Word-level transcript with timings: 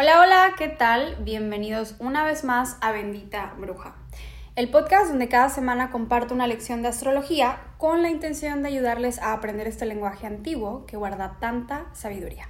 Hola, 0.00 0.20
hola, 0.20 0.54
¿qué 0.56 0.68
tal? 0.68 1.16
Bienvenidos 1.24 1.96
una 1.98 2.22
vez 2.22 2.44
más 2.44 2.76
a 2.80 2.92
Bendita 2.92 3.54
Bruja, 3.58 3.96
el 4.54 4.70
podcast 4.70 5.08
donde 5.08 5.26
cada 5.26 5.48
semana 5.48 5.90
comparto 5.90 6.34
una 6.34 6.46
lección 6.46 6.82
de 6.82 6.88
astrología 6.88 7.58
con 7.78 8.02
la 8.02 8.08
intención 8.08 8.62
de 8.62 8.68
ayudarles 8.68 9.18
a 9.18 9.32
aprender 9.32 9.66
este 9.66 9.86
lenguaje 9.86 10.28
antiguo 10.28 10.86
que 10.86 10.96
guarda 10.96 11.38
tanta 11.40 11.86
sabiduría. 11.94 12.48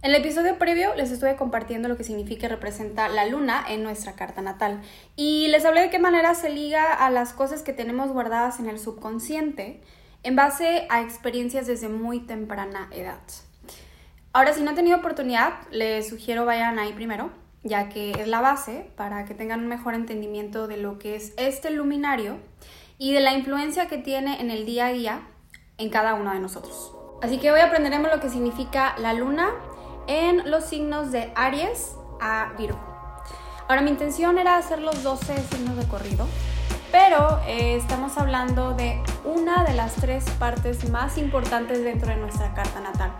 En 0.00 0.12
el 0.12 0.14
episodio 0.14 0.58
previo 0.58 0.94
les 0.94 1.10
estuve 1.10 1.36
compartiendo 1.36 1.90
lo 1.90 1.98
que 1.98 2.04
significa 2.04 2.46
y 2.46 2.48
representa 2.48 3.06
la 3.08 3.26
luna 3.26 3.62
en 3.68 3.82
nuestra 3.82 4.14
carta 4.14 4.40
natal 4.40 4.80
y 5.16 5.48
les 5.48 5.66
hablé 5.66 5.82
de 5.82 5.90
qué 5.90 5.98
manera 5.98 6.34
se 6.34 6.48
liga 6.48 6.94
a 6.94 7.10
las 7.10 7.34
cosas 7.34 7.60
que 7.62 7.74
tenemos 7.74 8.10
guardadas 8.12 8.60
en 8.60 8.70
el 8.70 8.78
subconsciente 8.78 9.82
en 10.22 10.36
base 10.36 10.86
a 10.88 11.02
experiencias 11.02 11.66
desde 11.66 11.90
muy 11.90 12.20
temprana 12.20 12.88
edad. 12.92 13.20
Ahora, 14.36 14.52
si 14.52 14.62
no 14.62 14.70
han 14.70 14.74
tenido 14.74 14.96
oportunidad, 14.96 15.52
les 15.70 16.08
sugiero 16.08 16.44
vayan 16.44 16.80
ahí 16.80 16.92
primero, 16.92 17.30
ya 17.62 17.88
que 17.88 18.10
es 18.10 18.26
la 18.26 18.40
base 18.40 18.90
para 18.96 19.26
que 19.26 19.32
tengan 19.32 19.60
un 19.60 19.68
mejor 19.68 19.94
entendimiento 19.94 20.66
de 20.66 20.76
lo 20.76 20.98
que 20.98 21.14
es 21.14 21.32
este 21.36 21.70
luminario 21.70 22.38
y 22.98 23.12
de 23.12 23.20
la 23.20 23.32
influencia 23.32 23.86
que 23.86 23.96
tiene 23.96 24.40
en 24.40 24.50
el 24.50 24.66
día 24.66 24.86
a 24.86 24.92
día 24.92 25.20
en 25.78 25.88
cada 25.88 26.14
uno 26.14 26.32
de 26.32 26.40
nosotros. 26.40 26.92
Así 27.22 27.38
que 27.38 27.52
hoy 27.52 27.60
aprenderemos 27.60 28.10
lo 28.10 28.18
que 28.18 28.28
significa 28.28 28.96
la 28.98 29.12
luna 29.12 29.50
en 30.08 30.50
los 30.50 30.64
signos 30.64 31.12
de 31.12 31.30
Aries 31.36 31.94
a 32.20 32.54
Virgo. 32.58 32.80
Ahora 33.68 33.82
mi 33.82 33.90
intención 33.90 34.38
era 34.38 34.56
hacer 34.56 34.80
los 34.80 35.04
12 35.04 35.42
signos 35.44 35.76
de 35.76 35.86
corrido, 35.86 36.26
pero 36.90 37.38
eh, 37.46 37.76
estamos 37.76 38.18
hablando 38.18 38.74
de 38.74 39.00
una 39.24 39.62
de 39.62 39.74
las 39.74 39.94
tres 39.94 40.24
partes 40.40 40.90
más 40.90 41.18
importantes 41.18 41.84
dentro 41.84 42.08
de 42.08 42.16
nuestra 42.16 42.52
carta 42.52 42.80
natal 42.80 43.12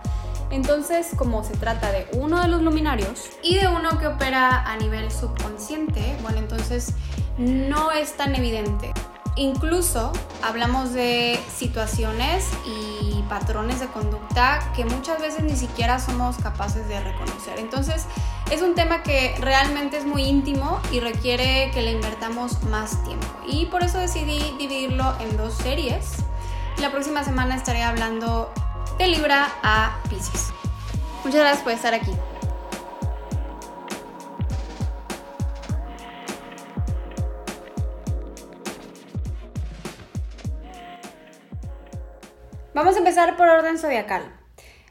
entonces, 0.55 1.07
como 1.17 1.43
se 1.43 1.55
trata 1.57 1.91
de 1.91 2.07
uno 2.13 2.41
de 2.41 2.47
los 2.47 2.61
luminarios 2.61 3.29
y 3.43 3.55
de 3.55 3.67
uno 3.67 3.99
que 3.99 4.07
opera 4.07 4.63
a 4.63 4.77
nivel 4.77 5.11
subconsciente, 5.11 6.17
bueno, 6.21 6.39
entonces 6.39 6.93
no 7.37 7.91
es 7.91 8.13
tan 8.13 8.35
evidente. 8.35 8.93
Incluso 9.35 10.13
hablamos 10.41 10.93
de 10.93 11.37
situaciones 11.53 12.47
y 12.65 13.21
patrones 13.23 13.81
de 13.81 13.87
conducta 13.87 14.71
que 14.73 14.85
muchas 14.85 15.19
veces 15.19 15.43
ni 15.43 15.57
siquiera 15.57 15.99
somos 15.99 16.37
capaces 16.37 16.87
de 16.87 17.01
reconocer. 17.01 17.59
Entonces, 17.59 18.05
es 18.49 18.61
un 18.61 18.75
tema 18.75 19.03
que 19.03 19.35
realmente 19.41 19.97
es 19.97 20.05
muy 20.05 20.23
íntimo 20.23 20.79
y 20.93 21.01
requiere 21.01 21.69
que 21.73 21.81
le 21.81 21.91
invertamos 21.91 22.63
más 22.63 23.03
tiempo. 23.03 23.27
Y 23.45 23.65
por 23.65 23.83
eso 23.83 23.97
decidí 23.97 24.55
dividirlo 24.57 25.13
en 25.19 25.35
dos 25.35 25.53
series. 25.55 26.13
La 26.79 26.91
próxima 26.91 27.25
semana 27.25 27.55
estaré 27.55 27.83
hablando 27.83 28.53
de 28.97 29.07
Libra 29.09 29.49
a 29.63 29.97
Pisces. 30.09 30.54
Muchas 31.25 31.41
gracias 31.41 31.63
por 31.63 31.73
estar 31.73 31.93
aquí. 31.95 32.11
Vamos 42.75 42.93
a 42.93 42.99
empezar 42.99 43.35
por 43.37 43.47
orden 43.47 43.79
zodiacal. 43.79 44.21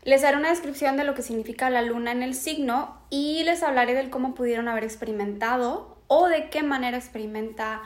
Les 0.02 0.22
daré 0.22 0.36
una 0.36 0.50
descripción 0.50 0.96
de 0.96 1.04
lo 1.04 1.14
que 1.14 1.22
significa 1.22 1.70
la 1.70 1.82
luna 1.82 2.10
en 2.10 2.24
el 2.24 2.34
signo 2.34 3.00
y 3.10 3.44
les 3.44 3.62
hablaré 3.62 3.94
del 3.94 4.10
cómo 4.10 4.34
pudieron 4.34 4.66
haber 4.66 4.82
experimentado 4.82 5.98
o 6.08 6.26
de 6.26 6.50
qué 6.50 6.64
manera 6.64 6.96
experimenta 6.96 7.82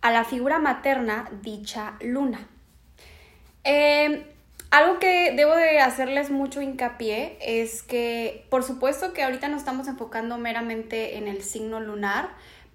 a 0.00 0.10
la 0.10 0.24
figura 0.24 0.58
materna 0.58 1.30
dicha 1.42 1.94
luna. 2.00 2.48
Eh, 3.62 4.33
algo 4.74 4.98
que 4.98 5.32
debo 5.36 5.54
de 5.54 5.78
hacerles 5.78 6.32
mucho 6.32 6.60
hincapié 6.60 7.38
es 7.40 7.84
que, 7.84 8.44
por 8.50 8.64
supuesto 8.64 9.12
que 9.12 9.22
ahorita 9.22 9.46
nos 9.46 9.60
estamos 9.60 9.86
enfocando 9.86 10.36
meramente 10.36 11.16
en 11.16 11.28
el 11.28 11.44
signo 11.44 11.78
lunar, 11.78 12.30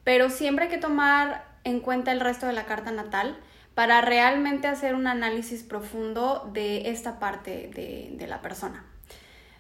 pero 0.05 0.30
siempre 0.30 0.66
hay 0.66 0.72
que 0.72 0.77
tomar 0.77 1.45
en 1.66 1.81
cuenta 1.81 2.14
el 2.14 2.22
resto 2.22 2.45
de 2.47 2.53
la 2.53 2.64
carta 2.64 2.92
natal 2.92 3.38
para 3.75 3.99
realmente 3.99 4.70
hacer 4.70 4.95
un 4.95 5.08
análisis 5.08 5.61
profundo 5.64 6.49
de 6.54 6.89
esta 6.89 7.20
parte 7.20 7.70
de, 7.76 8.11
de 8.14 8.27
la 8.27 8.42
persona. 8.42 8.86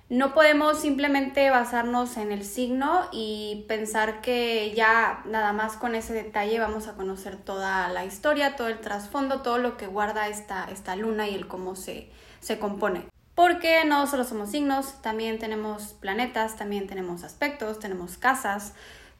No 0.07 0.33
podemos 0.33 0.79
simplemente 0.79 1.49
basarnos 1.49 2.15
en 2.15 2.31
el 2.31 2.45
signo 2.45 3.09
y 3.11 3.65
pensar 3.67 4.21
que 4.21 4.73
ya 4.73 5.23
nada 5.25 5.51
más 5.51 5.75
con 5.75 5.93
ese 5.93 6.13
detalle 6.13 6.57
vamos 6.57 6.87
a 6.87 6.95
conocer 6.95 7.35
toda 7.35 7.89
la 7.89 8.05
historia, 8.05 8.55
todo 8.55 8.69
el 8.69 8.79
trasfondo, 8.79 9.41
todo 9.41 9.57
lo 9.57 9.75
que 9.75 9.87
guarda 9.87 10.29
esta, 10.29 10.69
esta 10.71 10.95
luna 10.95 11.27
y 11.27 11.35
el 11.35 11.47
cómo 11.47 11.75
se, 11.75 12.09
se 12.39 12.59
compone. 12.59 13.05
Porque 13.35 13.85
no 13.85 14.05
solo 14.07 14.25
somos 14.25 14.51
signos, 14.51 15.01
también 15.01 15.39
tenemos 15.39 15.93
planetas, 15.93 16.57
también 16.57 16.87
tenemos 16.87 17.23
aspectos, 17.23 17.79
tenemos 17.79 18.17
casas. 18.17 18.73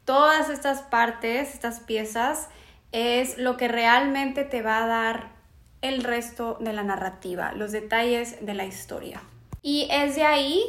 Todas 0.04 0.50
estas 0.50 0.82
partes, 0.82 1.54
estas 1.54 1.80
piezas, 1.80 2.48
es 2.92 3.38
lo 3.38 3.56
que 3.56 3.68
realmente 3.68 4.44
te 4.44 4.62
va 4.62 4.84
a 4.84 4.86
dar 4.86 5.32
el 5.80 6.04
resto 6.04 6.58
de 6.60 6.72
la 6.72 6.82
narrativa, 6.82 7.52
los 7.52 7.72
detalles 7.72 8.44
de 8.44 8.54
la 8.54 8.66
historia. 8.66 9.22
Y 9.62 9.88
es 9.90 10.16
de 10.16 10.24
ahí 10.24 10.62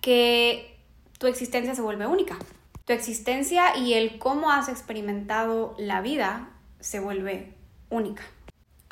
que 0.00 0.78
tu 1.18 1.26
existencia 1.26 1.74
se 1.74 1.82
vuelve 1.82 2.06
única. 2.06 2.36
Tu 2.84 2.92
existencia 2.92 3.76
y 3.76 3.94
el 3.94 4.18
cómo 4.18 4.50
has 4.50 4.68
experimentado 4.68 5.74
la 5.78 6.00
vida 6.02 6.50
se 6.80 7.00
vuelve 7.00 7.54
única. 7.90 8.22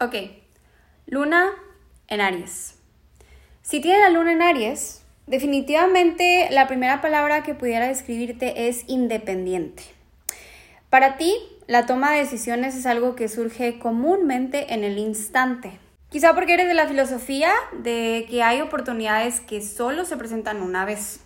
Ok, 0.00 0.14
luna 1.06 1.50
en 2.08 2.20
Aries. 2.20 2.81
Si 3.62 3.80
tienes 3.80 4.00
la 4.00 4.10
luna 4.10 4.32
en 4.32 4.42
Aries, 4.42 5.02
definitivamente 5.28 6.48
la 6.50 6.66
primera 6.66 7.00
palabra 7.00 7.44
que 7.44 7.54
pudiera 7.54 7.86
describirte 7.86 8.68
es 8.68 8.82
independiente. 8.88 9.84
Para 10.90 11.16
ti, 11.16 11.32
la 11.68 11.86
toma 11.86 12.10
de 12.10 12.18
decisiones 12.18 12.74
es 12.74 12.86
algo 12.86 13.14
que 13.14 13.28
surge 13.28 13.78
comúnmente 13.78 14.74
en 14.74 14.82
el 14.82 14.98
instante. 14.98 15.78
Quizá 16.10 16.34
porque 16.34 16.54
eres 16.54 16.66
de 16.66 16.74
la 16.74 16.88
filosofía 16.88 17.52
de 17.72 18.26
que 18.28 18.42
hay 18.42 18.60
oportunidades 18.60 19.40
que 19.40 19.62
solo 19.62 20.04
se 20.04 20.16
presentan 20.16 20.60
una 20.60 20.84
vez. 20.84 21.20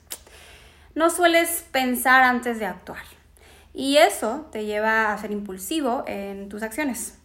No 0.94 1.08
sueles 1.08 1.64
pensar 1.72 2.22
antes 2.22 2.58
de 2.58 2.66
actuar. 2.66 3.03
Y 3.72 3.97
eso 3.97 4.47
te 4.53 4.66
lleva 4.66 5.10
a 5.10 5.18
ser 5.18 5.32
impulsivo 5.32 6.04
en 6.06 6.50
tus 6.50 6.62
acciones. 6.62 7.18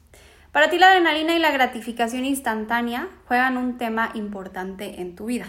Para 0.52 0.70
ti 0.70 0.78
la 0.78 0.90
adrenalina 0.90 1.34
y 1.34 1.40
la 1.40 1.52
gratificación 1.52 2.26
instantánea 2.26 3.08
juegan 3.28 3.56
un 3.56 3.78
tema 3.78 4.12
importante 4.16 5.00
en 5.00 5.16
tu 5.16 5.28
vida. 5.28 5.46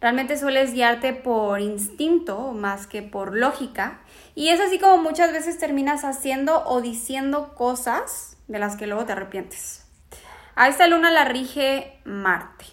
Realmente 0.00 0.38
sueles 0.38 0.72
guiarte 0.72 1.12
por 1.12 1.60
instinto 1.60 2.52
más 2.52 2.86
que 2.86 3.02
por 3.02 3.36
lógica 3.36 4.00
y 4.34 4.48
es 4.48 4.58
así 4.58 4.78
como 4.78 4.96
muchas 4.96 5.32
veces 5.32 5.58
terminas 5.58 6.04
haciendo 6.04 6.64
o 6.64 6.80
diciendo 6.80 7.54
cosas 7.54 8.38
de 8.48 8.58
las 8.58 8.76
que 8.76 8.86
luego 8.86 9.04
te 9.04 9.12
arrepientes. 9.12 9.84
A 10.54 10.68
esta 10.68 10.86
luna 10.86 11.10
la 11.10 11.26
rige 11.26 12.00
Marte, 12.04 12.64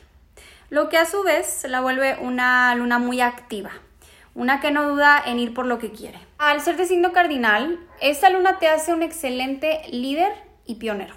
lo 0.70 0.88
que 0.88 0.98
a 0.98 1.06
su 1.06 1.24
vez 1.24 1.66
la 1.68 1.82
vuelve 1.82 2.18
una 2.22 2.74
luna 2.76 3.00
muy 3.00 3.20
activa, 3.20 3.72
una 4.34 4.62
que 4.62 4.72
no 4.72 4.88
duda 4.88 5.22
en 5.26 5.40
ir 5.40 5.54
por 5.54 5.66
lo 5.66 5.78
que 5.78 5.92
quiere. 5.92 6.20
Al 6.38 6.62
ser 6.62 6.78
de 6.78 6.86
signo 6.86 7.12
cardinal, 7.12 7.86
esta 8.00 8.30
luna 8.30 8.60
te 8.60 8.70
hace 8.70 8.94
un 8.94 9.04
excelente 9.04 9.82
líder 9.92 10.47
y 10.68 10.76
pionero. 10.76 11.16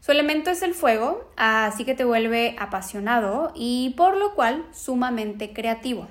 Su 0.00 0.12
elemento 0.12 0.50
es 0.50 0.62
el 0.62 0.74
fuego, 0.74 1.32
así 1.36 1.84
que 1.84 1.94
te 1.94 2.04
vuelve 2.04 2.54
apasionado 2.58 3.52
y 3.56 3.94
por 3.96 4.16
lo 4.16 4.34
cual 4.34 4.64
sumamente 4.72 5.52
creativo. 5.52 6.06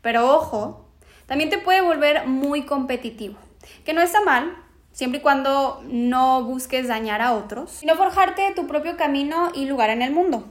Pero 0.00 0.34
ojo, 0.34 0.86
también 1.26 1.50
te 1.50 1.58
puede 1.58 1.82
volver 1.82 2.26
muy 2.26 2.62
competitivo, 2.62 3.36
que 3.84 3.92
no 3.92 4.00
está 4.00 4.22
mal, 4.22 4.56
siempre 4.92 5.18
y 5.18 5.22
cuando 5.22 5.82
no 5.86 6.44
busques 6.44 6.88
dañar 6.88 7.20
a 7.20 7.34
otros, 7.34 7.70
sino 7.72 7.94
forjarte 7.96 8.52
tu 8.54 8.66
propio 8.66 8.96
camino 8.96 9.50
y 9.54 9.66
lugar 9.66 9.90
en 9.90 10.00
el 10.00 10.12
mundo. 10.12 10.44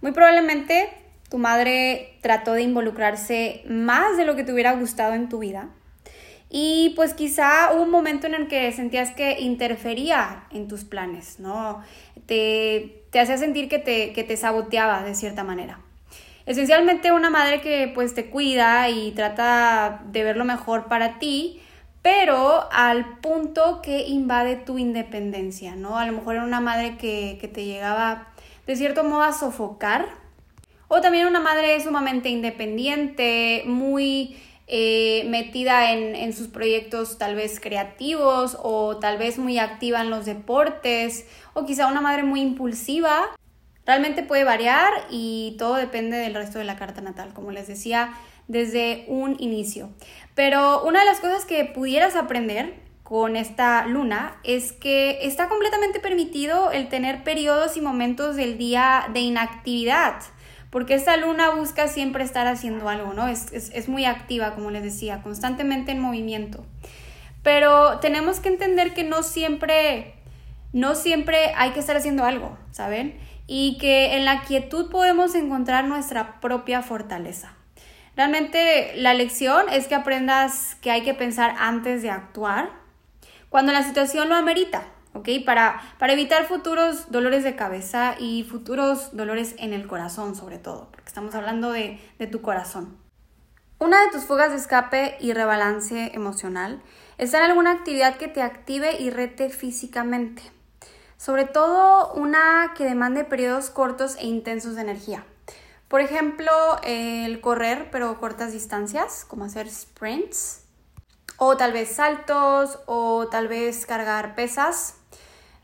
Muy 0.00 0.12
probablemente 0.12 0.90
tu 1.30 1.38
madre 1.38 2.18
trató 2.20 2.52
de 2.52 2.62
involucrarse 2.62 3.64
más 3.68 4.16
de 4.16 4.24
lo 4.24 4.36
que 4.36 4.44
te 4.44 4.52
hubiera 4.52 4.72
gustado 4.74 5.14
en 5.14 5.28
tu 5.28 5.40
vida 5.40 5.70
y 6.50 6.92
pues 6.96 7.14
quizá 7.14 7.72
hubo 7.72 7.82
un 7.82 7.90
momento 7.90 8.26
en 8.26 8.34
el 8.34 8.48
que 8.48 8.70
sentías 8.72 9.10
que 9.10 9.40
interfería 9.40 10.44
en 10.50 10.68
tus 10.68 10.84
planes, 10.84 11.40
¿no? 11.40 11.82
Te, 12.26 13.04
te 13.10 13.20
hacía 13.20 13.38
sentir 13.38 13.68
que 13.68 13.78
te, 13.78 14.12
que 14.12 14.24
te 14.24 14.36
saboteaba 14.36 15.02
de 15.02 15.14
cierta 15.14 15.44
manera. 15.44 15.80
Esencialmente 16.46 17.10
una 17.10 17.30
madre 17.30 17.60
que 17.60 17.90
pues 17.94 18.14
te 18.14 18.26
cuida 18.26 18.88
y 18.90 19.12
trata 19.12 20.02
de 20.06 20.22
ver 20.22 20.36
lo 20.36 20.44
mejor 20.44 20.86
para 20.86 21.18
ti, 21.18 21.60
pero 22.02 22.68
al 22.70 23.18
punto 23.20 23.80
que 23.82 24.06
invade 24.06 24.56
tu 24.56 24.78
independencia, 24.78 25.74
¿no? 25.74 25.98
A 25.98 26.06
lo 26.06 26.12
mejor 26.12 26.34
era 26.36 26.44
una 26.44 26.60
madre 26.60 26.98
que, 26.98 27.38
que 27.40 27.48
te 27.48 27.64
llegaba 27.64 28.28
de 28.66 28.76
cierto 28.76 29.04
modo 29.04 29.22
a 29.22 29.32
sofocar, 29.32 30.06
o 30.88 31.00
también 31.00 31.26
una 31.26 31.40
madre 31.40 31.80
sumamente 31.80 32.28
independiente, 32.28 33.62
muy 33.66 34.36
eh, 34.66 35.24
metida 35.28 35.92
en, 35.92 36.32
sus 36.32 36.48
proyectos 36.48 37.18
tal 37.18 37.34
vez 37.34 37.60
creativos 37.60 38.56
o 38.62 38.96
tal 38.96 39.18
vez 39.18 39.38
muy 39.38 39.58
activa 39.58 40.00
en 40.00 40.10
los 40.10 40.24
deportes 40.24 41.26
o 41.52 41.66
quizá 41.66 41.86
una 41.86 42.00
madre 42.00 42.22
muy 42.22 42.40
impulsiva. 42.40 43.30
Realmente 43.86 44.22
puede 44.22 44.44
variar 44.44 44.92
y 45.10 45.56
todo 45.58 45.74
depende 45.76 46.16
del 46.16 46.34
resto 46.34 46.58
de 46.58 46.64
la 46.64 46.76
carta 46.76 47.02
natal. 47.02 47.34
Como 47.34 47.50
les 47.50 47.66
decía, 47.66 48.14
desde 48.48 49.04
un 49.08 49.36
inicio. 49.38 49.90
Pero 50.34 50.82
una 50.84 51.00
de 51.00 51.06
las 51.06 51.20
cosas 51.20 51.44
que 51.44 51.64
pudieras 51.64 52.16
aprender 52.16 52.74
con 53.02 53.36
esta 53.36 53.86
luna 53.86 54.38
es 54.44 54.72
que 54.72 55.18
está 55.26 55.48
completamente 55.48 56.00
permitido 56.00 56.72
el 56.72 56.88
tener 56.88 57.22
periodos 57.22 57.76
y 57.76 57.82
momentos 57.82 58.34
del 58.34 58.56
día 58.56 59.08
de 59.12 59.20
inactividad, 59.20 60.22
porque 60.74 60.94
esta 60.94 61.16
luna 61.16 61.50
busca 61.50 61.86
siempre 61.86 62.24
estar 62.24 62.48
haciendo 62.48 62.88
algo, 62.88 63.14
¿no? 63.14 63.28
Es, 63.28 63.52
es 63.52 63.88
muy 63.88 64.06
activa, 64.06 64.56
como 64.56 64.72
les 64.72 64.82
decía, 64.82 65.22
constantemente 65.22 65.92
en 65.92 66.00
movimiento. 66.00 66.66
Pero 67.44 68.00
tenemos 68.00 68.40
que 68.40 68.48
entender 68.48 68.92
que 68.92 69.04
no 69.04 69.22
siempre, 69.22 70.14
no 70.72 70.96
siempre 70.96 71.52
hay 71.54 71.70
que 71.70 71.78
estar 71.78 71.96
haciendo 71.96 72.24
algo, 72.24 72.58
¿saben? 72.72 73.16
Y 73.46 73.78
que 73.78 74.16
en 74.16 74.24
la 74.24 74.42
quietud 74.42 74.90
podemos 74.90 75.36
encontrar 75.36 75.84
nuestra 75.84 76.40
propia 76.40 76.82
fortaleza. 76.82 77.54
Realmente 78.16 78.94
la 78.96 79.14
lección 79.14 79.66
es 79.70 79.86
que 79.86 79.94
aprendas 79.94 80.74
que 80.80 80.90
hay 80.90 81.02
que 81.02 81.14
pensar 81.14 81.54
antes 81.56 82.02
de 82.02 82.10
actuar, 82.10 82.70
cuando 83.48 83.70
la 83.70 83.84
situación 83.84 84.28
lo 84.28 84.34
amerita, 84.34 84.82
¿ok? 85.14 85.28
Para, 85.46 85.80
para 85.98 86.12
evitar 86.12 86.44
futuros 86.44 87.10
dolores 87.10 87.42
de 87.44 87.56
cabeza 87.56 88.16
y 88.18 88.44
futuros 88.44 89.16
dolores 89.16 89.54
en 89.58 89.72
el 89.72 89.86
corazón, 89.86 90.36
sobre 90.36 90.58
todo, 90.58 90.88
porque 90.90 91.08
estamos 91.08 91.34
hablando 91.34 91.72
de, 91.72 91.98
de 92.18 92.26
tu 92.26 92.42
corazón. 92.42 92.98
Una 93.78 94.04
de 94.04 94.12
tus 94.12 94.24
fugas 94.24 94.50
de 94.50 94.56
escape 94.56 95.16
y 95.20 95.32
rebalance 95.32 96.12
emocional 96.14 96.82
es 97.18 97.34
en 97.34 97.42
alguna 97.42 97.72
actividad 97.72 98.16
que 98.16 98.28
te 98.28 98.42
active 98.42 99.00
y 99.00 99.10
rete 99.10 99.50
físicamente. 99.50 100.42
Sobre 101.16 101.44
todo 101.44 102.12
una 102.14 102.74
que 102.76 102.84
demande 102.84 103.24
periodos 103.24 103.70
cortos 103.70 104.16
e 104.16 104.26
intensos 104.26 104.74
de 104.74 104.82
energía. 104.82 105.24
Por 105.88 106.00
ejemplo, 106.00 106.50
el 106.82 107.40
correr, 107.40 107.88
pero 107.90 108.18
cortas 108.18 108.52
distancias, 108.52 109.24
como 109.24 109.44
hacer 109.44 109.70
sprints, 109.70 110.62
o 111.36 111.56
tal 111.56 111.72
vez 111.72 111.96
saltos, 111.96 112.80
o 112.86 113.28
tal 113.28 113.48
vez 113.48 113.86
cargar 113.86 114.34
pesas. 114.34 114.96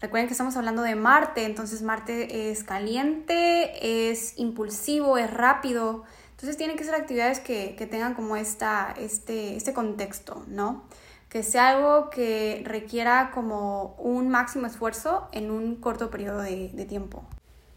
Recuerden 0.01 0.29
que 0.29 0.33
estamos 0.33 0.57
hablando 0.57 0.81
de 0.83 0.95
Marte, 0.95 1.45
entonces 1.45 1.83
Marte 1.83 2.51
es 2.51 2.65
caliente, 2.65 4.11
es 4.11 4.39
impulsivo, 4.39 5.19
es 5.19 5.31
rápido. 5.31 6.05
Entonces 6.31 6.57
tienen 6.57 6.79
que 6.79 6.85
ser 6.85 6.95
actividades 6.95 7.39
que, 7.41 7.87
tengan 7.91 8.15
como 8.15 8.37
esta, 8.37 8.95
este, 8.97 9.57
este 9.57 9.75
contexto, 9.75 10.43
¿no? 10.49 10.85
Que 11.29 11.43
sea 11.43 11.69
algo 11.69 12.09
que 12.09 12.63
requiera 12.65 13.31
como 13.35 13.95
un 13.99 14.31
máximo 14.31 14.67
esfuerzo 14.67 15.29
en 15.33 15.51
un 15.51 15.77
corto 15.77 16.11
periodo 16.11 16.41
de, 16.41 16.71
de 16.73 16.87
tiempo. 16.87 17.23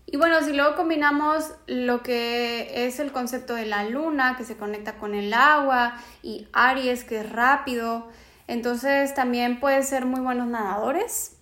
Y 0.06 0.16
bueno, 0.16 0.42
si 0.44 0.54
luego 0.54 0.78
combinamos 0.78 1.52
lo 1.68 2.04
que 2.04 2.88
es 2.88 3.00
el 3.00 3.12
concepto 3.12 3.54
de 3.54 3.66
la 3.66 3.84
luna, 3.84 4.38
que 4.38 4.46
se 4.46 4.56
conecta 4.56 4.96
con 4.96 5.14
el 5.14 5.34
agua, 5.34 5.96
y 6.22 6.48
Aries, 6.54 7.04
que 7.04 7.20
es 7.20 7.30
rápido, 7.30 8.08
entonces 8.48 9.14
también 9.14 9.60
pueden 9.60 9.84
ser 9.84 10.06
muy 10.06 10.22
buenos 10.22 10.48
nadadores, 10.48 11.36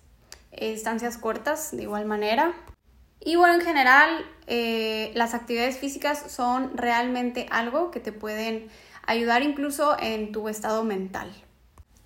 distancias 0.58 1.18
cortas 1.18 1.76
de 1.76 1.82
igual 1.82 2.04
manera. 2.04 2.54
Y 3.20 3.36
bueno, 3.36 3.54
en 3.54 3.60
general, 3.60 4.24
eh, 4.46 5.12
las 5.14 5.34
actividades 5.34 5.78
físicas 5.78 6.30
son 6.30 6.76
realmente 6.76 7.46
algo 7.50 7.90
que 7.90 8.00
te 8.00 8.12
pueden 8.12 8.68
ayudar 9.06 9.42
incluso 9.42 9.96
en 10.00 10.32
tu 10.32 10.48
estado 10.48 10.84
mental. 10.84 11.32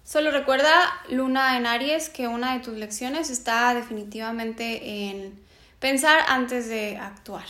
Solo 0.05 0.31
recuerda, 0.31 0.73
Luna 1.09 1.57
en 1.57 1.67
Aries, 1.67 2.11
que 2.11 2.29
una 2.29 2.55
de 2.55 2.61
tus 2.61 2.75
lecciones 2.75 3.31
está 3.31 3.75
definitivamente 3.75 5.09
en 5.09 5.41
pensar 5.81 6.21
antes 6.29 6.69
de 6.69 6.97
actuar. 6.97 7.47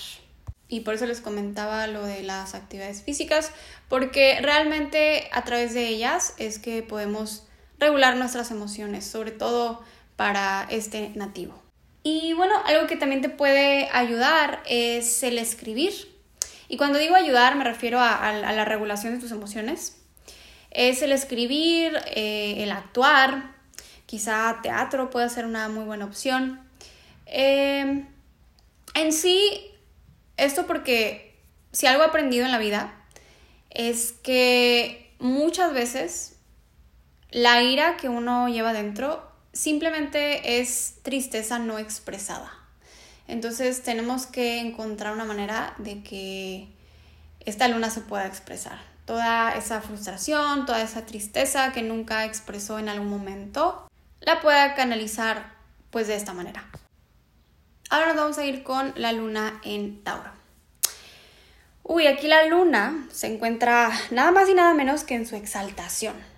Y 0.69 0.81
por 0.81 0.95
eso 0.95 1.07
les 1.07 1.21
comentaba 1.21 1.87
lo 1.87 2.05
de 2.05 2.23
las 2.23 2.55
actividades 2.55 3.03
físicas, 3.03 3.53
porque 3.89 4.39
realmente 4.41 5.29
a 5.33 5.43
través 5.45 5.75
de 5.75 5.87
ellas 5.89 6.35
es 6.39 6.59
que 6.59 6.83
podemos 6.83 7.47
regular 7.79 8.17
nuestras 8.17 8.51
emociones, 8.51 9.05
sobre 9.05 9.33
todo 9.33 9.83
para 10.17 10.67
este 10.71 11.11
nativo. 11.15 11.55
Y 12.03 12.33
bueno, 12.35 12.55
algo 12.65 12.87
que 12.87 12.97
también 12.97 13.21
te 13.21 13.29
puede 13.29 13.89
ayudar 13.93 14.63
es 14.67 15.23
el 15.23 15.39
escribir. 15.39 15.93
Y 16.69 16.77
cuando 16.77 16.99
digo 16.99 17.15
ayudar 17.15 17.57
me 17.57 17.65
refiero 17.65 18.01
a, 18.01 18.33
la 18.33 18.65
regulación 18.65 19.15
de 19.15 19.21
tus 19.21 19.33
emociones. 19.33 20.03
Es 20.71 21.03
el 21.03 21.13
escribir, 21.13 21.99
eh, 22.15 22.57
el 22.59 22.71
actuar, 22.71 23.55
quizá 24.07 24.61
teatro 24.63 25.11
puede 25.11 25.29
ser 25.29 25.47
una 25.47 25.69
muy 25.69 25.85
buena 25.85 26.05
opción. 26.05 26.61
Eh, 27.27 28.05
en 28.95 29.12
sí, 29.12 29.71
esto 30.37 30.67
porque 30.67 31.35
si 31.73 31.87
algo 31.87 32.03
he 32.03 32.07
aprendido 32.07 32.45
en 32.45 32.53
la 32.53 32.59
vida 32.59 32.95
es 33.71 34.12
que 34.12 35.12
muchas 35.19 35.73
veces 35.75 36.39
la 37.31 37.62
ira 37.62 37.97
que 37.97 38.09
uno 38.09 38.49
lleva 38.49 38.73
dentro 38.73 39.31
simplemente 39.56 40.61
es 40.61 40.97
tristeza 41.03 41.58
no 41.58 41.79
expresada. 41.79 42.53
Entonces 43.26 43.82
tenemos 43.82 44.26
que 44.26 44.61
encontrar 44.61 45.14
una 45.14 45.25
manera 45.25 45.75
de 45.79 46.03
que 46.03 46.69
esta 47.41 47.67
luna 47.69 47.91
se 47.91 48.03
pueda 48.03 48.26
expresar. 48.26 48.79
Toda 49.05 49.55
esa 49.56 49.81
frustración, 49.81 50.67
toda 50.67 50.82
esa 50.82 51.06
tristeza 51.06 51.73
que 51.73 51.82
nunca 51.82 52.25
expresó 52.25 52.79
en 52.79 52.88
algún 52.88 53.08
momento, 53.08 53.88
la 54.20 54.41
pueda 54.41 54.75
canalizar 54.75 55.55
pues 55.91 56.06
de 56.06 56.17
esta 56.17 56.35
manera. 56.35 56.69
Ahora 57.88 58.09
nos 58.09 58.17
vamos 58.17 58.38
a 58.38 58.44
ir 58.44 58.62
con 58.62 58.93
la 58.97 59.12
luna 59.12 59.61
en 59.64 60.02
Tauro. 60.02 60.31
Uy, 61.82 62.09
aquí 62.09 62.26
la 62.26 62.44
luna 62.47 63.06
se 63.12 63.32
encuentra 63.32 63.91
nada 64.11 64.32
más 64.32 64.49
y 64.49 64.55
nada 64.55 64.75
menos 64.75 65.05
que 65.05 65.14
en 65.14 65.25
su 65.26 65.37
exaltación. 65.37 66.36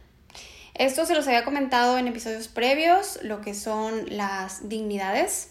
Esto 0.79 1.05
se 1.07 1.15
los 1.15 1.27
había 1.27 1.45
comentado 1.45 1.99
en 1.99 2.07
episodios 2.07 2.47
previos, 2.47 3.19
lo 3.23 3.41
que 3.41 3.53
son 3.53 4.05
las 4.17 4.69
dignidades. 4.69 5.51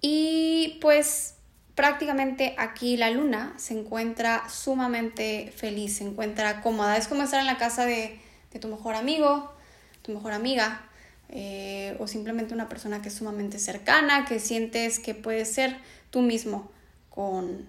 Y 0.00 0.78
pues 0.80 1.36
prácticamente 1.76 2.56
aquí 2.58 2.96
la 2.96 3.10
luna 3.10 3.54
se 3.58 3.78
encuentra 3.78 4.48
sumamente 4.50 5.52
feliz, 5.56 5.98
se 5.98 6.04
encuentra 6.04 6.62
cómoda. 6.62 6.96
Es 6.96 7.06
como 7.06 7.22
estar 7.22 7.38
en 7.38 7.46
la 7.46 7.58
casa 7.58 7.86
de, 7.86 8.18
de 8.52 8.58
tu 8.58 8.66
mejor 8.66 8.96
amigo, 8.96 9.54
tu 10.02 10.10
mejor 10.10 10.32
amiga, 10.32 10.82
eh, 11.28 11.96
o 12.00 12.08
simplemente 12.08 12.52
una 12.52 12.68
persona 12.68 13.02
que 13.02 13.08
es 13.08 13.14
sumamente 13.14 13.60
cercana, 13.60 14.24
que 14.24 14.40
sientes 14.40 14.98
que 14.98 15.14
puedes 15.14 15.52
ser 15.52 15.76
tú 16.10 16.22
mismo 16.22 16.72
con, 17.08 17.68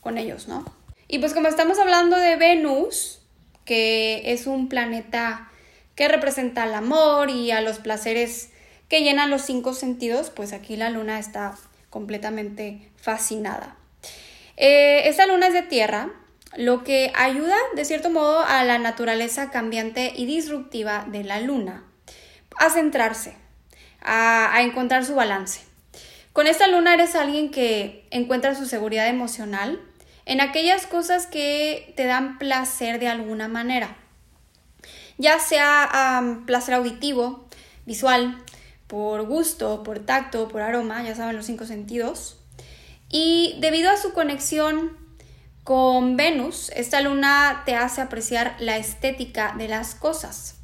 con 0.00 0.18
ellos, 0.18 0.46
¿no? 0.46 0.70
Y 1.08 1.20
pues 1.20 1.32
como 1.32 1.48
estamos 1.48 1.78
hablando 1.78 2.18
de 2.18 2.36
Venus, 2.36 3.22
que 3.64 4.30
es 4.30 4.46
un 4.46 4.68
planeta 4.68 5.50
que 5.98 6.06
representa 6.06 6.62
el 6.62 6.74
amor 6.74 7.28
y 7.28 7.50
a 7.50 7.60
los 7.60 7.80
placeres 7.80 8.50
que 8.88 9.02
llenan 9.02 9.30
los 9.30 9.42
cinco 9.42 9.74
sentidos, 9.74 10.30
pues 10.30 10.52
aquí 10.52 10.76
la 10.76 10.90
luna 10.90 11.18
está 11.18 11.56
completamente 11.90 12.88
fascinada. 12.94 13.74
Eh, 14.56 15.08
esta 15.08 15.26
luna 15.26 15.48
es 15.48 15.54
de 15.54 15.62
tierra, 15.62 16.10
lo 16.56 16.84
que 16.84 17.10
ayuda 17.16 17.56
de 17.74 17.84
cierto 17.84 18.10
modo 18.10 18.44
a 18.44 18.62
la 18.62 18.78
naturaleza 18.78 19.50
cambiante 19.50 20.12
y 20.14 20.26
disruptiva 20.26 21.04
de 21.08 21.24
la 21.24 21.40
luna 21.40 21.82
a 22.56 22.70
centrarse, 22.70 23.34
a, 24.00 24.62
encontrar 24.62 25.04
su 25.04 25.16
balance. 25.16 25.62
Con 26.32 26.46
esta 26.46 26.68
luna 26.68 26.94
eres 26.94 27.16
alguien 27.16 27.50
que 27.50 28.06
encuentra 28.12 28.54
su 28.54 28.66
seguridad 28.66 29.08
emocional 29.08 29.80
en 30.26 30.40
aquellas 30.42 30.86
cosas 30.86 31.26
que 31.26 31.92
te 31.96 32.04
dan 32.04 32.38
placer 32.38 33.00
de 33.00 33.08
alguna 33.08 33.48
manera, 33.48 33.96
ya 35.18 35.38
sea 35.38 36.22
placer 36.46 36.74
auditivo, 36.74 37.46
visual, 37.84 38.42
por 38.86 39.26
gusto, 39.26 39.82
por 39.82 39.98
tacto, 40.00 40.48
por 40.48 40.62
aroma, 40.62 41.02
ya 41.02 41.14
saben 41.14 41.36
los 41.36 41.46
cinco 41.46 41.66
sentidos. 41.66 42.38
Y 43.10 43.56
debido 43.60 43.90
a 43.90 43.96
su 43.96 44.12
conexión 44.12 44.96
con 45.64 46.16
Venus, 46.16 46.70
esta 46.74 47.00
luna 47.02 47.62
te 47.66 47.74
hace 47.74 48.00
apreciar 48.00 48.56
la 48.58 48.78
estética 48.78 49.54
de 49.58 49.68
las 49.68 49.94
cosas. 49.94 50.56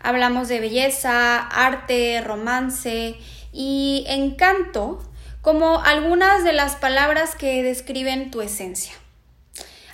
Hablamos 0.00 0.48
de 0.48 0.60
belleza, 0.60 1.38
arte, 1.38 2.20
romance 2.22 3.16
y 3.52 4.04
encanto 4.08 5.02
como 5.42 5.82
algunas 5.82 6.44
de 6.44 6.52
las 6.52 6.76
palabras 6.76 7.34
que 7.34 7.62
describen 7.62 8.30
tu 8.30 8.40
esencia. 8.40 8.92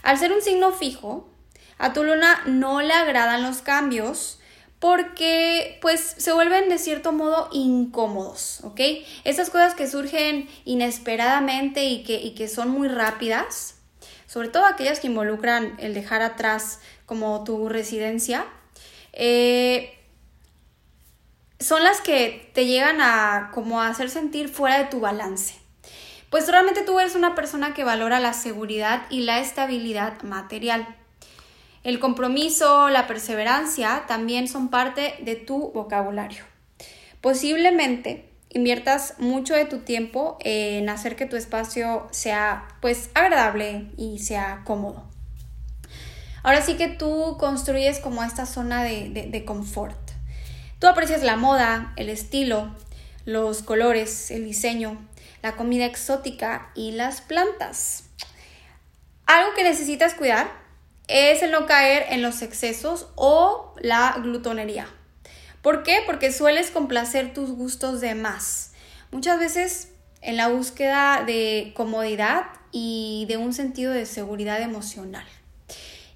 Al 0.03 0.19
ser 0.19 0.33
un 0.33 0.43
signo 0.43 0.73
fijo, 0.73 1.29
a 1.78 1.93
tu 1.93 2.04
luna 2.04 2.43
no 2.47 2.83
le 2.83 2.93
agradan 2.93 3.43
los 3.43 3.59
cambios 3.59 4.38
porque 4.78 5.78
pues 5.81 6.14
se 6.19 6.33
vuelven 6.33 6.69
de 6.69 6.78
cierto 6.78 7.12
modo 7.12 7.49
incómodos, 7.52 8.61
¿ok? 8.64 8.81
Esas 9.25 9.49
cosas 9.49 9.75
que 9.75 9.88
surgen 9.88 10.47
inesperadamente 10.66 11.87
y 11.87 12.02
que, 12.02 12.21
y 12.21 12.35
que 12.35 12.49
son 12.49 12.69
muy 12.69 12.88
rápidas, 12.88 13.76
sobre 14.26 14.49
todo 14.49 14.66
aquellas 14.66 15.00
que 15.00 15.07
involucran 15.07 15.75
el 15.78 15.95
dejar 15.95 16.21
atrás 16.21 16.81
como 17.07 17.45
tu 17.45 17.69
residencia, 17.71 18.45
eh, 19.14 19.99
son 21.61 21.83
las 21.83 22.02
que 22.02 22.50
te 22.52 22.66
llegan 22.66 23.00
a 23.00 23.50
como 23.54 23.81
a 23.81 23.88
hacer 23.88 24.11
sentir 24.11 24.49
fuera 24.50 24.78
de 24.78 24.85
tu 24.85 25.00
balance. 25.00 25.54
Pues 26.28 26.47
realmente 26.49 26.83
tú 26.83 27.00
eres 27.00 27.14
una 27.14 27.35
persona 27.35 27.73
que 27.73 27.85
valora 27.85 28.21
la 28.21 28.35
seguridad 28.35 29.04
y 29.09 29.21
la 29.21 29.38
estabilidad 29.38 30.21
material. 30.23 30.87
El 31.85 32.00
compromiso, 32.00 32.88
la 32.88 33.07
perseverancia 33.07 34.05
también 34.09 34.49
son 34.49 34.71
parte 34.71 35.17
de 35.21 35.37
tu 35.37 35.71
vocabulario. 35.73 36.43
Posiblemente 37.21 38.31
inviertas 38.49 39.17
mucho 39.19 39.55
de 39.55 39.67
tu 39.67 39.81
tiempo 39.81 40.38
en 40.41 40.88
hacer 40.88 41.14
que 41.14 41.26
tu 41.26 41.37
espacio 41.37 42.09
sea 42.11 42.67
pues 42.81 43.11
agradable 43.12 43.91
y 43.99 44.21
sea 44.21 44.62
cómodo. 44.64 45.05
Ahora 46.43 46.62
sí 46.62 46.75
que 46.76 46.88
tú 46.88 47.37
construyes 47.38 47.99
como 47.99 48.25
esta 48.25 48.47
zona 48.47 48.83
de, 48.83 49.29
de 49.31 49.45
confort. 49.45 49.99
Tú 50.79 50.87
aprecias 50.87 51.23
la 51.23 51.37
moda, 51.37 51.93
el 51.97 52.09
estilo, 52.09 52.75
los 53.26 53.62
colores, 53.62 54.31
el 54.31 54.47
diseño, 54.47 55.07
la 55.43 55.57
comida 55.57 55.85
exótica 55.85 56.71
y 56.75 56.93
las 56.93 57.21
plantas. 57.21 58.05
Algo 59.26 59.53
que 59.55 59.64
necesitas 59.64 60.14
cuidar 60.14 60.63
es 61.09 61.43
el 61.43 61.51
no 61.51 61.67
caer 61.67 62.07
en 62.11 62.23
los 62.23 62.43
excesos 62.43 63.09
o 63.15 63.75
la 63.81 64.17
glutonería. 64.23 64.89
¿Por 65.63 65.83
qué? 65.83 66.01
Porque 66.07 66.33
sueles 66.33 66.71
complacer 66.71 67.33
tus 67.33 67.51
gustos 67.51 68.01
de 68.01 68.15
más. 68.15 68.73
Muchas 69.11 69.39
veces 69.39 69.89
en 70.21 70.37
la 70.37 70.49
búsqueda 70.49 71.23
de 71.25 71.73
comodidad 71.75 72.47
y 72.73 73.27
de 73.29 73.37
un 73.37 73.53
sentido 73.53 73.93
de 73.93 74.07
seguridad 74.07 74.61
emocional. 74.61 75.27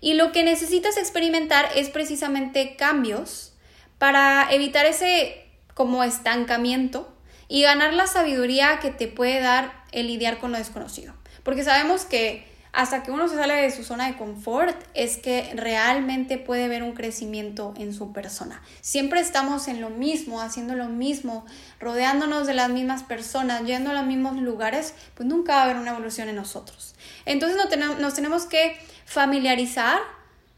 Y 0.00 0.14
lo 0.14 0.32
que 0.32 0.44
necesitas 0.44 0.96
experimentar 0.96 1.68
es 1.74 1.88
precisamente 1.88 2.76
cambios 2.76 3.52
para 3.98 4.48
evitar 4.50 4.86
ese 4.86 5.44
como 5.74 6.02
estancamiento 6.04 7.12
y 7.48 7.62
ganar 7.62 7.94
la 7.94 8.06
sabiduría 8.06 8.78
que 8.80 8.90
te 8.90 9.08
puede 9.08 9.40
dar 9.40 9.84
el 9.92 10.06
lidiar 10.06 10.38
con 10.38 10.52
lo 10.52 10.58
desconocido. 10.58 11.14
Porque 11.42 11.64
sabemos 11.64 12.04
que 12.04 12.46
hasta 12.72 13.02
que 13.02 13.10
uno 13.10 13.28
se 13.28 13.36
sale 13.36 13.54
de 13.54 13.70
su 13.70 13.82
zona 13.82 14.06
de 14.06 14.16
confort 14.16 14.76
es 14.94 15.16
que 15.16 15.50
realmente 15.54 16.38
puede 16.38 16.68
ver 16.68 16.82
un 16.82 16.92
crecimiento 16.92 17.74
en 17.76 17.92
su 17.92 18.12
persona. 18.12 18.62
Siempre 18.80 19.20
estamos 19.20 19.68
en 19.68 19.80
lo 19.80 19.90
mismo, 19.90 20.40
haciendo 20.40 20.74
lo 20.74 20.86
mismo, 20.86 21.46
rodeándonos 21.80 22.46
de 22.46 22.54
las 22.54 22.70
mismas 22.70 23.02
personas, 23.02 23.64
yendo 23.64 23.90
a 23.90 23.94
los 23.94 24.06
mismos 24.06 24.36
lugares, 24.36 24.94
pues 25.14 25.28
nunca 25.28 25.54
va 25.54 25.60
a 25.60 25.64
haber 25.64 25.76
una 25.76 25.92
evolución 25.92 26.28
en 26.28 26.36
nosotros. 26.36 26.94
Entonces 27.24 27.58
nos 27.98 28.14
tenemos 28.14 28.46
que 28.46 28.76
familiarizar 29.04 29.98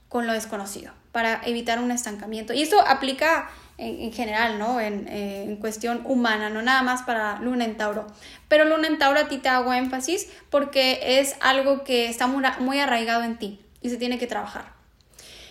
con 0.09 0.27
lo 0.27 0.33
desconocido 0.33 0.93
para 1.13 1.41
evitar 1.45 1.79
un 1.81 1.91
estancamiento. 1.91 2.53
Y 2.53 2.63
esto 2.63 2.81
aplica 2.87 3.49
en, 3.81 4.13
general, 4.13 4.59
¿no? 4.59 4.79
En, 4.79 5.09
eh, 5.09 5.45
en, 5.45 5.57
cuestión 5.57 6.03
humana, 6.05 6.51
no 6.51 6.61
nada 6.61 6.83
más 6.83 7.03
para 7.03 7.39
Luna 7.41 7.65
en 7.65 7.77
Tauro. 7.77 8.07
Pero 8.49 8.65
Luna 8.65 8.89
en 8.89 8.99
Tauro 8.99 9.21
a 9.21 9.29
ti 9.29 9.39
te 9.39 9.49
hago 9.49 9.73
énfasis 9.73 10.29
porque 10.51 11.19
es 11.21 11.37
algo 11.41 11.83
que 11.83 12.09
está 12.09 12.27
muy, 12.27 12.79
arraigado 12.79 13.25
en 13.25 13.39
ti 13.39 13.61
y 13.81 13.89
se 13.89 13.97
tiene 13.97 14.19
que 14.19 14.27
trabajar. 14.27 14.73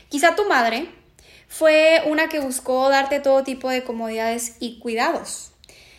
Quizá 0.10 0.36
tu 0.36 0.46
madre 0.48 0.90
fue 1.48 2.04
una 2.06 2.30
que 2.30 2.40
buscó 2.40 2.90
darte 2.90 3.20
todo 3.20 3.44
tipo 3.44 3.70
de 3.70 3.84
comodidades 3.84 4.58
y 4.60 4.80
cuidados. 4.80 5.52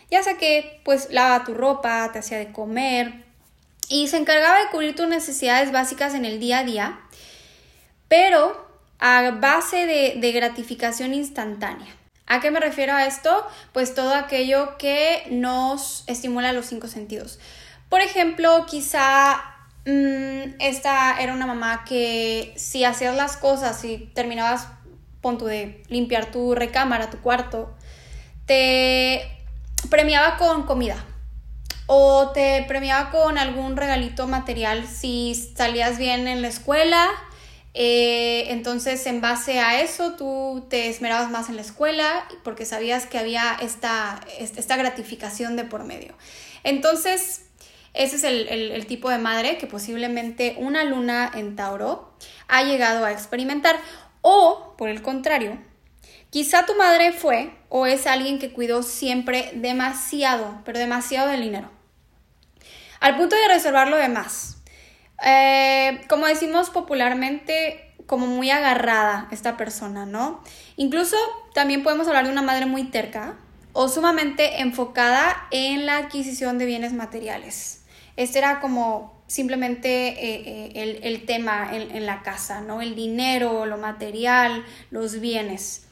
Ya 0.09 0.23
sea 0.23 0.37
que 0.37 0.81
pues 0.85 1.09
lava 1.11 1.43
tu 1.43 1.53
ropa, 1.53 2.09
te 2.13 2.19
hacía 2.19 2.37
de 2.37 2.51
comer 2.53 3.25
y 3.89 4.07
se 4.07 4.17
encargaba 4.17 4.59
de 4.59 4.69
cubrir 4.69 4.95
tus 4.95 5.07
necesidades 5.07 5.71
básicas 5.73 6.13
en 6.13 6.23
el 6.23 6.39
día 6.39 6.59
a 6.59 6.63
día, 6.63 6.99
pero 8.07 8.69
a 8.99 9.31
base 9.31 9.85
de 9.85 10.31
gratificación 10.31 11.13
instantánea. 11.13 12.00
¿A 12.27 12.39
qué 12.39 12.51
me 12.51 12.59
refiero 12.59 12.93
a 12.93 13.05
esto? 13.05 13.45
Pues 13.73 13.93
todo 13.93 14.13
aquello 14.15 14.77
que 14.77 15.23
nos 15.29 16.03
estimula 16.07 16.53
los 16.53 16.67
cinco 16.67 16.87
sentidos. 16.87 17.39
Por 17.89 18.01
ejemplo, 18.01 18.65
quizá 18.67 19.43
mm, 19.85 20.55
esta 20.59 21.19
era 21.21 21.33
una 21.33 21.45
mamá 21.45 21.83
que 21.85 22.53
si 22.55 22.85
hacías 22.85 23.15
las 23.15 23.35
cosas 23.37 23.83
y 23.83 23.97
terminabas, 24.13 24.67
punto 25.21 25.45
de 25.45 25.83
limpiar 25.89 26.31
tu 26.31 26.55
recámara, 26.55 27.09
tu 27.09 27.19
cuarto, 27.19 27.75
te 28.45 29.21
premiaba 29.89 30.37
con 30.37 30.63
comida 30.63 31.03
o 31.85 32.29
te 32.29 32.63
premiaba 32.67 33.09
con 33.09 33.37
algún 33.37 33.75
regalito 33.75 34.27
material 34.27 34.87
si 34.87 35.35
salías 35.55 35.97
bien 35.97 36.27
en 36.27 36.41
la 36.41 36.47
escuela 36.47 37.09
eh, 37.73 38.47
entonces, 38.49 39.05
en 39.05 39.21
base 39.21 39.59
a 39.59 39.81
eso, 39.81 40.13
tú 40.13 40.65
te 40.69 40.89
esmerabas 40.89 41.31
más 41.31 41.49
en 41.49 41.55
la 41.55 41.61
escuela 41.61 42.27
porque 42.43 42.65
sabías 42.65 43.05
que 43.05 43.17
había 43.17 43.57
esta, 43.61 44.19
esta 44.39 44.75
gratificación 44.75 45.55
de 45.55 45.63
por 45.63 45.85
medio. 45.85 46.13
Entonces, 46.63 47.45
ese 47.93 48.17
es 48.17 48.23
el, 48.23 48.47
el, 48.47 48.85
tipo 48.87 49.09
de 49.09 49.17
madre 49.17 49.57
que 49.57 49.67
posiblemente 49.67 50.55
una 50.57 50.83
luna 50.83 51.31
en 51.33 51.55
Tauro 51.55 52.13
ha 52.47 52.63
llegado 52.63 53.05
a 53.05 53.11
experimentar. 53.11 53.77
O, 54.21 54.75
por 54.77 54.89
el 54.89 55.01
contrario, 55.01 55.57
quizá 56.29 56.65
tu 56.65 56.75
madre 56.75 57.11
fue 57.11 57.51
o 57.69 57.85
es 57.85 58.05
alguien 58.05 58.37
que 58.37 58.51
cuidó 58.51 58.83
siempre 58.83 59.51
demasiado, 59.55 60.61
pero 60.65 60.77
demasiado 60.77 61.29
del 61.29 61.41
dinero. 61.41 61.71
Al 62.99 63.17
punto 63.17 63.35
de 63.35 63.47
reservar 63.47 63.87
lo 63.87 63.97
demás 63.97 64.60
eh, 65.23 66.01
como 66.09 66.27
decimos 66.27 66.69
popularmente, 66.69 67.93
como 68.05 68.27
muy 68.27 68.49
agarrada 68.49 69.27
esta 69.31 69.57
persona, 69.57 70.05
¿no? 70.05 70.43
Incluso 70.75 71.15
también 71.53 71.83
podemos 71.83 72.07
hablar 72.07 72.25
de 72.25 72.31
una 72.31 72.41
madre 72.41 72.65
muy 72.65 72.85
terca 72.85 73.35
o 73.73 73.87
sumamente 73.87 74.61
enfocada 74.61 75.47
en 75.51 75.85
la 75.85 75.97
adquisición 75.97 76.57
de 76.57 76.65
bienes 76.65 76.93
materiales. 76.93 77.83
Este 78.17 78.39
era 78.39 78.59
como 78.59 79.21
simplemente 79.27 80.09
eh, 80.09 80.71
eh, 80.75 80.99
el, 81.03 81.25
tema 81.25 81.69
en, 81.71 81.95
en, 81.95 82.05
la 82.05 82.21
casa, 82.21 82.59
¿no? 82.59 82.81
El 82.81 82.95
dinero, 82.95 83.65
lo 83.65 83.77
material, 83.77 84.65
los 84.89 85.21
bienes. 85.21 85.85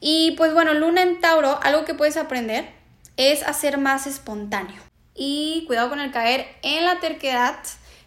Y 0.00 0.32
pues 0.32 0.52
bueno, 0.52 0.74
Luna 0.74 1.02
en 1.02 1.20
Tauro, 1.20 1.60
algo 1.62 1.84
que 1.84 1.94
puedes 1.94 2.16
aprender 2.16 2.68
es 3.16 3.44
a 3.44 3.52
ser 3.52 3.78
más 3.78 4.06
espontáneo. 4.08 4.82
Y 5.14 5.64
cuidado 5.68 5.88
con 5.88 6.00
el 6.00 6.10
caer 6.10 6.46
en 6.62 6.84
la 6.84 6.98
terquedad 6.98 7.56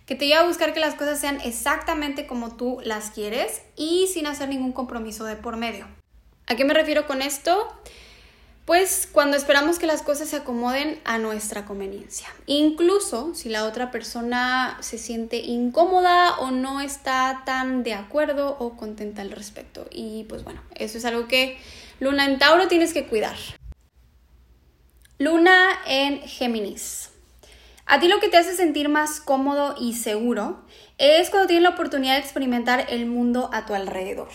que 0.08 0.16
te 0.16 0.26
lleva 0.26 0.40
a 0.40 0.48
buscar 0.48 0.74
que 0.74 0.80
las 0.80 0.96
cosas 0.96 1.20
sean 1.20 1.40
exactamente 1.42 2.26
como 2.26 2.56
tú 2.56 2.80
las 2.84 3.12
quieres 3.12 3.62
y 3.76 4.08
sin 4.08 4.26
hacer 4.26 4.50
ningún 4.50 4.72
compromiso 4.72 5.26
de 5.26 5.36
por 5.36 5.58
medio. 5.58 5.86
¿A 6.48 6.56
qué 6.56 6.64
me 6.64 6.74
refiero 6.74 7.06
con 7.06 7.22
esto? 7.22 7.68
Pues 8.64 9.08
cuando 9.12 9.36
esperamos 9.36 9.80
que 9.80 9.86
las 9.86 10.02
cosas 10.02 10.30
se 10.30 10.38
acomoden 10.38 11.00
a 11.04 11.18
nuestra 11.18 11.66
conveniencia. 11.66 12.28
Incluso 12.46 13.36
si 13.36 13.50
la 13.50 13.66
otra 13.66 13.92
persona 13.92 14.78
se 14.80 14.98
siente 14.98 15.38
incómoda 15.38 16.38
o 16.40 16.52
no 16.52 16.80
está 16.80 17.44
tan 17.46 17.84
de 17.84 17.94
acuerdo 17.94 18.56
o 18.60 18.78
contenta 18.78 19.22
al 19.22 19.32
respecto. 19.32 19.88
Y 19.92 20.24
pues 20.30 20.46
bueno, 20.46 20.62
eso 20.76 20.98
es 20.98 21.06
algo 21.06 21.28
que 21.28 21.58
Luna 22.00 22.26
en 22.26 22.40
Tauro 22.40 22.70
tienes 22.70 22.94
que 22.94 23.06
cuidar. 23.08 23.36
Luna 25.18 25.80
en 25.86 26.22
Géminis. 26.22 27.07
A 27.90 28.02
ti 28.02 28.10
lo 28.10 28.20
que 28.20 28.28
te 28.28 28.36
hace 28.36 28.54
sentir 28.54 28.90
más 28.90 29.22
cómodo 29.22 29.74
y 29.80 29.94
seguro 29.94 30.60
es 30.98 31.30
cuando 31.30 31.48
tienes 31.48 31.64
la 31.64 31.70
oportunidad 31.70 32.16
de 32.16 32.20
experimentar 32.20 32.86
el 32.90 33.06
mundo 33.06 33.50
a 33.54 33.66
tu 33.66 33.74
alrededor. 33.74 34.28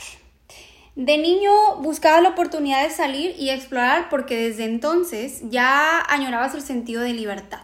De 0.97 1.19
niño 1.19 1.53
buscabas 1.81 2.23
la 2.23 2.31
oportunidad 2.31 2.83
de 2.83 2.89
salir 2.89 3.35
y 3.39 3.51
explorar 3.51 4.09
porque 4.09 4.49
desde 4.49 4.65
entonces 4.65 5.43
ya 5.51 6.01
añorabas 6.09 6.55
el 6.55 6.63
sentido 6.63 7.03
de 7.03 7.13
libertad. 7.13 7.61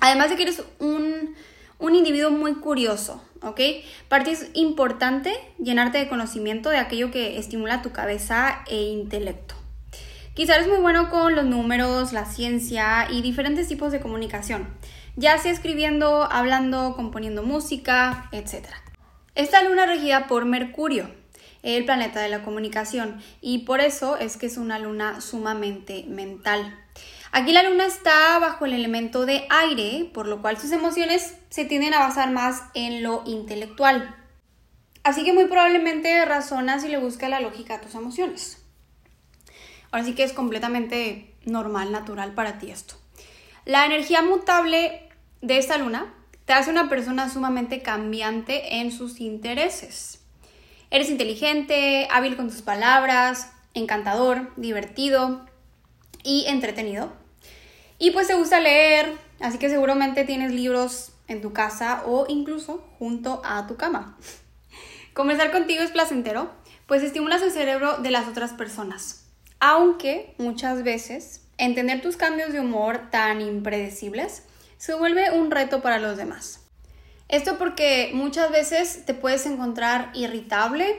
Además 0.00 0.30
de 0.30 0.36
que 0.36 0.42
eres 0.42 0.64
un, 0.80 1.36
un 1.78 1.94
individuo 1.94 2.32
muy 2.32 2.54
curioso, 2.54 3.22
¿ok? 3.42 3.60
Para 4.08 4.24
ti 4.24 4.30
es 4.30 4.50
importante 4.54 5.32
llenarte 5.58 5.98
de 5.98 6.08
conocimiento 6.08 6.68
de 6.68 6.78
aquello 6.78 7.12
que 7.12 7.38
estimula 7.38 7.82
tu 7.82 7.92
cabeza 7.92 8.64
e 8.66 8.76
intelecto. 8.76 9.59
Quizá 10.40 10.54
eres 10.54 10.68
muy 10.68 10.78
bueno 10.78 11.10
con 11.10 11.36
los 11.36 11.44
números, 11.44 12.14
la 12.14 12.24
ciencia 12.24 13.06
y 13.10 13.20
diferentes 13.20 13.68
tipos 13.68 13.92
de 13.92 14.00
comunicación, 14.00 14.74
ya 15.14 15.36
sea 15.36 15.52
escribiendo, 15.52 16.24
hablando, 16.32 16.94
componiendo 16.96 17.42
música, 17.42 18.26
etc. 18.32 18.68
Esta 19.34 19.62
luna 19.62 19.84
regida 19.84 20.28
por 20.28 20.46
Mercurio, 20.46 21.10
el 21.62 21.84
planeta 21.84 22.22
de 22.22 22.30
la 22.30 22.42
comunicación, 22.42 23.20
y 23.42 23.66
por 23.66 23.82
eso 23.82 24.16
es 24.16 24.38
que 24.38 24.46
es 24.46 24.56
una 24.56 24.78
luna 24.78 25.20
sumamente 25.20 26.06
mental. 26.08 26.74
Aquí 27.32 27.52
la 27.52 27.62
luna 27.62 27.84
está 27.84 28.38
bajo 28.38 28.64
el 28.64 28.72
elemento 28.72 29.26
de 29.26 29.46
aire, 29.50 30.10
por 30.14 30.26
lo 30.26 30.40
cual 30.40 30.56
sus 30.56 30.72
emociones 30.72 31.34
se 31.50 31.66
tienden 31.66 31.92
a 31.92 32.00
basar 32.00 32.30
más 32.30 32.62
en 32.72 33.02
lo 33.02 33.24
intelectual. 33.26 34.16
Así 35.02 35.22
que 35.22 35.34
muy 35.34 35.44
probablemente 35.44 36.24
razonas 36.24 36.82
y 36.82 36.88
le 36.88 36.96
busca 36.96 37.28
la 37.28 37.40
lógica 37.40 37.74
a 37.74 37.80
tus 37.82 37.94
emociones. 37.94 38.59
Ahora 39.90 40.04
sí 40.04 40.14
que 40.14 40.24
es 40.24 40.32
completamente 40.32 41.34
normal, 41.44 41.92
natural 41.92 42.32
para 42.32 42.58
ti 42.58 42.70
esto. 42.70 42.94
La 43.64 43.86
energía 43.86 44.22
mutable 44.22 45.08
de 45.42 45.58
esta 45.58 45.78
luna 45.78 46.14
te 46.44 46.52
hace 46.52 46.70
una 46.70 46.88
persona 46.88 47.28
sumamente 47.30 47.82
cambiante 47.82 48.76
en 48.76 48.92
sus 48.92 49.20
intereses. 49.20 50.20
Eres 50.90 51.10
inteligente, 51.10 52.08
hábil 52.10 52.36
con 52.36 52.48
tus 52.48 52.62
palabras, 52.62 53.52
encantador, 53.74 54.52
divertido 54.56 55.46
y 56.24 56.44
entretenido. 56.48 57.12
Y 57.98 58.10
pues 58.10 58.26
te 58.26 58.34
gusta 58.34 58.60
leer, 58.60 59.12
así 59.40 59.58
que 59.58 59.68
seguramente 59.68 60.24
tienes 60.24 60.52
libros 60.52 61.12
en 61.28 61.40
tu 61.40 61.52
casa 61.52 62.02
o 62.06 62.26
incluso 62.28 62.84
junto 62.98 63.42
a 63.44 63.66
tu 63.66 63.76
cama. 63.76 64.18
conversar 65.14 65.52
contigo 65.52 65.82
es 65.82 65.90
placentero, 65.90 66.50
pues 66.86 67.02
estimulas 67.02 67.42
el 67.42 67.52
cerebro 67.52 67.98
de 67.98 68.10
las 68.10 68.26
otras 68.26 68.52
personas. 68.52 69.19
Aunque 69.60 70.34
muchas 70.38 70.82
veces 70.82 71.42
entender 71.58 72.00
tus 72.00 72.16
cambios 72.16 72.52
de 72.52 72.60
humor 72.60 73.10
tan 73.10 73.42
impredecibles 73.42 74.44
se 74.78 74.94
vuelve 74.94 75.30
un 75.30 75.50
reto 75.50 75.82
para 75.82 75.98
los 75.98 76.16
demás. 76.16 76.60
Esto 77.28 77.58
porque 77.58 78.10
muchas 78.14 78.50
veces 78.50 79.04
te 79.04 79.12
puedes 79.12 79.44
encontrar 79.44 80.10
irritable, 80.14 80.98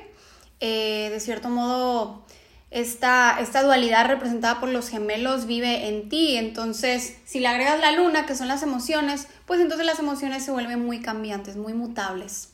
eh, 0.60 1.10
de 1.12 1.20
cierto 1.20 1.50
modo 1.50 2.24
esta, 2.70 3.38
esta 3.42 3.64
dualidad 3.64 4.06
representada 4.06 4.60
por 4.60 4.70
los 4.70 4.88
gemelos 4.88 5.48
vive 5.48 5.88
en 5.88 6.08
ti, 6.08 6.38
entonces 6.38 7.18
si 7.26 7.40
le 7.40 7.48
agregas 7.48 7.82
la 7.82 7.92
luna, 7.92 8.28
que 8.28 8.36
son 8.36 8.48
las 8.48 8.62
emociones, 8.62 9.28
pues 9.46 9.60
entonces 9.60 9.86
las 9.86 10.00
emociones 10.00 10.46
se 10.46 10.52
vuelven 10.52 10.86
muy 10.86 11.02
cambiantes, 11.02 11.58
muy 11.58 11.74
mutables. 11.74 12.50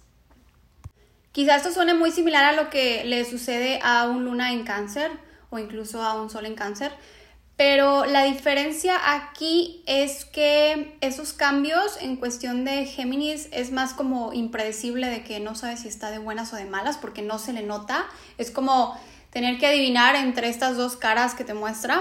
Quizás 1.34 1.58
esto 1.58 1.72
suene 1.72 1.94
muy 1.94 2.12
similar 2.12 2.46
a 2.46 2.54
lo 2.54 2.72
que 2.72 3.04
le 3.04 3.26
sucede 3.26 3.80
a 3.84 4.08
un 4.08 4.24
luna 4.24 4.54
en 4.54 4.64
cáncer 4.64 5.12
o 5.50 5.60
incluso 5.60 6.04
a 6.04 6.22
un 6.22 6.30
sol 6.30 6.46
en 6.46 6.56
cáncer, 6.56 6.92
pero 7.58 8.06
la 8.06 8.24
diferencia 8.24 9.16
aquí 9.16 9.82
es 9.88 10.26
que 10.26 10.96
esos 11.02 11.34
cambios 11.34 11.98
en 12.00 12.16
cuestión 12.16 12.66
de 12.66 12.86
Géminis 12.86 13.50
es 13.52 13.72
más 13.72 13.96
como 13.96 14.32
impredecible 14.32 15.08
de 15.08 15.24
que 15.24 15.40
no 15.40 15.56
sabe 15.56 15.76
si 15.76 15.88
está 15.88 16.12
de 16.12 16.20
buenas 16.20 16.54
o 16.54 16.56
de 16.56 16.66
malas 16.66 16.98
porque 16.98 17.24
no 17.24 17.40
se 17.40 17.54
le 17.54 17.64
nota. 17.64 18.06
Es 18.38 18.52
como 18.52 18.96
tener 19.32 19.58
que 19.58 19.66
adivinar 19.66 20.16
entre 20.16 20.50
estas 20.50 20.78
dos 20.78 20.98
caras 20.98 21.34
que 21.34 21.44
te 21.44 21.56
muestra. 21.56 22.00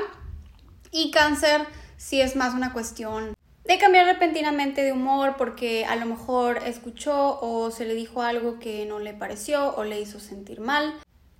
Y 0.93 1.11
cáncer 1.11 1.67
sí 1.97 2.21
es 2.21 2.37
más 2.37 2.53
una 2.53 2.75
cuestión 2.75 3.35
de 3.65 3.79
cambiar 3.79 4.05
repentinamente 4.05 4.83
de 4.83 4.93
humor 4.93 5.37
porque 5.38 5.87
a 5.87 5.97
lo 5.97 6.05
mejor 6.05 6.59
escuchó 6.67 7.41
o 7.41 7.71
se 7.71 7.87
le 7.87 7.95
dijo 7.95 8.21
algo 8.21 8.59
que 8.59 8.85
no 8.85 8.99
le 8.99 9.15
pareció 9.15 9.75
o 9.75 9.85
le 9.85 10.03
hizo 10.03 10.21
sentir 10.21 10.61
mal. 10.61 10.95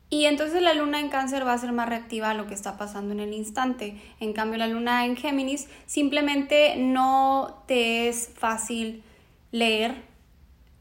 Y 0.09 0.27
entonces 0.27 0.63
la 0.63 0.73
luna 0.73 1.01
en 1.01 1.09
cáncer 1.09 1.47
va 1.47 1.53
a 1.53 1.59
ser 1.59 1.73
más 1.73 1.89
reactiva 1.89 2.31
a 2.31 2.35
lo 2.35 2.47
que 2.47 2.55
está 2.55 2.77
pasando 2.77 3.13
en 3.13 3.21
el 3.21 3.33
instante. 3.33 4.01
En 4.21 4.33
cambio 4.33 4.59
la 4.59 4.69
luna 4.69 5.05
en 5.05 5.17
Géminis 5.17 5.69
simplemente 5.87 6.77
no 6.77 7.65
te 7.67 8.09
es 8.09 8.31
fácil 8.35 9.03
leer 9.51 9.95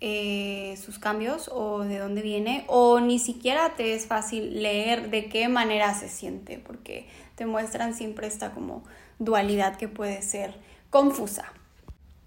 eh, 0.01 0.77
sus 0.83 0.99
cambios 0.99 1.49
o 1.51 1.79
de 1.79 1.97
dónde 1.97 2.21
viene 2.21 2.65
o 2.67 2.99
ni 2.99 3.17
siquiera 3.17 3.73
te 3.75 3.95
es 3.95 4.05
fácil 4.05 4.61
leer 4.61 5.09
de 5.09 5.29
qué 5.29 5.47
manera 5.47 5.93
se 5.95 6.09
siente 6.09 6.59
porque 6.59 7.07
te 7.35 7.47
muestran 7.47 7.95
siempre 7.95 8.27
esta 8.27 8.51
como 8.51 8.83
dualidad 9.17 9.77
que 9.77 9.87
puede 9.87 10.21
ser 10.21 10.53
confusa. 10.91 11.51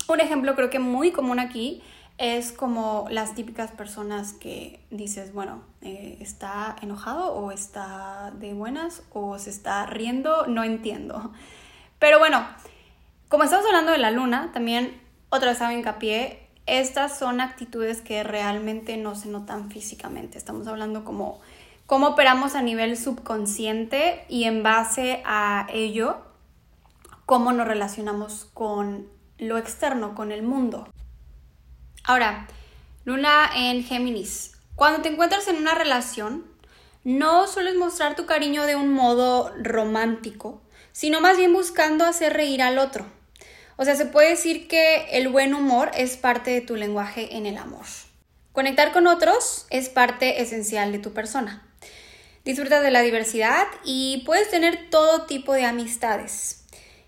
Un 0.08 0.20
ejemplo 0.20 0.56
creo 0.56 0.70
que 0.70 0.78
muy 0.78 1.12
común 1.12 1.38
aquí 1.38 1.82
es 2.18 2.52
como 2.52 3.06
las 3.10 3.34
típicas 3.34 3.70
personas 3.70 4.32
que 4.32 4.84
dices, 4.90 5.32
bueno, 5.32 5.62
eh, 5.80 6.18
está 6.20 6.76
enojado 6.82 7.32
o 7.32 7.52
está 7.52 8.32
de 8.38 8.54
buenas 8.54 9.02
o 9.12 9.38
se 9.38 9.50
está 9.50 9.86
riendo, 9.86 10.46
no 10.46 10.64
entiendo. 10.64 11.32
Pero 11.98 12.18
bueno, 12.18 12.46
como 13.28 13.44
estamos 13.44 13.64
hablando 13.66 13.92
de 13.92 13.98
la 13.98 14.10
luna, 14.10 14.50
también 14.52 15.00
otra 15.30 15.50
vez 15.50 15.60
hago 15.62 15.72
hincapié 15.72 16.48
estas 16.68 17.18
son 17.18 17.40
actitudes 17.40 18.02
que 18.02 18.22
realmente 18.22 18.98
no 18.98 19.14
se 19.14 19.28
notan 19.28 19.70
físicamente. 19.70 20.36
Estamos 20.36 20.66
hablando 20.66 21.02
como 21.02 21.40
cómo 21.86 22.08
operamos 22.08 22.54
a 22.54 22.60
nivel 22.60 22.98
subconsciente 22.98 24.26
y 24.28 24.44
en 24.44 24.62
base 24.62 25.22
a 25.24 25.66
ello, 25.72 26.18
cómo 27.24 27.52
nos 27.52 27.66
relacionamos 27.66 28.50
con 28.52 29.08
lo 29.38 29.56
externo, 29.56 30.14
con 30.14 30.30
el 30.30 30.42
mundo. 30.42 30.86
Ahora, 32.04 32.46
Luna 33.04 33.50
en 33.54 33.84
Géminis. 33.84 34.52
Cuando 34.74 35.02
te 35.02 35.08
encuentras 35.08 35.48
en 35.48 35.56
una 35.56 35.74
relación, 35.74 36.46
no 37.04 37.46
sueles 37.46 37.74
mostrar 37.74 38.16
tu 38.16 38.26
cariño 38.26 38.64
de 38.64 38.76
un 38.76 38.92
modo 38.92 39.52
romántico, 39.62 40.60
sino 40.92 41.20
más 41.20 41.36
bien 41.36 41.52
buscando 41.52 42.04
hacer 42.04 42.34
reír 42.34 42.62
al 42.62 42.78
otro. 42.78 43.06
O 43.76 43.84
sea, 43.84 43.94
se 43.94 44.06
puede 44.06 44.30
decir 44.30 44.68
que 44.68 45.06
el 45.12 45.28
buen 45.28 45.54
humor 45.54 45.90
es 45.94 46.16
parte 46.16 46.50
de 46.50 46.60
tu 46.60 46.76
lenguaje 46.76 47.36
en 47.36 47.46
el 47.46 47.56
amor. 47.56 47.86
Conectar 48.52 48.92
con 48.92 49.06
otros 49.06 49.66
es 49.70 49.88
parte 49.88 50.42
esencial 50.42 50.92
de 50.92 50.98
tu 50.98 51.12
persona. 51.12 51.66
Disfrutas 52.44 52.82
de 52.82 52.90
la 52.90 53.02
diversidad 53.02 53.66
y 53.84 54.22
puedes 54.26 54.50
tener 54.50 54.90
todo 54.90 55.26
tipo 55.26 55.52
de 55.52 55.64
amistades. 55.64 56.64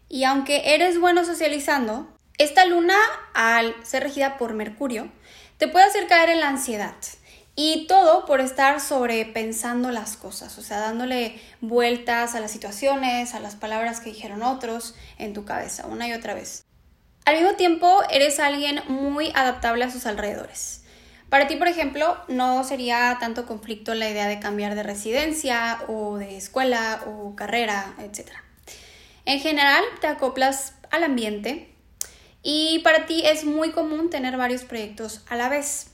Y 0.09 0.25
aunque 0.25 0.75
eres 0.75 0.99
bueno 1.01 1.25
socializando, 1.25 2.09
esta 2.41 2.65
luna, 2.65 2.97
al 3.35 3.75
ser 3.85 4.03
regida 4.03 4.39
por 4.39 4.55
Mercurio, 4.55 5.13
te 5.59 5.69
puede 5.69 5.85
hacer 5.85 6.07
caer 6.07 6.31
en 6.31 6.41
la 6.41 6.49
ansiedad. 6.49 6.95
Y 7.55 7.87
todo 7.87 8.25
por 8.25 8.41
estar 8.41 8.81
sobrepensando 8.81 9.91
las 9.91 10.17
cosas, 10.17 10.57
o 10.57 10.63
sea, 10.63 10.81
dándole 10.81 11.39
vueltas 11.61 12.35
a 12.35 12.41
las 12.41 12.51
situaciones, 12.51 13.35
a 13.35 13.41
las 13.41 13.57
palabras 13.57 14.01
que 14.01 14.09
dijeron 14.09 14.43
otros 14.43 14.95
en 15.19 15.35
tu 15.35 15.45
cabeza, 15.45 15.87
una 15.87 16.09
y 16.09 16.15
otra 16.15 16.33
vez. 16.33 16.65
Al 17.27 17.37
mismo 17.37 17.57
tiempo, 17.57 18.03
eres 18.11 18.41
alguien 18.41 18.81
muy 18.89 19.31
adaptable 19.35 19.85
a 19.85 19.91
sus 19.91 20.07
alrededores. 20.07 20.85
Para 21.29 21.47
ti, 21.47 21.57
por 21.57 21.69
ejemplo, 21.69 22.17
no 22.29 22.65
sería 22.65 23.19
tanto 23.21 23.45
conflicto 23.45 23.95
la 23.95 24.09
idea 24.09 24.29
de 24.29 24.41
cambiar 24.41 24.75
de 24.75 24.83
residencia 24.83 25.79
o 25.89 26.17
de 26.17 26.39
escuela 26.39 27.03
o 27.07 27.37
carrera, 27.37 27.95
etc. 27.99 28.31
En 29.27 29.41
general, 29.41 29.85
te 30.01 30.07
acoplas 30.07 30.73
al 30.91 31.05
ambiente 31.05 31.70
y 32.43 32.81
para 32.81 33.07
ti 33.07 33.23
es 33.25 33.45
muy 33.45 33.71
común 33.71 34.11
tener 34.11 34.37
varios 34.37 34.65
proyectos 34.65 35.23
a 35.29 35.37
la 35.37 35.49
vez. 35.49 35.89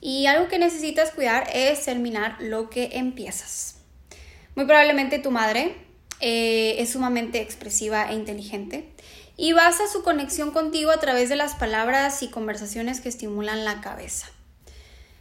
Y 0.00 0.26
algo 0.26 0.48
que 0.48 0.58
necesitas 0.58 1.10
cuidar 1.10 1.48
es 1.52 1.84
terminar 1.84 2.36
lo 2.40 2.70
que 2.70 2.90
empiezas. 2.92 3.76
Muy 4.54 4.64
probablemente 4.64 5.18
tu 5.18 5.30
madre 5.30 5.74
eh, 6.20 6.76
es 6.78 6.90
sumamente 6.90 7.40
expresiva 7.40 8.10
e 8.10 8.14
inteligente 8.14 8.92
y 9.36 9.52
basa 9.52 9.86
su 9.86 10.02
conexión 10.02 10.50
contigo 10.50 10.90
a 10.90 10.98
través 10.98 11.28
de 11.28 11.36
las 11.36 11.54
palabras 11.54 12.22
y 12.22 12.28
conversaciones 12.28 13.00
que 13.00 13.08
estimulan 13.08 13.64
la 13.64 13.80
cabeza. 13.80 14.26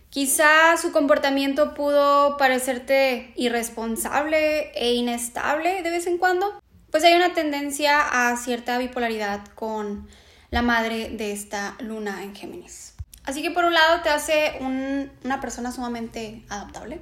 Quizá 0.10 0.76
su 0.78 0.92
comportamiento 0.92 1.74
pudo 1.76 2.38
parecerte 2.38 3.34
irresponsable 3.36 4.72
e 4.74 4.94
inestable 4.94 5.84
de 5.84 5.90
vez 5.92 6.08
en 6.08 6.18
cuando, 6.18 6.60
pues 6.90 7.04
hay 7.04 7.14
una 7.14 7.34
tendencia 7.34 8.30
a 8.30 8.36
cierta 8.38 8.80
bipolaridad 8.80 9.46
con 9.54 10.08
la 10.50 10.62
madre 10.62 11.10
de 11.10 11.32
esta 11.32 11.76
luna 11.80 12.24
en 12.24 12.36
Géminis. 12.36 12.94
Así 13.24 13.42
que 13.42 13.52
por 13.52 13.66
un 13.66 13.74
lado 13.74 14.02
te 14.04 14.10
hace 14.10 14.54
una 14.62 15.42
persona 15.42 15.72
sumamente 15.72 16.44
adaptable, 16.48 17.02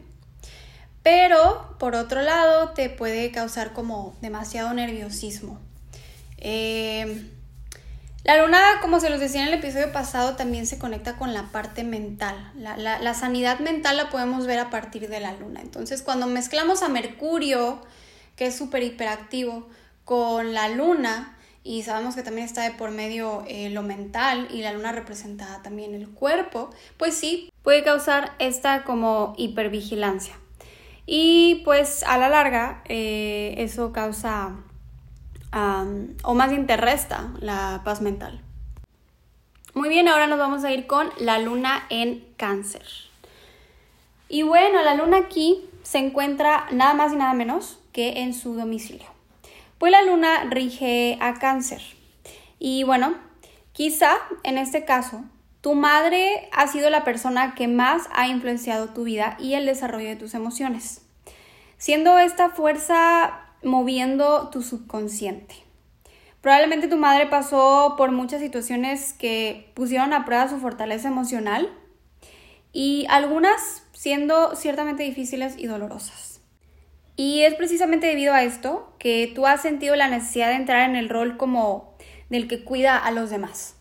pero 1.03 1.75
por 1.77 1.95
otro 1.95 2.21
lado 2.21 2.69
te 2.69 2.89
puede 2.89 3.31
causar 3.31 3.73
como 3.73 4.15
demasiado 4.21 4.73
nerviosismo. 4.73 5.59
Eh, 6.37 7.29
la 8.23 8.41
luna, 8.41 8.59
como 8.81 8.99
se 8.99 9.11
los 9.11 9.19
decía 9.19 9.43
en 9.43 9.49
el 9.49 9.53
episodio 9.53 9.91
pasado, 9.91 10.35
también 10.35 10.65
se 10.65 10.79
conecta 10.79 11.15
con 11.15 11.35
la 11.35 11.43
parte 11.51 11.83
mental. 11.83 12.51
La, 12.55 12.75
la 12.75 13.13
sanidad 13.13 13.59
mental 13.59 13.97
la 13.97 14.09
podemos 14.09 14.47
ver 14.47 14.57
a 14.57 14.71
partir 14.71 15.07
de 15.09 15.19
la 15.19 15.33
luna. 15.33 15.61
Entonces, 15.61 16.01
cuando 16.01 16.25
mezclamos 16.25 16.81
a 16.81 16.89
Mercurio, 16.89 17.83
que 18.35 18.47
es 18.47 18.55
súper 18.55 18.81
hiperactivo, 18.81 19.69
con 20.05 20.55
la 20.55 20.69
luna, 20.69 21.34
y 21.65 21.81
sabemos 21.81 22.15
que 22.15 22.21
también 22.21 22.45
está 22.45 22.61
de 22.61 22.71
por 22.77 22.91
medio 22.91 23.43
eh, 23.47 23.71
lo 23.71 23.81
mental 23.81 24.47
y 24.51 24.61
la 24.61 24.71
luna 24.71 24.91
representa 24.91 25.63
también 25.63 25.95
el 25.95 26.07
cuerpo, 26.07 26.69
pues 26.97 27.15
sí, 27.15 27.51
puede 27.63 27.83
causar 27.83 28.33
esta 28.37 28.83
como 28.83 29.33
hipervigilancia. 29.35 30.35
Y 31.07 31.63
pues 31.65 32.03
a 32.03 32.19
la 32.19 32.29
larga 32.29 32.83
eh, 32.85 33.55
eso 33.57 33.91
causa, 33.91 34.57
o 36.23 36.33
más 36.35 36.51
bien 36.51 36.67
la 37.39 37.81
paz 37.83 37.99
mental. 37.99 38.41
Muy 39.73 39.89
bien, 39.89 40.07
ahora 40.07 40.27
nos 40.27 40.37
vamos 40.37 40.63
a 40.63 40.71
ir 40.71 40.85
con 40.85 41.09
la 41.17 41.39
luna 41.39 41.87
en 41.89 42.27
cáncer. 42.37 42.85
Y 44.29 44.43
bueno, 44.43 44.83
la 44.83 44.93
luna 44.93 45.17
aquí 45.17 45.67
se 45.81 45.97
encuentra 45.97 46.67
nada 46.71 46.93
más 46.93 47.11
y 47.11 47.15
nada 47.15 47.33
menos 47.33 47.79
que 47.91 48.21
en 48.21 48.35
su 48.35 48.53
domicilio. 48.53 49.14
Pues 49.77 49.91
la 49.91 50.01
luna 50.03 50.45
rige 50.49 51.17
a 51.21 51.35
cáncer. 51.35 51.81
Y 52.59 52.83
bueno, 52.83 53.15
quizá 53.73 54.11
en 54.43 54.57
este 54.57 54.85
caso, 54.85 55.23
tu 55.61 55.73
madre 55.73 56.47
ha 56.51 56.67
sido 56.67 56.89
la 56.89 57.03
persona 57.03 57.55
que 57.55 57.67
más 57.67 58.03
ha 58.13 58.27
influenciado 58.27 58.89
tu 58.89 59.03
vida 59.03 59.35
y 59.39 59.55
el 59.55 59.65
desarrollo 59.65 60.09
de 60.09 60.15
tus 60.15 60.33
emociones, 60.33 61.01
siendo 61.77 62.19
esta 62.19 62.49
fuerza 62.49 63.45
moviendo 63.63 64.49
tu 64.49 64.61
subconsciente. 64.61 65.55
Probablemente 66.41 66.87
tu 66.87 66.97
madre 66.97 67.25
pasó 67.25 67.95
por 67.97 68.11
muchas 68.11 68.39
situaciones 68.39 69.13
que 69.13 69.71
pusieron 69.73 70.13
a 70.13 70.23
prueba 70.25 70.47
su 70.47 70.59
fortaleza 70.59 71.07
emocional 71.07 71.73
y 72.71 73.07
algunas 73.09 73.81
siendo 73.93 74.55
ciertamente 74.55 75.01
difíciles 75.01 75.55
y 75.57 75.65
dolorosas. 75.65 76.34
Y 77.15 77.43
es 77.43 77.55
precisamente 77.55 78.07
debido 78.07 78.33
a 78.33 78.43
esto 78.43 78.93
que 78.99 79.31
tú 79.33 79.47
has 79.47 79.61
sentido 79.61 79.95
la 79.95 80.09
necesidad 80.09 80.49
de 80.49 80.55
entrar 80.55 80.89
en 80.89 80.95
el 80.95 81.09
rol 81.09 81.37
como 81.37 81.95
del 82.29 82.47
que 82.47 82.63
cuida 82.63 82.97
a 82.97 83.11
los 83.11 83.29
demás. 83.29 83.75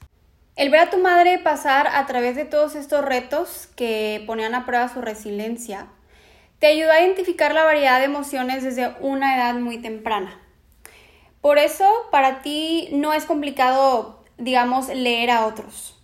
El 0.56 0.70
ver 0.70 0.80
a 0.80 0.90
tu 0.90 0.98
madre 0.98 1.38
pasar 1.40 1.88
a 1.88 2.06
través 2.06 2.36
de 2.36 2.44
todos 2.44 2.76
estos 2.76 3.04
retos 3.04 3.68
que 3.74 4.22
ponían 4.26 4.54
a 4.54 4.66
prueba 4.66 4.88
su 4.88 5.00
resiliencia, 5.00 5.88
te 6.60 6.68
ayudó 6.68 6.92
a 6.92 7.00
identificar 7.00 7.52
la 7.52 7.64
variedad 7.64 7.98
de 7.98 8.04
emociones 8.04 8.62
desde 8.62 8.94
una 9.00 9.36
edad 9.36 9.54
muy 9.54 9.78
temprana. 9.78 10.40
Por 11.40 11.58
eso, 11.58 11.86
para 12.12 12.40
ti 12.40 12.88
no 12.92 13.12
es 13.12 13.24
complicado, 13.24 14.24
digamos, 14.38 14.88
leer 14.88 15.30
a 15.32 15.44
otros, 15.44 16.00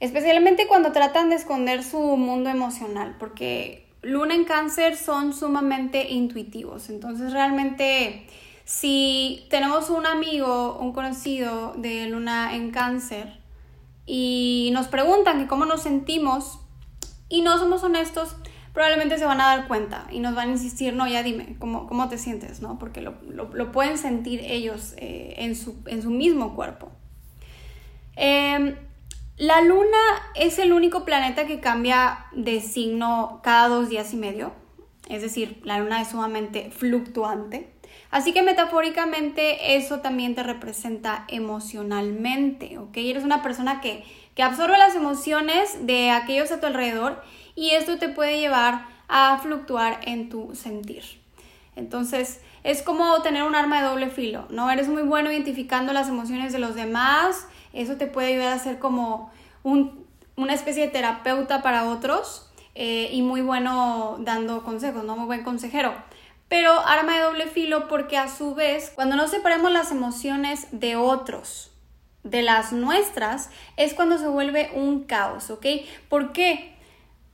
especialmente 0.00 0.66
cuando 0.66 0.92
tratan 0.92 1.30
de 1.30 1.36
esconder 1.36 1.84
su 1.84 2.00
mundo 2.00 2.50
emocional, 2.50 3.14
porque 3.18 3.83
Luna 4.04 4.34
en 4.34 4.44
cáncer 4.44 4.96
son 4.96 5.32
sumamente 5.32 6.10
intuitivos, 6.10 6.90
entonces 6.90 7.32
realmente 7.32 8.26
si 8.64 9.46
tenemos 9.50 9.90
un 9.90 10.06
amigo, 10.06 10.78
un 10.78 10.92
conocido 10.92 11.74
de 11.76 12.06
Luna 12.08 12.54
en 12.54 12.70
cáncer, 12.70 13.44
y 14.06 14.70
nos 14.72 14.88
preguntan 14.88 15.40
que 15.40 15.46
cómo 15.46 15.64
nos 15.64 15.82
sentimos 15.82 16.60
y 17.28 17.42
no 17.42 17.58
somos 17.58 17.82
honestos, 17.82 18.36
probablemente 18.72 19.18
se 19.18 19.24
van 19.24 19.40
a 19.40 19.46
dar 19.46 19.68
cuenta 19.68 20.06
y 20.10 20.18
nos 20.18 20.34
van 20.34 20.48
a 20.48 20.52
insistir, 20.52 20.94
no, 20.94 21.06
ya 21.06 21.22
dime, 21.22 21.56
¿cómo, 21.58 21.86
cómo 21.86 22.08
te 22.08 22.18
sientes? 22.18 22.60
¿no? 22.60 22.78
Porque 22.78 23.00
lo, 23.00 23.14
lo, 23.22 23.72
pueden 23.72 23.96
sentir 23.96 24.40
ellos 24.40 24.94
eh, 24.98 25.34
en, 25.38 25.54
su, 25.54 25.76
en, 25.86 26.02
su, 26.02 26.10
mismo 26.10 26.54
cuerpo. 26.54 26.90
Em, 28.16 28.76
la 29.36 29.60
luna 29.62 29.98
es 30.36 30.58
el 30.58 30.72
único 30.72 31.04
planeta 31.04 31.46
que 31.46 31.60
cambia 31.60 32.26
de 32.32 32.60
signo 32.60 33.40
cada 33.42 33.68
dos 33.68 33.88
días 33.88 34.12
y 34.12 34.16
medio. 34.16 34.52
Es 35.08 35.22
decir, 35.22 35.60
la 35.64 35.78
luna 35.78 36.00
es 36.00 36.08
sumamente 36.08 36.70
fluctuante. 36.70 37.74
Así 38.10 38.32
que 38.32 38.42
metafóricamente 38.42 39.76
eso 39.76 39.98
también 39.98 40.36
te 40.36 40.44
representa 40.44 41.24
emocionalmente, 41.28 42.78
¿ok? 42.78 42.96
Eres 42.96 43.24
una 43.24 43.42
persona 43.42 43.80
que, 43.80 44.04
absorbe 44.40 44.78
las 44.78 44.94
emociones 44.94 45.86
de 45.86 46.10
aquellos 46.10 46.50
a 46.52 46.60
tu 46.60 46.66
alrededor 46.66 47.22
y 47.54 47.70
esto 47.70 47.98
te 47.98 48.08
puede 48.08 48.38
llevar 48.38 48.86
a 49.08 49.38
fluctuar 49.38 50.00
en 50.04 50.28
tu 50.28 50.54
sentir. 50.54 51.02
Entonces, 51.76 52.40
es 52.62 52.82
como 52.82 53.20
tener 53.22 53.42
un 53.42 53.54
arma 53.54 53.80
de 53.80 53.88
doble 53.88 54.10
filo, 54.10 54.46
¿no? 54.48 54.70
Eres 54.70 54.88
muy 54.88 55.02
bueno 55.02 55.30
identificando 55.30 55.92
las 55.92 56.08
emociones 56.08 56.52
de 56.52 56.58
los 56.58 56.74
demás, 56.74 57.48
eso 57.74 57.96
te 57.96 58.06
puede 58.06 58.28
ayudar 58.34 58.52
a 58.52 58.58
ser 58.58 58.78
como 58.78 59.30
una 59.64 60.54
especie 60.54 60.86
de 60.86 60.92
terapeuta 60.92 61.62
para 61.62 61.88
otros 61.90 62.50
eh, 62.74 63.10
y 63.12 63.22
muy 63.22 63.42
bueno 63.42 64.16
dando 64.20 64.62
consejos, 64.64 65.04
¿no? 65.04 65.16
Muy 65.16 65.26
buen 65.26 65.44
consejero 65.44 65.92
pero 66.48 66.72
arma 66.86 67.16
de 67.16 67.22
doble 67.22 67.46
filo 67.46 67.88
porque 67.88 68.16
a 68.16 68.28
su 68.28 68.54
vez, 68.54 68.92
cuando 68.94 69.16
no 69.16 69.28
separemos 69.28 69.72
las 69.72 69.90
emociones 69.90 70.68
de 70.70 70.96
otros, 70.96 71.72
de 72.22 72.42
las 72.42 72.72
nuestras, 72.72 73.50
es 73.76 73.94
cuando 73.94 74.18
se 74.18 74.28
vuelve 74.28 74.70
un 74.74 75.04
caos, 75.04 75.50
¿ok? 75.50 75.66
¿Por 76.08 76.32
qué? 76.32 76.76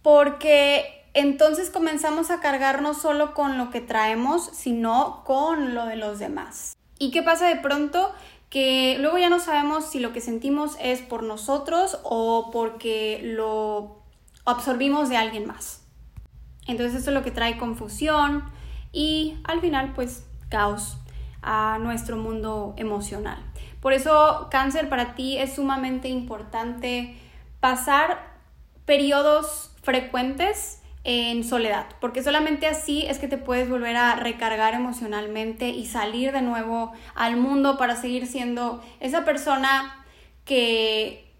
Porque 0.03 1.05
entonces 1.13 1.71
comenzamos 1.71 2.31
a 2.31 2.41
cargar 2.41 2.83
no 2.83 2.95
solo 2.95 3.35
con 3.35 3.59
lo 3.59 3.71
que 3.71 3.81
traemos, 3.81 4.49
sino 4.55 5.23
con 5.25 5.75
lo 5.75 5.87
de 5.87 5.97
los 5.97 6.19
demás. 6.19 6.77
¿Y 6.99 7.11
qué 7.11 7.23
pasa 7.23 7.47
de 7.49 7.57
pronto? 7.57 8.13
Que 8.51 8.99
luego 8.99 9.17
ya 9.17 9.31
no 9.31 9.41
sabemos 9.41 9.87
si 9.91 10.01
lo 10.01 10.13
que 10.13 10.21
sentimos 10.21 10.77
es 10.81 11.01
por 11.01 11.23
nosotros 11.23 11.99
o 12.03 12.51
porque 12.53 13.21
lo 13.23 14.03
absorbimos 14.45 15.09
de 15.09 15.17
alguien 15.17 15.47
más. 15.47 15.87
Entonces 16.67 17.01
eso 17.01 17.11
es 17.11 17.15
lo 17.15 17.23
que 17.23 17.31
trae 17.31 17.57
confusión, 17.57 18.45
y 18.93 19.39
al 19.45 19.61
final 19.61 19.93
pues 19.95 20.27
caos 20.49 20.97
a 21.43 21.79
nuestro 21.81 22.17
mundo 22.17 22.75
emocional. 22.77 23.39
Por 23.81 23.93
eso 23.93 24.49
cáncer 24.51 24.89
para 24.89 25.15
ti 25.15 25.39
es 25.39 25.55
sumamente 25.55 26.09
importante 26.09 27.17
pasar 27.61 28.35
periodos 28.85 29.71
frecuentes 29.83 30.80
en 31.03 31.45
soledad, 31.45 31.87
porque 32.01 32.23
solamente 32.23 32.67
así 32.67 33.07
es 33.07 33.19
que 33.19 33.29
te 33.29 33.39
puedes 33.39 33.71
volver 33.71 33.97
a 33.97 34.17
recargar 34.17 34.75
emocionalmente 34.75 35.71
y 35.71 35.87
salir 35.87 36.33
de 36.33 36.43
nuevo 36.43 36.93
al 37.15 37.37
mundo 37.37 37.79
para 37.79 37.97
seguir 37.97 38.27
siendo 38.27 38.83
esa 39.01 39.25
persona 39.25 40.05
que 40.45 41.31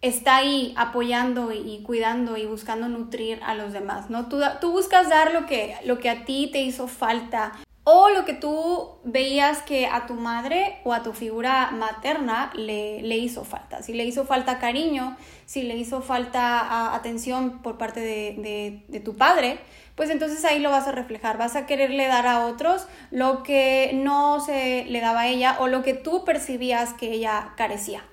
está 0.00 0.36
ahí 0.36 0.72
apoyando 0.76 1.52
y 1.52 1.82
cuidando 1.82 2.38
y 2.38 2.46
buscando 2.46 2.88
nutrir 2.88 3.40
a 3.44 3.54
los 3.54 3.74
demás, 3.74 4.08
¿no? 4.08 4.28
Tú, 4.28 4.40
tú 4.60 4.72
buscas 4.72 5.10
dar 5.10 5.34
lo 5.34 5.44
que, 5.44 5.76
lo 5.84 5.98
que 5.98 6.08
a 6.08 6.24
ti 6.24 6.48
te 6.50 6.62
hizo 6.62 6.88
falta 6.88 7.52
o 7.92 8.08
lo 8.08 8.24
que 8.24 8.34
tú 8.34 9.00
veías 9.02 9.62
que 9.62 9.88
a 9.88 10.06
tu 10.06 10.14
madre 10.14 10.78
o 10.84 10.92
a 10.92 11.02
tu 11.02 11.12
figura 11.12 11.72
materna 11.72 12.52
le, 12.54 13.02
le 13.02 13.16
hizo 13.16 13.42
falta. 13.42 13.82
Si 13.82 13.92
le 13.94 14.04
hizo 14.04 14.26
falta 14.26 14.60
cariño, 14.60 15.16
si 15.44 15.64
le 15.64 15.76
hizo 15.76 16.00
falta 16.00 16.94
atención 16.94 17.62
por 17.62 17.78
parte 17.78 17.98
de, 17.98 18.84
de 18.86 19.00
tu 19.00 19.16
padre, 19.16 19.58
pues 19.96 20.08
entonces 20.10 20.44
ahí 20.44 20.60
lo 20.60 20.70
vas 20.70 20.86
a 20.86 20.92
reflejar. 20.92 21.36
Vas 21.36 21.56
a 21.56 21.66
quererle 21.66 22.06
dar 22.06 22.28
a 22.28 22.46
otros 22.46 22.86
lo 23.10 23.42
que 23.42 23.90
no 23.92 24.38
se 24.38 24.84
le 24.84 25.00
daba 25.00 25.22
a 25.22 25.26
ella 25.26 25.56
o 25.58 25.66
lo 25.66 25.82
que 25.82 25.94
tú 25.94 26.24
percibías 26.24 26.92
que 26.92 27.10
ella 27.10 27.54
carecía. 27.56 28.04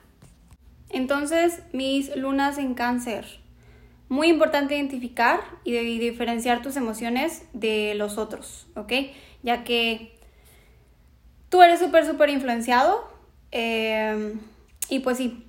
Entonces, 0.89 1.61
mis 1.71 2.15
lunas 2.15 2.57
en 2.57 2.73
cáncer. 2.73 3.25
Muy 4.09 4.29
importante 4.29 4.75
identificar 4.75 5.41
y, 5.65 5.73
diferenciar 5.99 6.61
tus 6.61 6.77
emociones 6.77 7.43
de 7.51 7.93
los 7.95 8.17
otros, 8.17 8.67
¿ok? 8.75 8.93
Ya 9.47 9.63
que 9.63 10.11
tú 11.47 11.61
eres 11.61 11.79
súper, 11.79 12.05
súper 12.05 12.29
influenciado. 12.29 13.09
Em, 13.51 14.41
y 14.89 14.99
pues 14.99 15.15
sí, 15.15 15.45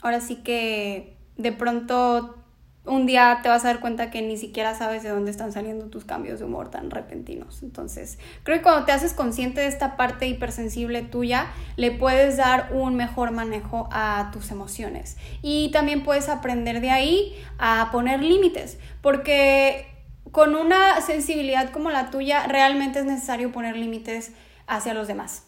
ahora 0.00 0.20
sí 0.20 0.36
que 0.44 1.16
de 1.36 1.50
pronto 1.50 2.36
un 2.84 3.04
día 3.04 3.40
te 3.42 3.48
vas 3.48 3.64
a 3.64 3.66
dar 3.66 3.80
cuenta 3.80 4.12
que 4.12 4.22
ni 4.22 4.36
siquiera 4.36 4.76
sabes 4.76 5.02
de 5.02 5.08
dónde 5.08 5.32
están 5.32 5.50
saliendo 5.50 5.86
tus 5.86 6.04
cambios 6.04 6.38
de 6.38 6.44
humor 6.44 6.70
tan 6.70 6.88
repentinos. 6.92 7.64
Entonces, 7.64 8.20
creo 8.44 8.58
que 8.58 8.62
cuando 8.62 8.86
te 8.86 8.92
haces 8.92 9.12
consciente 9.12 9.60
de 9.60 9.66
esta 9.66 9.96
parte 9.96 10.28
hipersensible 10.28 11.02
tuya, 11.02 11.48
le 11.74 11.90
puedes 11.90 12.36
dar 12.36 12.70
un 12.74 12.94
mejor 12.94 13.32
manejo 13.32 13.88
a 13.90 14.30
tus 14.32 14.52
emociones. 14.52 15.16
Y 15.42 15.72
también 15.72 16.04
puedes 16.04 16.28
aprender 16.28 16.80
de 16.80 16.90
ahí 16.90 17.34
a 17.58 17.88
poner 17.90 18.22
límites, 18.22 18.78
porque 19.02 19.95
con 20.36 20.54
una 20.54 21.00
sensibilidad 21.00 21.70
como 21.70 21.88
la 21.88 22.10
tuya, 22.10 22.46
realmente 22.46 22.98
es 22.98 23.06
necesario 23.06 23.52
poner 23.52 23.74
límites 23.74 24.32
hacia 24.66 24.92
los 24.92 25.08
demás. 25.08 25.44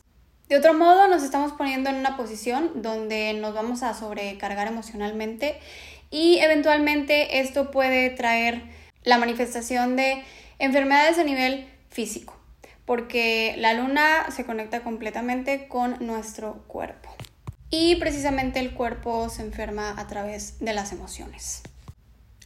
De 0.48 0.56
otro 0.56 0.72
modo, 0.72 1.08
nos 1.08 1.22
estamos 1.22 1.52
poniendo 1.52 1.90
en 1.90 1.96
una 1.96 2.16
posición 2.16 2.70
donde 2.80 3.34
nos 3.34 3.52
vamos 3.52 3.82
a 3.82 3.92
sobrecargar 3.92 4.66
emocionalmente 4.66 5.60
y 6.10 6.38
eventualmente 6.38 7.40
esto 7.40 7.70
puede 7.70 8.08
traer 8.08 8.62
la 9.02 9.18
manifestación 9.18 9.94
de 9.96 10.24
enfermedades 10.58 11.18
a 11.18 11.24
nivel 11.24 11.68
físico, 11.90 12.34
porque 12.86 13.56
la 13.58 13.74
luna 13.74 14.30
se 14.30 14.46
conecta 14.46 14.80
completamente 14.80 15.68
con 15.68 15.98
nuestro 16.00 16.64
cuerpo. 16.66 17.14
Y 17.68 17.96
precisamente 17.96 18.58
el 18.58 18.72
cuerpo 18.72 19.28
se 19.28 19.42
enferma 19.42 20.00
a 20.00 20.06
través 20.06 20.60
de 20.60 20.72
las 20.72 20.92
emociones. 20.92 21.60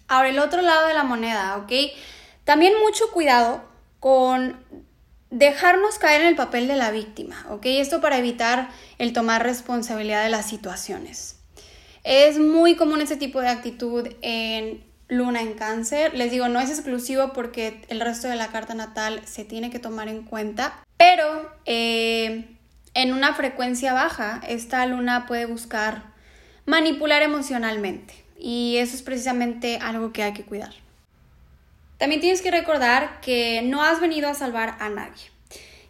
Ahora, 0.08 0.28
el 0.28 0.40
otro 0.40 0.60
lado 0.60 0.88
de 0.88 0.94
la 0.94 1.04
moneda, 1.04 1.56
¿ok? 1.58 1.72
También 2.44 2.74
mucho 2.84 3.10
cuidado 3.12 3.62
con 4.00 4.56
dejarnos 5.30 5.98
caer 5.98 6.22
en 6.22 6.28
el 6.28 6.36
papel 6.36 6.68
de 6.68 6.76
la 6.76 6.90
víctima, 6.90 7.46
¿ok? 7.50 7.62
Esto 7.64 8.00
para 8.00 8.18
evitar 8.18 8.68
el 8.98 9.12
tomar 9.12 9.42
responsabilidad 9.42 10.22
de 10.22 10.30
las 10.30 10.48
situaciones. 10.48 11.40
Es 12.04 12.38
muy 12.38 12.76
común 12.76 13.00
ese 13.00 13.16
tipo 13.16 13.40
de 13.40 13.48
actitud 13.48 14.08
en 14.22 14.84
luna 15.08 15.40
en 15.40 15.54
cáncer. 15.54 16.14
Les 16.14 16.30
digo, 16.30 16.48
no 16.48 16.60
es 16.60 16.70
exclusivo 16.70 17.32
porque 17.32 17.82
el 17.88 18.00
resto 18.00 18.28
de 18.28 18.36
la 18.36 18.48
carta 18.48 18.74
natal 18.74 19.22
se 19.24 19.44
tiene 19.44 19.70
que 19.70 19.78
tomar 19.78 20.08
en 20.08 20.22
cuenta, 20.22 20.82
pero 20.96 21.50
eh, 21.64 22.56
en 22.94 23.12
una 23.12 23.34
frecuencia 23.34 23.92
baja, 23.92 24.40
esta 24.46 24.84
luna 24.86 25.26
puede 25.26 25.46
buscar 25.46 26.12
manipular 26.66 27.22
emocionalmente 27.22 28.14
y 28.38 28.76
eso 28.78 28.96
es 28.96 29.02
precisamente 29.02 29.78
algo 29.80 30.12
que 30.12 30.22
hay 30.22 30.32
que 30.32 30.44
cuidar. 30.44 30.74
También 32.02 32.20
tienes 32.20 32.42
que 32.42 32.50
recordar 32.50 33.20
que 33.20 33.62
no 33.62 33.84
has 33.84 34.00
venido 34.00 34.28
a 34.28 34.34
salvar 34.34 34.74
a 34.80 34.88
nadie. 34.88 35.22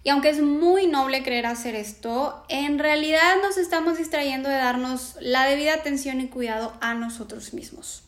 Y 0.04 0.10
aunque 0.10 0.28
es 0.28 0.42
muy 0.42 0.86
noble 0.86 1.22
creer 1.22 1.46
hacer 1.46 1.74
esto, 1.74 2.44
en 2.50 2.78
realidad 2.78 3.36
nos 3.40 3.56
estamos 3.56 3.96
distrayendo 3.96 4.50
de 4.50 4.56
darnos 4.56 5.16
la 5.20 5.46
debida 5.46 5.72
atención 5.72 6.20
y 6.20 6.28
cuidado 6.28 6.76
a 6.82 6.92
nosotros 6.92 7.54
mismos. 7.54 8.04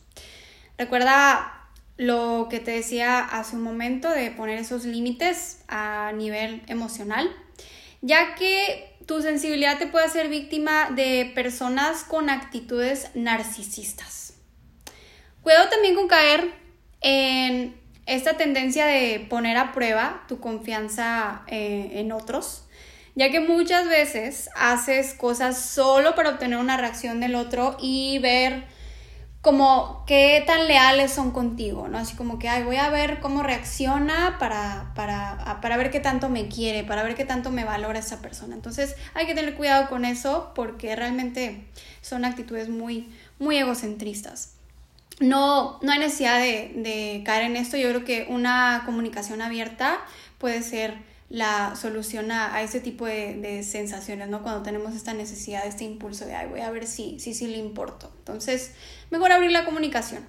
Recuerda 0.77 1.67
lo 1.97 2.45
que 2.47 2.59
te 2.59 2.69
decía 2.69 3.21
hace 3.21 3.55
un 3.55 3.63
momento 3.63 4.11
de 4.11 4.29
poner 4.29 4.59
esos 4.59 4.85
límites 4.85 5.63
a 5.67 6.11
nivel 6.13 6.61
emocional, 6.67 7.35
ya 8.01 8.35
que 8.35 8.99
tu 9.07 9.23
sensibilidad 9.23 9.79
te 9.79 9.87
puede 9.87 10.05
hacer 10.05 10.29
víctima 10.29 10.91
de 10.91 11.31
personas 11.33 12.03
con 12.03 12.29
actitudes 12.29 13.09
narcisistas. 13.15 14.35
Cuidado 15.41 15.69
también 15.69 15.95
con 15.95 16.07
caer 16.07 16.53
en 17.01 17.83
esta 18.05 18.37
tendencia 18.37 18.85
de 18.85 19.25
poner 19.29 19.57
a 19.57 19.71
prueba 19.71 20.23
tu 20.27 20.39
confianza 20.39 21.43
eh, 21.47 21.91
en 21.93 22.11
otros, 22.11 22.65
ya 23.15 23.31
que 23.31 23.39
muchas 23.39 23.87
veces 23.87 24.49
haces 24.55 25.13
cosas 25.13 25.59
solo 25.59 26.15
para 26.15 26.31
obtener 26.31 26.59
una 26.59 26.77
reacción 26.77 27.19
del 27.19 27.35
otro 27.35 27.77
y 27.79 28.19
ver 28.19 28.65
como 29.45 30.03
qué 30.07 30.43
tan 30.47 30.67
leales 30.67 31.11
son 31.11 31.29
contigo, 31.29 31.87
¿no? 31.87 31.99
Así 31.99 32.15
como 32.15 32.39
que, 32.39 32.49
ay, 32.49 32.63
voy 32.63 32.77
a 32.77 32.89
ver 32.89 33.19
cómo 33.19 33.43
reacciona 33.43 34.37
para, 34.39 34.91
para, 34.95 35.59
para 35.61 35.77
ver 35.77 35.91
qué 35.91 35.99
tanto 35.99 36.29
me 36.29 36.47
quiere, 36.47 36.83
para 36.83 37.03
ver 37.03 37.13
qué 37.13 37.25
tanto 37.25 37.51
me 37.51 37.63
valora 37.63 37.99
esa 37.99 38.23
persona. 38.23 38.55
Entonces 38.55 38.95
hay 39.13 39.27
que 39.27 39.35
tener 39.35 39.53
cuidado 39.53 39.87
con 39.87 40.03
eso 40.03 40.51
porque 40.55 40.95
realmente 40.95 41.67
son 42.01 42.25
actitudes 42.25 42.69
muy, 42.69 43.07
muy 43.37 43.57
egocentristas. 43.57 44.54
No, 45.19 45.79
no 45.81 45.91
hay 45.91 45.99
necesidad 45.99 46.39
de, 46.39 46.73
de 46.75 47.23
caer 47.25 47.43
en 47.43 47.55
esto. 47.55 47.77
Yo 47.77 47.89
creo 47.89 48.03
que 48.03 48.27
una 48.29 48.83
comunicación 48.85 49.41
abierta 49.41 49.99
puede 50.37 50.61
ser 50.61 50.95
la 51.29 51.75
solución 51.75 52.31
a, 52.31 52.61
ese 52.61 52.79
tipo 52.79 53.05
de, 53.05 53.63
sensaciones, 53.63 54.29
¿no? 54.29 54.43
Cuando 54.43 54.61
tenemos 54.61 54.93
esta 54.95 55.13
necesidad, 55.13 55.65
este 55.65 55.83
impulso 55.83 56.25
de, 56.25 56.35
ay, 56.35 56.47
voy 56.47 56.61
a 56.61 56.69
ver 56.69 56.85
si 56.85 57.19
sí, 57.19 57.33
sí, 57.33 57.47
le 57.47 57.57
importo. 57.57 58.11
Entonces, 58.19 58.73
mejor 59.09 59.31
abrir 59.31 59.51
la 59.51 59.65
comunicación. 59.65 60.25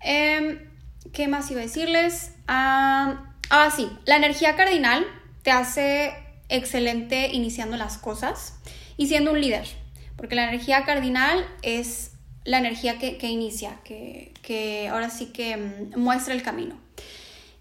Em, 0.00 0.70
¿Qué 1.12 1.26
más 1.26 1.50
iba 1.50 1.60
a 1.60 1.64
decirles? 1.64 2.32
ah, 2.46 3.34
ah 3.50 3.70
sí, 3.74 3.90
la 4.04 4.16
energía 4.16 4.56
cardinal 4.56 5.04
te 5.42 5.50
hace 5.50 6.12
excelente 6.48 7.28
iniciando 7.32 7.76
las 7.76 7.98
cosas 7.98 8.54
y 8.96 9.08
siendo 9.08 9.32
un 9.32 9.40
líder, 9.40 9.66
porque 10.16 10.34
la 10.34 10.44
energía 10.44 10.84
cardinal 10.84 11.44
es 11.62 12.12
la 12.48 12.58
energía 12.58 12.98
que, 12.98 13.28
inicia, 13.28 13.78
que, 13.84 14.32
que 14.42 14.88
ahora 14.88 15.10
sí 15.10 15.26
que 15.26 15.56
mm, 15.58 15.98
muestra 15.98 16.32
el 16.32 16.42
camino. 16.42 16.76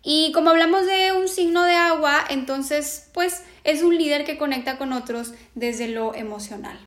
Y 0.02 0.32
como 0.32 0.52
hablamos 0.52 0.86
de 0.86 1.12
un 1.12 1.28
signo 1.28 1.63
de 1.65 1.76
agua, 1.76 2.23
entonces 2.30 3.10
pues 3.13 3.43
es 3.65 3.84
un 3.84 3.97
líder 3.97 4.23
que 4.23 4.38
conecta 4.38 4.78
con 4.78 4.93
otros 4.93 5.34
desde 5.56 5.89
lo 5.89 6.15
emocional. 6.15 6.80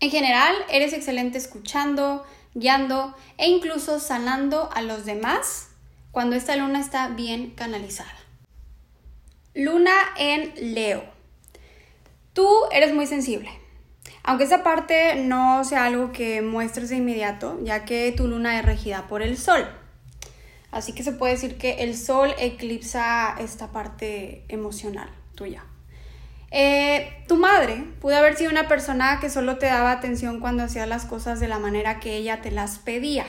En 0.00 0.10
general, 0.10 0.56
eres 0.68 0.92
excelente 0.92 1.38
escuchando, 1.38 2.26
guiando 2.54 3.14
e 3.38 3.48
incluso 3.48 4.00
sanando 4.00 4.68
a 4.74 4.82
los 4.82 5.04
demás 5.04 5.68
cuando 6.10 6.34
esta 6.34 6.56
luna 6.56 6.80
está 6.80 7.08
bien 7.08 7.50
canalizada. 7.50 8.16
Luna 9.54 9.94
en 10.18 10.74
Leo. 10.74 11.04
Tú 12.32 12.48
eres 12.72 12.92
muy 12.92 13.06
sensible. 13.06 13.50
Aunque 14.26 14.42
esa 14.42 14.64
parte 14.64 15.14
no 15.14 15.62
sea 15.62 15.84
algo 15.84 16.10
que 16.10 16.42
muestres 16.42 16.88
de 16.90 16.96
inmediato, 16.96 17.60
ya 17.62 17.84
que 17.84 18.10
tu 18.10 18.26
luna 18.26 18.58
es 18.58 18.64
regida 18.64 19.06
por 19.06 19.22
el 19.22 19.38
sol. 19.38 19.64
Así 20.72 20.92
que 20.92 21.04
se 21.04 21.12
puede 21.12 21.34
decir 21.34 21.56
que 21.58 21.84
el 21.84 21.96
sol 21.96 22.34
eclipsa 22.38 23.36
esta 23.38 23.70
parte 23.70 24.44
emocional 24.48 25.08
tuya. 25.36 25.64
Eh, 26.50 27.24
tu 27.28 27.36
madre 27.36 27.84
pudo 28.00 28.16
haber 28.16 28.36
sido 28.36 28.50
una 28.50 28.66
persona 28.66 29.20
que 29.20 29.30
solo 29.30 29.58
te 29.58 29.66
daba 29.66 29.92
atención 29.92 30.40
cuando 30.40 30.64
hacías 30.64 30.88
las 30.88 31.04
cosas 31.04 31.38
de 31.38 31.46
la 31.46 31.60
manera 31.60 32.00
que 32.00 32.16
ella 32.16 32.42
te 32.42 32.50
las 32.50 32.78
pedía. 32.78 33.26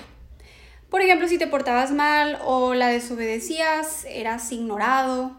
Por 0.89 1.01
ejemplo, 1.01 1.27
si 1.27 1.37
te 1.37 1.45
portabas 1.45 1.91
mal 1.91 2.39
o 2.43 2.73
la 2.73 2.87
desobedecías, 2.87 4.05
eras 4.09 4.51
ignorado 4.51 5.37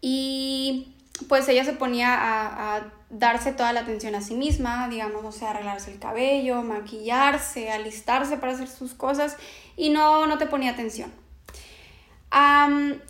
y 0.00 0.96
pues 1.28 1.46
ella 1.48 1.64
se 1.64 1.74
ponía 1.74 2.14
a, 2.14 2.76
a 2.76 2.92
darse 3.18 3.52
toda 3.52 3.72
la 3.72 3.80
atención 3.80 4.14
a 4.14 4.20
sí 4.20 4.34
misma, 4.34 4.88
digamos, 4.88 5.22
no 5.22 5.32
sé, 5.32 5.46
arreglarse 5.46 5.92
el 5.92 5.98
cabello, 5.98 6.62
maquillarse, 6.62 7.70
alistarse 7.70 8.36
para 8.36 8.52
hacer 8.52 8.68
sus 8.68 8.94
cosas 8.94 9.36
y 9.76 9.90
no, 9.90 10.26
no 10.26 10.38
te 10.38 10.46
ponía 10.46 10.72
atención 10.72 11.12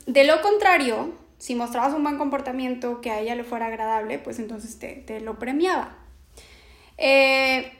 de 0.06 0.24
lo 0.24 0.40
contrario, 0.42 1.14
si 1.38 1.54
mostrabas 1.54 1.94
un 1.94 2.02
buen 2.02 2.18
comportamiento 2.18 3.00
que 3.00 3.10
a 3.10 3.20
ella 3.20 3.34
le 3.34 3.44
fuera 3.44 3.66
agradable, 3.66 4.18
pues 4.18 4.38
entonces 4.38 4.78
te, 4.78 5.20
lo 5.20 5.38
premiaba. 5.38 5.96
Eh, 6.98 7.72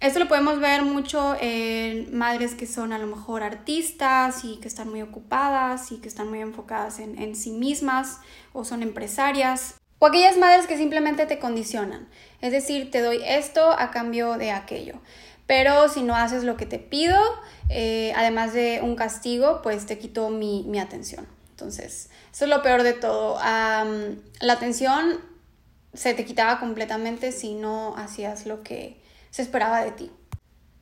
esto 0.00 0.18
lo 0.18 0.28
podemos 0.28 0.60
ver 0.60 0.82
mucho 0.82 1.36
en 1.40 2.16
madres 2.16 2.54
que 2.54 2.66
son 2.66 2.92
a 2.92 2.98
lo 2.98 3.06
mejor 3.06 3.42
artistas 3.42 4.44
y 4.44 4.58
que 4.60 4.68
están 4.68 4.88
muy 4.88 5.02
ocupadas 5.02 5.92
y 5.92 5.98
que 5.98 6.08
están 6.08 6.28
muy 6.28 6.40
enfocadas 6.40 6.98
en, 6.98 7.20
en 7.20 7.34
sí 7.34 7.50
mismas 7.50 8.20
o 8.52 8.64
son 8.64 8.82
empresarias. 8.82 9.76
O 9.98 10.06
aquellas 10.06 10.36
madres 10.36 10.66
que 10.66 10.76
simplemente 10.76 11.26
te 11.26 11.38
condicionan. 11.38 12.08
Es 12.40 12.52
decir, 12.52 12.90
te 12.90 13.00
doy 13.00 13.20
esto 13.24 13.70
a 13.70 13.90
cambio 13.90 14.36
de 14.36 14.50
aquello. 14.50 15.00
Pero 15.46 15.88
si 15.88 16.02
no 16.02 16.14
haces 16.14 16.44
lo 16.44 16.56
que 16.56 16.66
te 16.66 16.78
pido, 16.78 17.18
eh, 17.68 18.12
además 18.16 18.52
de 18.52 18.80
un 18.82 18.96
castigo, 18.96 19.60
pues 19.62 19.86
te 19.86 19.98
quito 19.98 20.30
mi, 20.30 20.78
atención. 20.78 21.26
Entonces, 21.50 22.10
eso 22.32 22.44
es 22.44 22.50
lo 22.50 22.62
peor 22.62 22.82
de 22.82 22.94
todo. 22.94 23.38
la 23.38 24.52
atención 24.52 25.20
se 25.92 26.14
te 26.14 26.24
quitaba 26.24 26.58
completamente 26.58 27.30
si 27.30 27.54
no 27.54 27.96
hacías 27.96 28.46
lo 28.46 28.62
que 28.62 29.00
se 29.30 29.42
esperaba 29.42 29.82
de 29.82 29.92
ti. 29.92 30.10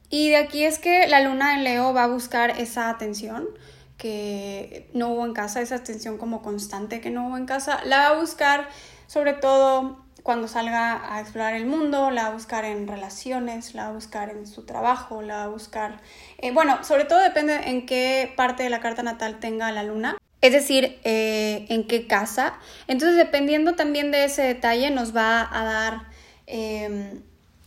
Y 0.09 0.31
de 0.31 0.37
aquí 0.37 0.65
es 0.65 0.79
que 0.79 1.07
la 1.09 1.21
luna 1.21 1.55
en 1.55 1.65
Leo 1.65 1.93
va 1.93 2.05
a 2.05 2.07
buscar 2.07 2.61
esa 2.61 2.89
atención 2.89 3.49
que 3.97 4.91
no 4.95 5.11
hubo 5.11 5.25
en 5.25 5.33
casa, 5.33 5.61
esa 5.61 5.77
atención 5.77 6.19
como 6.19 6.43
constante 6.43 7.01
que 7.01 7.11
no 7.11 7.29
hubo 7.29 7.37
en 7.37 7.47
casa, 7.47 7.83
la 7.85 7.99
va 7.99 8.17
a 8.17 8.21
buscar 8.21 8.69
sobre 9.13 9.35
todo 9.35 9.99
cuando 10.23 10.49
salga 10.49 11.15
a 11.15 11.21
explorar 11.21 11.53
el 11.53 11.67
mundo, 11.67 12.11
la 12.11 12.23
va 12.23 12.29
a 12.29 12.33
buscar 12.33 12.65
en 12.65 12.89
relaciones, 12.89 13.75
la 13.75 13.85
va 13.85 13.89
a 13.91 13.93
buscar 13.93 14.31
en 14.31 14.47
su 14.47 14.65
trabajo, 14.65 15.21
la 15.21 15.37
va 15.37 15.45
a 15.45 15.49
buscar, 15.49 16.01
eh, 16.39 16.51
bueno, 16.51 16.83
sobre 16.83 17.05
todo 17.05 17.19
depende 17.19 17.55
en 17.69 17.85
qué 17.85 18.33
parte 18.37 18.63
de 18.63 18.71
la 18.71 18.81
carta 18.81 19.03
natal 19.03 19.39
tenga 19.39 19.71
la 19.71 19.83
luna, 19.83 20.17
es 20.41 20.53
decir, 20.53 20.99
eh, 21.05 21.67
en 21.69 21.87
qué 21.87 22.07
casa. 22.07 22.55
Entonces, 22.87 23.19
dependiendo 23.19 23.75
también 23.75 24.13
de 24.13 24.25
ese 24.25 24.43
detalle, 24.45 24.91
nos 24.91 25.15
va 25.15 25.47
a 25.53 25.63
dar 25.63 26.03
em, 26.47 27.21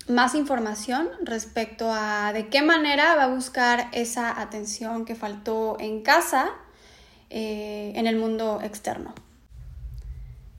más 0.08 0.34
información 0.34 1.12
respecto 1.22 1.92
a 1.92 2.34
de 2.34 2.48
qué 2.48 2.64
manera 2.64 3.16
va 3.16 3.26
a 3.26 3.28
buscar 3.28 3.88
esa 3.92 4.42
atención 4.42 5.06
que 5.06 5.14
faltó 5.14 5.78
en 5.80 6.02
casa 6.02 6.50
eh, 7.30 7.92
en 7.94 8.08
el 8.08 8.16
mundo 8.16 8.62
externo. 8.64 9.14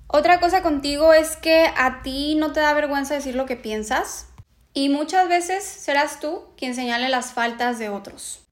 Otra 0.08 0.40
cosa 0.40 0.62
contigo 0.62 1.12
es 1.12 1.36
que 1.36 1.70
a 1.76 2.02
ti 2.02 2.36
no 2.36 2.52
te 2.52 2.60
da 2.60 2.72
vergüenza 2.74 3.14
decir 3.14 3.34
lo 3.34 3.46
que 3.46 3.56
piensas 3.56 4.28
y 4.72 4.88
muchas 4.88 5.28
veces 5.28 5.64
serás 5.64 6.20
tú 6.20 6.44
quien 6.56 6.74
señale 6.74 7.08
las 7.08 7.32
faltas 7.32 7.78
de 7.78 7.88
otros. 7.88 8.42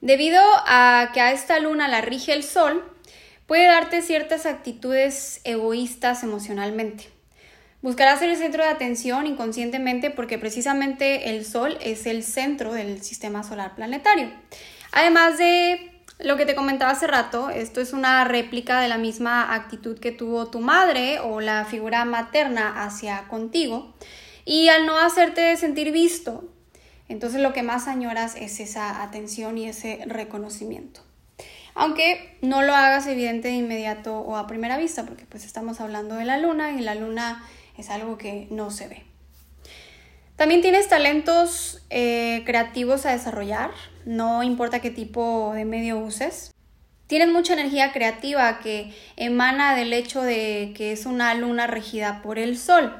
Debido 0.00 0.40
a 0.66 1.10
que 1.12 1.20
a 1.20 1.32
esta 1.32 1.58
luna 1.60 1.88
la 1.88 2.00
rige 2.00 2.32
el 2.32 2.42
sol, 2.42 2.84
puede 3.46 3.66
darte 3.66 4.02
ciertas 4.02 4.46
actitudes 4.46 5.40
egoístas 5.44 6.22
emocionalmente. 6.22 7.08
Buscarás 7.82 8.18
ser 8.18 8.28
el 8.28 8.36
centro 8.36 8.62
de 8.62 8.68
atención 8.68 9.26
inconscientemente 9.26 10.10
porque 10.10 10.38
precisamente 10.38 11.30
el 11.30 11.46
sol 11.46 11.78
es 11.80 12.06
el 12.06 12.22
centro 12.22 12.72
del 12.72 13.02
sistema 13.02 13.42
solar 13.42 13.74
planetario. 13.74 14.30
Además 14.92 15.38
de 15.38 15.99
lo 16.22 16.36
que 16.36 16.46
te 16.46 16.54
comentaba 16.54 16.92
hace 16.92 17.06
rato, 17.06 17.50
esto 17.50 17.80
es 17.80 17.92
una 17.92 18.24
réplica 18.24 18.80
de 18.80 18.88
la 18.88 18.98
misma 18.98 19.54
actitud 19.54 19.98
que 19.98 20.12
tuvo 20.12 20.48
tu 20.48 20.60
madre 20.60 21.20
o 21.20 21.40
la 21.40 21.64
figura 21.64 22.04
materna 22.04 22.84
hacia 22.84 23.28
contigo. 23.28 23.94
Y 24.44 24.68
al 24.68 24.86
no 24.86 24.98
hacerte 24.98 25.56
sentir 25.56 25.92
visto, 25.92 26.44
entonces 27.08 27.40
lo 27.40 27.52
que 27.52 27.62
más 27.62 27.88
añoras 27.88 28.36
es 28.36 28.60
esa 28.60 29.02
atención 29.02 29.58
y 29.58 29.68
ese 29.68 30.00
reconocimiento. 30.06 31.02
Aunque 31.74 32.36
no 32.42 32.62
lo 32.62 32.74
hagas 32.74 33.06
evidente 33.06 33.48
de 33.48 33.54
inmediato 33.54 34.18
o 34.18 34.36
a 34.36 34.46
primera 34.46 34.76
vista, 34.76 35.04
porque 35.04 35.24
pues 35.26 35.44
estamos 35.44 35.80
hablando 35.80 36.16
de 36.16 36.24
la 36.24 36.38
luna 36.38 36.72
y 36.72 36.80
la 36.80 36.94
luna 36.94 37.44
es 37.78 37.90
algo 37.90 38.18
que 38.18 38.48
no 38.50 38.70
se 38.70 38.88
ve. 38.88 39.04
También 40.36 40.62
tienes 40.62 40.88
talentos 40.88 41.82
eh, 41.90 42.42
creativos 42.46 43.04
a 43.04 43.12
desarrollar, 43.12 43.70
no 44.04 44.42
importa 44.42 44.80
qué 44.80 44.90
tipo 44.90 45.52
de 45.54 45.64
medio 45.64 45.98
uses. 45.98 46.52
Tienes 47.06 47.28
mucha 47.28 47.54
energía 47.54 47.92
creativa 47.92 48.60
que 48.60 48.94
emana 49.16 49.74
del 49.74 49.92
hecho 49.92 50.22
de 50.22 50.72
que 50.76 50.92
es 50.92 51.06
una 51.06 51.34
luna 51.34 51.66
regida 51.66 52.22
por 52.22 52.38
el 52.38 52.56
sol. 52.56 52.94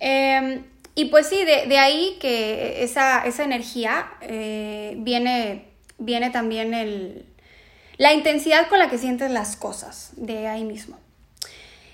Em, 0.00 0.64
y 0.94 1.06
pues 1.06 1.28
sí, 1.28 1.44
de, 1.44 1.78
ahí 1.78 2.16
que 2.20 2.82
esa, 2.82 3.24
energía 3.24 4.08
eh, 4.20 4.94
viene, 4.98 5.66
viene 5.98 6.30
también 6.30 6.74
el, 6.74 7.24
la 7.96 8.12
intensidad 8.12 8.68
con 8.68 8.80
la 8.80 8.90
que 8.90 8.98
sientes 8.98 9.30
las 9.30 9.56
cosas, 9.56 10.10
de 10.16 10.48
ahí 10.48 10.64
mismo. 10.64 10.98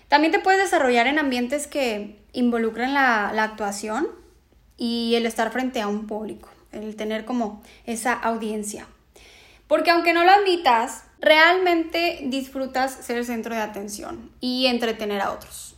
También 0.09 0.33
te 0.33 0.39
puedes 0.39 0.63
desarrollar 0.63 1.07
en 1.07 1.19
ambientes 1.19 1.67
que 1.67 2.17
involucran 2.33 2.95
la 2.95 3.43
actuación, 3.43 4.09
y 4.77 5.15
el 5.15 5.27
estar 5.27 5.51
frente 5.53 5.81
a 5.81 5.89
un 5.89 6.07
público, 6.07 6.49
el 6.83 6.97
tener 6.97 7.25
como 7.25 7.63
esa 7.87 8.13
audiencia. 8.13 8.87
Porque 9.69 9.91
aunque 9.91 10.13
no 10.13 10.25
lo 10.25 10.31
admitas, 10.31 11.05
realmente 11.21 12.21
disfrutas 12.25 12.93
ser 12.93 13.25
centro 13.25 13.55
de 13.55 13.63
atención 13.63 14.31
y 14.41 14.67
entretener 14.67 15.21
a 15.21 15.33
otros. 15.33 15.77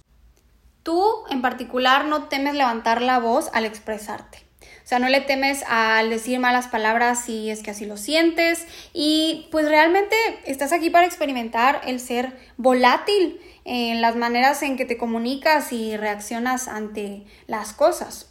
Tú 0.83 1.05
en 1.31 1.43
particular 1.43 2.05
no 2.07 2.25
temes 2.25 2.55
levantar 2.55 3.03
la 3.03 3.19
voz 3.19 3.51
al 3.53 3.65
expresarte. 3.65 4.47
O 4.87 4.89
sea, 4.89 5.01
no 5.01 5.09
le 5.09 5.21
temes 5.21 5.65
al 5.67 6.11
decir 6.11 6.39
malas 6.39 6.69
palabras 6.69 7.25
si 7.25 7.51
es 7.51 7.65
que 7.65 7.73
así 7.73 7.87
lo 7.87 7.97
sientes. 7.97 8.67
Y 8.93 9.49
pues 9.51 9.69
realmente 9.69 10.15
estás 10.45 10.73
aquí 10.73 10.91
para 10.91 11.07
experimentar 11.07 11.81
el 11.87 11.99
ser 11.99 12.39
volátil 12.57 13.41
en 13.65 14.01
las 14.01 14.15
maneras 14.15 14.63
en 14.63 14.77
que 14.77 14.85
te 14.85 14.97
comunicas 14.97 15.73
y 15.73 15.97
reaccionas 15.97 16.69
ante 16.69 17.25
las 17.49 17.73
cosas. 17.73 18.31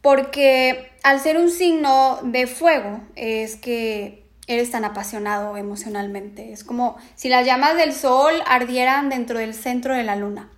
Porque 0.00 0.92
al 1.02 1.20
ser 1.20 1.38
un 1.38 1.50
signo 1.50 2.18
de 2.22 2.46
fuego 2.46 3.00
es 3.16 3.56
que 3.56 4.24
eres 4.46 4.70
tan 4.70 4.84
apasionado 4.84 5.56
emocionalmente. 5.56 6.52
Es 6.52 6.64
como 6.64 6.96
si 7.14 7.28
las 7.28 7.44
llamas 7.44 7.76
del 7.76 7.92
sol 7.92 8.34
ardieran 8.46 9.08
dentro 9.08 9.38
del 9.38 9.54
centro 9.54 9.94
de 9.94 10.04
la 10.04 10.16
luna. 10.16 10.50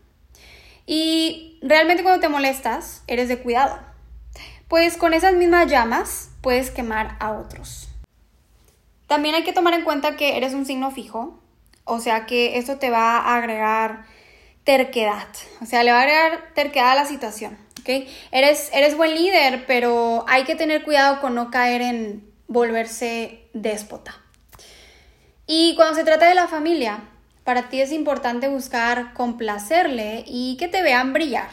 Y 0.86 1.58
realmente 1.62 2.02
cuando 2.02 2.20
te 2.20 2.28
molestas, 2.28 3.02
eres 3.06 3.28
de 3.28 3.38
cuidado 3.38 3.90
pues 4.70 4.96
con 4.96 5.14
esas 5.14 5.34
mismas 5.34 5.66
llamas 5.66 6.30
puedes 6.42 6.70
quemar 6.70 7.16
a 7.18 7.32
otros. 7.32 7.88
También 9.08 9.34
hay 9.34 9.42
que 9.42 9.52
tomar 9.52 9.74
en 9.74 9.82
cuenta 9.82 10.14
que 10.14 10.36
eres 10.36 10.54
un 10.54 10.64
signo 10.64 10.92
fijo, 10.92 11.40
o 11.82 11.98
sea 11.98 12.24
que 12.24 12.56
eso 12.56 12.78
te 12.78 12.88
va 12.88 13.18
a 13.18 13.34
agregar 13.36 14.04
terquedad, 14.62 15.26
o 15.60 15.66
sea, 15.66 15.82
le 15.82 15.90
va 15.90 15.98
a 15.98 16.02
agregar 16.02 16.54
terquedad 16.54 16.92
a 16.92 16.94
la 16.94 17.04
situación, 17.04 17.58
Eres, 18.32 18.70
eres 18.72 18.96
buen 18.96 19.14
líder, 19.14 19.64
pero 19.66 20.24
hay 20.28 20.44
que 20.44 20.56
tener 20.56 20.82
cuidado 20.82 21.20
con 21.20 21.34
no 21.34 21.50
caer 21.50 21.82
en 21.82 22.30
volverse 22.46 23.48
déspota. 23.52 24.14
Y 25.46 25.74
cuando 25.76 25.94
se 25.94 26.04
trata 26.04 26.28
de 26.28 26.34
la 26.34 26.48
familia, 26.48 27.00
para 27.44 27.68
ti 27.68 27.80
es 27.80 27.92
importante 27.92 28.48
buscar 28.48 29.12
complacerle 29.14 30.24
y 30.26 30.56
que 30.56 30.68
te 30.68 30.82
vean 30.82 31.12
brillar. 31.12 31.48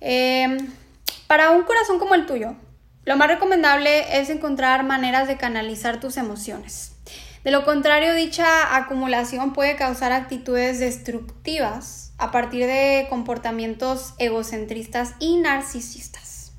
Eh, 0.00 0.58
para 1.26 1.50
un 1.50 1.62
corazón 1.62 1.98
como 1.98 2.14
el 2.14 2.26
tuyo, 2.26 2.56
lo 3.04 3.16
más 3.16 3.28
recomendable 3.28 4.20
es 4.20 4.30
encontrar 4.30 4.82
maneras 4.82 5.28
de 5.28 5.36
canalizar 5.36 6.00
tus 6.00 6.16
emociones. 6.16 6.92
De 7.44 7.50
lo 7.50 7.64
contrario, 7.64 8.14
dicha 8.14 8.76
acumulación 8.76 9.52
puede 9.52 9.76
causar 9.76 10.12
actitudes 10.12 10.78
destructivas 10.78 12.09
a 12.20 12.30
partir 12.30 12.66
de 12.66 13.06
comportamientos 13.08 14.14
egocentristas 14.18 15.14
y 15.18 15.38
narcisistas. 15.38 16.52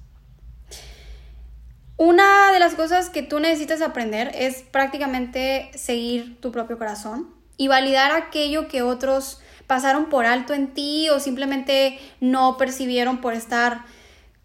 Una 1.97 2.51
de 2.51 2.59
las 2.59 2.73
cosas 2.73 3.11
que 3.11 3.21
tú 3.21 3.39
necesitas 3.39 3.81
aprender 3.83 4.31
es 4.33 4.63
prácticamente 4.63 5.69
seguir 5.75 6.41
tu 6.41 6.51
propio 6.51 6.79
corazón 6.79 7.29
y 7.57 7.67
validar 7.67 8.11
aquello 8.11 8.67
que 8.67 8.81
otros 8.81 9.39
pasaron 9.67 10.09
por 10.09 10.25
alto 10.25 10.55
en 10.55 10.73
ti 10.73 11.09
o 11.09 11.19
simplemente 11.19 11.99
no 12.19 12.57
percibieron 12.57 13.21
por 13.21 13.35
estar 13.35 13.85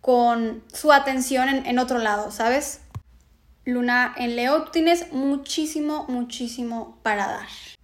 con 0.02 0.62
su 0.72 0.92
atención 0.92 1.48
en, 1.48 1.78
otro 1.78 1.98
lado, 1.98 2.30
¿sabes? 2.30 2.82
Luna 3.64 4.14
en 4.18 4.36
Leo, 4.36 4.64
tú 4.64 4.70
tienes 4.70 5.10
muchísimo, 5.12 6.04
muchísimo 6.08 6.98
para 7.02 7.26
dar. 7.26 7.75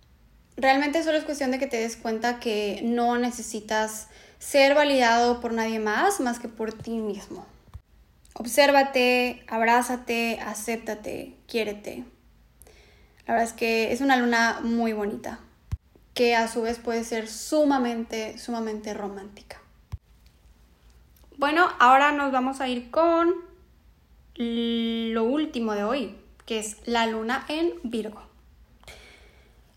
Realmente 0.57 1.03
solo 1.03 1.19
es 1.19 1.25
cuestión 1.25 1.51
de 1.51 1.59
que 1.59 1.67
te 1.67 1.79
des 1.79 1.97
cuenta 1.97 2.39
que 2.39 2.81
no 2.85 3.17
necesitas 3.19 4.09
ser 4.39 4.75
validado 4.75 5.41
por 5.41 5.53
nadie 5.53 5.79
más 5.79 6.21
más 6.21 6.39
que 6.39 6.49
por 6.49 6.73
ti 6.73 6.99
mismo. 6.99 7.47
Obsérvate, 8.35 9.45
abrázate, 9.47 10.41
acéptate, 10.41 11.37
quiérete. 11.47 12.05
La 13.27 13.35
verdad 13.35 13.49
es 13.49 13.53
que 13.53 13.93
es 13.93 14.01
una 14.01 14.17
luna 14.17 14.61
muy 14.63 14.93
bonita, 14.93 15.39
que 16.13 16.35
a 16.35 16.49
su 16.49 16.63
vez 16.63 16.79
puede 16.79 17.05
ser 17.05 17.29
sumamente, 17.29 18.37
sumamente 18.39 18.95
romántica. 18.95 19.61
Bueno, 21.37 21.69
ahora 21.79 22.13
nos 22.13 22.33
vamos 22.33 22.61
a 22.61 22.69
ir 22.69 22.91
con 22.91 23.35
lo 24.35 25.25
último 25.25 25.75
de 25.75 25.85
hoy, 25.85 26.17
que 26.47 26.59
es 26.59 26.77
la 26.85 27.07
luna 27.07 27.45
en 27.49 27.73
Virgo. 27.83 28.32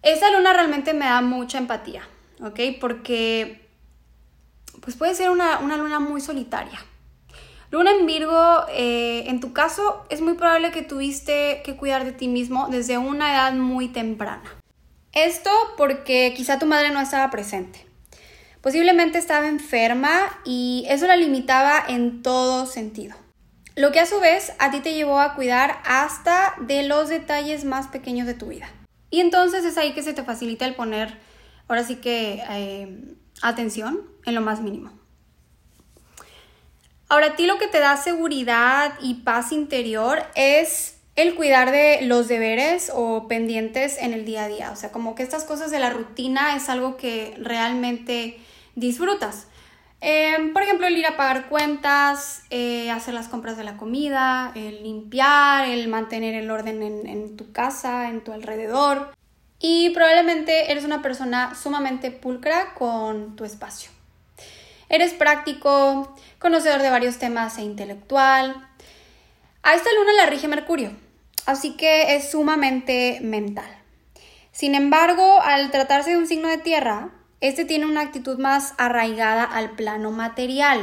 Esta 0.05 0.29
luna 0.29 0.53
realmente 0.53 0.93
me 0.93 1.05
da 1.05 1.21
mucha 1.21 1.57
empatía, 1.57 2.07
¿ok? 2.39 2.59
Porque 2.79 3.67
pues 4.81 4.95
puede 4.95 5.15
ser 5.15 5.31
una, 5.31 5.59
luna 5.61 5.99
muy 5.99 6.21
solitaria. 6.21 6.79
Luna 7.71 7.89
en 7.89 8.05
Virgo, 8.05 8.67
eh, 8.69 9.23
en 9.25 9.39
tu 9.39 9.51
caso, 9.51 10.05
es 10.09 10.21
muy 10.21 10.35
probable 10.35 10.69
que 10.69 10.83
tuviste 10.83 11.63
que 11.65 11.75
cuidar 11.75 12.05
de 12.05 12.11
ti 12.11 12.27
mismo 12.27 12.67
desde 12.69 12.99
una 12.99 13.33
edad 13.33 13.53
muy 13.53 13.87
temprana. 13.87 14.43
Esto 15.11 15.49
porque 15.75 16.35
quizá 16.37 16.59
tu 16.59 16.67
madre 16.67 16.91
no 16.91 17.01
estaba 17.01 17.31
presente. 17.31 17.83
Posiblemente 18.61 19.17
estaba 19.17 19.47
enferma 19.47 20.39
y 20.45 20.85
eso 20.87 21.07
la 21.07 21.15
limitaba 21.15 21.83
en 21.87 22.21
todo 22.21 22.67
sentido. 22.67 23.15
Lo 23.75 23.91
que 23.91 24.01
a 24.01 24.05
su 24.05 24.19
vez 24.19 24.53
a 24.59 24.69
ti 24.69 24.81
te 24.81 24.93
llevó 24.93 25.19
a 25.19 25.33
cuidar 25.33 25.81
hasta 25.83 26.53
de 26.59 26.83
los 26.83 27.09
detalles 27.09 27.65
más 27.65 27.87
pequeños 27.87 28.27
de 28.27 28.35
tu 28.35 28.49
vida. 28.49 28.69
Y 29.15 29.21
entonces 29.21 29.63
es 29.63 29.78
ahí 29.78 29.93
que 29.93 30.04
se 30.04 30.12
te 30.12 30.23
facilita 30.23 30.65
el 30.65 30.75
poner, 30.75 31.17
ahora 31.69 31.86
sí 31.86 31.95
que, 31.95 32.43
eh, 32.49 33.15
atención 33.41 34.01
en 34.25 34.36
lo 34.36 34.41
más 34.41 34.60
mínimo. 34.60 34.91
Ahora 37.08 37.28
a 37.28 37.36
ti 37.38 37.45
lo 37.45 37.58
que 37.58 37.67
te 37.67 37.80
da 37.80 37.95
seguridad 37.95 38.95
y 39.01 39.13
paz 39.23 39.54
interior 39.54 40.21
es 40.36 40.97
el 41.15 41.34
cuidar 41.36 41.71
de 41.71 42.01
los 42.01 42.28
deberes 42.28 42.91
o 42.93 43.30
pendientes 43.30 43.97
en 43.99 44.12
el 44.12 44.25
día 44.25 44.43
a 44.43 44.47
día. 44.49 44.71
O 44.71 44.75
sea, 44.75 44.91
como 44.91 45.15
que 45.15 45.23
estas 45.23 45.45
cosas 45.45 45.71
de 45.71 45.80
la 45.80 45.91
rutina 45.91 46.58
es 46.58 46.67
algo 46.67 46.97
que 46.97 47.36
realmente 47.38 48.38
disfrutas. 48.75 49.47
Em, 50.07 50.53
por 50.53 50.61
ejemplo, 50.61 50.85
el 50.85 50.95
ir 50.95 51.07
a 51.07 51.17
pagar 51.17 51.49
cuentas, 51.49 52.43
eh, 52.51 52.91
hacer 52.91 53.15
las 53.15 53.27
compras 53.27 53.57
de 53.57 53.63
la 53.63 53.75
comida, 53.75 54.51
el 54.53 54.83
limpiar, 54.83 55.67
el 55.67 55.87
mantener 55.87 56.35
el 56.35 56.51
orden 56.51 56.83
en, 56.83 57.07
en 57.07 57.35
tu 57.35 57.51
casa, 57.51 58.09
en 58.09 58.23
tu 58.23 58.31
alrededor. 58.31 59.15
Y 59.59 59.89
probablemente 59.95 60.71
eres 60.71 60.85
una 60.85 61.01
persona 61.01 61.55
sumamente 61.55 62.11
pulcra 62.11 62.75
con 62.75 63.35
tu 63.35 63.45
espacio. 63.45 63.89
Eres 64.89 65.11
práctico, 65.13 66.15
conocedor 66.37 66.83
de 66.83 66.91
varios 66.91 67.17
temas 67.17 67.57
e 67.57 67.63
intelectual. 67.63 68.55
A 69.63 69.73
esta 69.73 69.89
luna 69.97 70.13
la 70.13 70.27
rige 70.27 70.47
Mercurio, 70.47 70.91
así 71.47 71.75
que 71.77 72.15
es 72.15 72.29
sumamente 72.29 73.21
mental. 73.23 73.75
Sin 74.51 74.75
embargo, 74.75 75.41
al 75.41 75.71
tratarse 75.71 76.11
de 76.11 76.17
un 76.17 76.27
signo 76.27 76.47
de 76.47 76.59
tierra, 76.59 77.09
este 77.47 77.65
tiene 77.65 77.86
una 77.86 78.01
actitud 78.01 78.39
más 78.39 78.73
arraigada 78.77 79.43
al 79.43 79.71
plano 79.71 80.12
material. 80.12 80.79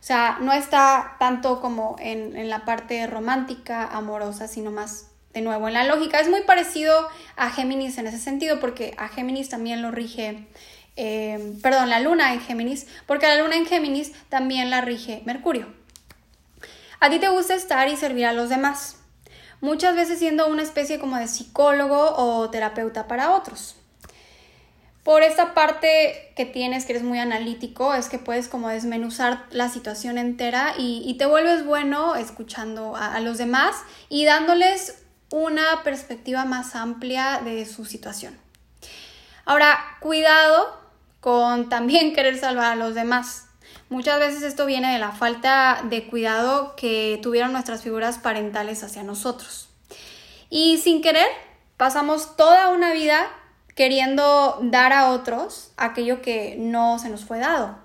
O 0.00 0.02
sea, 0.08 0.38
no 0.40 0.52
está 0.52 1.16
tanto 1.18 1.60
como 1.60 1.96
en, 1.98 2.48
la 2.48 2.64
parte 2.64 3.06
romántica, 3.06 3.86
amorosa, 3.86 4.48
sino 4.48 4.70
más 4.70 5.08
de 5.34 5.42
nuevo 5.42 5.68
en 5.68 5.74
la 5.74 5.84
lógica. 5.84 6.20
Es 6.20 6.28
muy 6.28 6.42
parecido 6.42 7.08
a 7.36 7.50
Géminis 7.50 7.98
en 7.98 8.06
ese 8.06 8.18
sentido, 8.18 8.60
porque 8.60 8.94
a 8.96 9.08
Géminis 9.08 9.48
también 9.48 9.82
lo 9.82 9.90
rige, 9.90 10.46
eh, 10.96 11.54
perdón, 11.62 11.90
la 11.90 12.00
luna 12.00 12.32
en 12.32 12.40
Géminis, 12.40 12.86
porque 13.06 13.26
la 13.26 13.42
luna 13.42 13.56
en 13.56 13.66
Géminis 13.66 14.12
también 14.28 14.70
la 14.70 14.80
rige 14.80 15.22
Mercurio. 15.26 15.66
A 17.00 17.10
ti 17.10 17.18
te 17.18 17.28
gusta 17.28 17.54
estar 17.54 17.88
y 17.88 17.96
servir 17.96 18.26
a 18.26 18.32
los 18.32 18.48
demás, 18.48 18.96
muchas 19.60 19.94
veces 19.94 20.18
siendo 20.18 20.48
una 20.48 20.62
especie 20.62 20.98
como 20.98 21.16
de 21.16 21.28
psicólogo 21.28 22.14
o 22.16 22.50
terapeuta 22.50 23.06
para 23.06 23.32
otros. 23.32 23.77
Por 25.08 25.22
esta 25.22 25.54
parte 25.54 26.34
que 26.36 26.44
tienes, 26.44 26.84
que 26.84 26.92
eres 26.92 27.02
muy 27.02 27.18
analítico, 27.18 27.94
es 27.94 28.10
que 28.10 28.18
puedes 28.18 28.46
como 28.46 28.68
desmenuzar 28.68 29.46
la 29.48 29.70
situación 29.70 30.18
entera 30.18 30.74
y, 30.76 31.16
te 31.16 31.24
vuelves 31.24 31.64
bueno 31.64 32.14
escuchando 32.14 32.94
a, 32.94 33.18
los 33.20 33.38
demás 33.38 33.74
y 34.10 34.26
dándoles 34.26 35.02
una 35.30 35.82
perspectiva 35.82 36.44
más 36.44 36.74
amplia 36.74 37.40
de 37.42 37.64
su 37.64 37.86
situación. 37.86 38.38
Ahora, 39.46 39.78
cuidado 40.00 40.78
con 41.20 41.70
también 41.70 42.12
querer 42.14 42.38
salvar 42.38 42.72
a 42.72 42.76
los 42.76 42.94
demás. 42.94 43.46
Muchas 43.88 44.18
veces 44.18 44.42
esto 44.42 44.66
viene 44.66 44.92
de 44.92 44.98
la 44.98 45.12
falta 45.12 45.80
de 45.84 46.06
cuidado 46.06 46.76
que 46.76 47.18
tuvieron 47.22 47.52
nuestras 47.52 47.82
figuras 47.82 48.18
parentales 48.18 48.84
hacia 48.84 49.04
nosotros. 49.04 49.70
Y 50.50 50.76
sin 50.76 51.00
querer, 51.00 51.28
pasamos 51.78 52.36
toda 52.36 52.68
una 52.68 52.92
vida 52.92 53.26
queriendo 53.78 54.58
dar 54.60 54.92
a 54.92 55.12
otros 55.12 55.70
aquello 55.76 56.20
que 56.20 56.56
no 56.58 56.98
se 56.98 57.10
nos 57.10 57.24
fue 57.24 57.38
dado. 57.38 57.78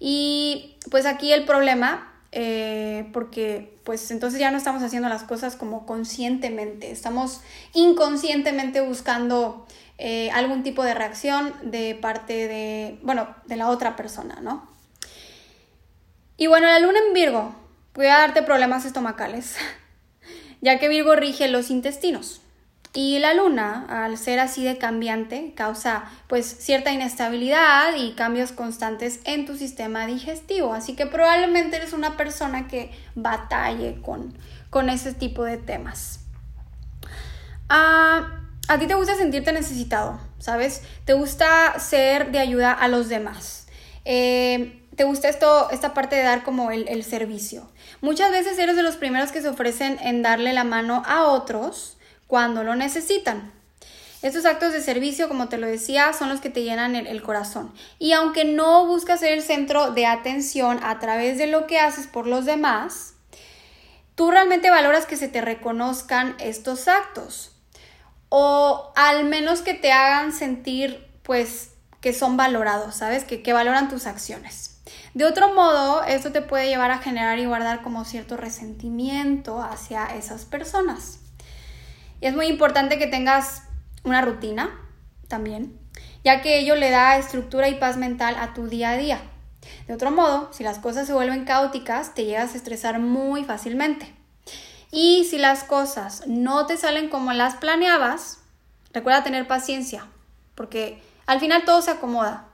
Y 0.00 0.76
pues 0.90 1.06
aquí 1.06 1.32
el 1.32 1.44
problema, 1.44 2.12
eh, 2.32 3.08
porque 3.12 3.78
pues 3.84 4.10
entonces 4.10 4.40
ya 4.40 4.50
no 4.50 4.58
estamos 4.58 4.82
haciendo 4.82 5.08
las 5.08 5.22
cosas 5.22 5.54
como 5.54 5.86
conscientemente, 5.86 6.90
estamos 6.90 7.42
inconscientemente 7.74 8.80
buscando 8.80 9.68
eh, 9.98 10.32
algún 10.32 10.64
tipo 10.64 10.82
de 10.82 10.94
reacción 10.94 11.54
de 11.62 11.94
parte 11.94 12.48
de, 12.48 12.98
bueno, 13.02 13.28
de 13.46 13.54
la 13.54 13.68
otra 13.68 13.94
persona, 13.94 14.40
¿no? 14.42 14.68
Y 16.36 16.48
bueno, 16.48 16.66
la 16.66 16.80
luna 16.80 16.98
en 17.06 17.14
Virgo 17.14 17.54
puede 17.92 18.08
darte 18.08 18.42
problemas 18.42 18.84
estomacales, 18.84 19.54
ya 20.60 20.80
que 20.80 20.88
Virgo 20.88 21.14
rige 21.14 21.46
los 21.46 21.70
intestinos. 21.70 22.40
Y 22.92 23.20
la 23.20 23.34
luna, 23.34 23.86
al 23.88 24.18
ser 24.18 24.40
así 24.40 24.64
de 24.64 24.76
cambiante, 24.76 25.52
causa 25.54 26.10
pues 26.26 26.44
cierta 26.46 26.90
inestabilidad 26.90 27.94
y 27.96 28.14
cambios 28.14 28.50
constantes 28.50 29.20
en 29.24 29.46
tu 29.46 29.56
sistema 29.56 30.06
digestivo. 30.06 30.74
Así 30.74 30.96
que 30.96 31.06
probablemente 31.06 31.76
eres 31.76 31.92
una 31.92 32.16
persona 32.16 32.66
que 32.66 32.90
batalle 33.14 34.00
con, 34.02 34.36
con 34.70 34.90
ese 34.90 35.14
tipo 35.14 35.44
de 35.44 35.56
temas. 35.56 36.20
Ah, 37.68 38.40
a 38.66 38.78
ti 38.80 38.88
te 38.88 38.94
gusta 38.94 39.14
sentirte 39.14 39.52
necesitado, 39.52 40.18
¿sabes? 40.40 40.82
Te 41.04 41.12
gusta 41.12 41.78
ser 41.78 42.32
de 42.32 42.40
ayuda 42.40 42.72
a 42.72 42.88
los 42.88 43.08
demás. 43.08 43.68
Eh, 44.04 44.82
te 44.96 45.04
gusta 45.04 45.28
esto, 45.28 45.70
esta 45.70 45.94
parte 45.94 46.16
de 46.16 46.24
dar 46.24 46.42
como 46.42 46.72
el, 46.72 46.88
el 46.88 47.04
servicio. 47.04 47.70
Muchas 48.00 48.32
veces 48.32 48.58
eres 48.58 48.74
de 48.74 48.82
los 48.82 48.96
primeros 48.96 49.30
que 49.30 49.42
se 49.42 49.48
ofrecen 49.48 49.96
en 50.02 50.22
darle 50.22 50.52
la 50.52 50.64
mano 50.64 51.04
a 51.06 51.26
otros 51.26 51.98
cuando 52.30 52.62
lo 52.62 52.76
necesitan. 52.76 53.52
Estos 54.22 54.46
actos 54.46 54.72
de 54.72 54.80
servicio, 54.80 55.28
como 55.28 55.48
te 55.48 55.58
lo 55.58 55.66
decía, 55.66 56.12
son 56.12 56.28
los 56.28 56.40
que 56.40 56.48
te 56.48 56.62
llenan 56.62 56.94
el, 56.94 57.22
corazón. 57.22 57.74
Y 57.98 58.12
aunque 58.12 58.44
no 58.44 58.86
buscas 58.86 59.18
ser 59.18 59.32
el 59.32 59.42
centro 59.42 59.90
de 59.90 60.06
atención 60.06 60.78
a 60.84 61.00
través 61.00 61.38
de 61.38 61.48
lo 61.48 61.66
que 61.66 61.80
haces 61.80 62.06
por 62.06 62.28
los 62.28 62.44
demás, 62.44 63.14
tú 64.14 64.30
realmente 64.30 64.70
valoras 64.70 65.06
que 65.06 65.16
se 65.16 65.26
te 65.26 65.40
reconozcan 65.40 66.36
estos 66.38 66.86
actos. 66.86 67.56
O 68.28 68.92
al 68.94 69.24
menos 69.24 69.62
que 69.62 69.74
te 69.74 69.90
hagan 69.90 70.32
sentir, 70.32 71.08
pues, 71.24 71.70
que 72.00 72.12
son 72.12 72.36
valorados, 72.36 72.94
¿sabes? 72.94 73.24
Que, 73.24 73.42
que 73.42 73.52
valoran 73.52 73.88
tus 73.88 74.06
acciones. 74.06 74.80
De 75.14 75.24
otro 75.24 75.52
modo, 75.52 76.04
esto 76.04 76.30
te 76.30 76.42
puede 76.42 76.68
llevar 76.68 76.92
a 76.92 76.98
generar 76.98 77.40
y 77.40 77.46
guardar 77.46 77.82
como 77.82 78.04
cierto 78.04 78.36
resentimiento 78.36 79.60
hacia 79.60 80.14
esas 80.14 80.44
personas. 80.44 81.19
Es 82.20 82.34
muy 82.34 82.46
importante 82.46 82.98
que 82.98 83.06
tengas 83.06 83.62
una 84.04 84.20
rutina 84.20 84.78
también, 85.28 85.78
ya 86.24 86.42
que 86.42 86.58
ello 86.58 86.74
le 86.74 86.90
da 86.90 87.16
estructura 87.16 87.68
y 87.68 87.76
paz 87.76 87.96
mental 87.96 88.36
a 88.38 88.52
tu 88.52 88.66
día 88.66 88.90
a 88.90 88.96
día. 88.96 89.20
De 89.86 89.94
otro 89.94 90.10
modo, 90.10 90.52
si 90.52 90.62
las 90.62 90.78
cosas 90.78 91.06
se 91.06 91.12
vuelven 91.12 91.44
caóticas, 91.44 92.14
te 92.14 92.24
llegas 92.24 92.54
a 92.54 92.56
estresar 92.56 92.98
muy 92.98 93.44
fácilmente. 93.44 94.14
Y 94.90 95.24
si 95.30 95.38
las 95.38 95.64
cosas 95.64 96.24
no 96.26 96.66
te 96.66 96.76
salen 96.76 97.08
como 97.08 97.32
las 97.32 97.54
planeabas, 97.54 98.38
recuerda 98.92 99.22
tener 99.22 99.46
paciencia, 99.46 100.06
porque 100.54 101.02
al 101.26 101.40
final 101.40 101.64
todo 101.64 101.80
se 101.80 101.92
acomoda. 101.92 102.48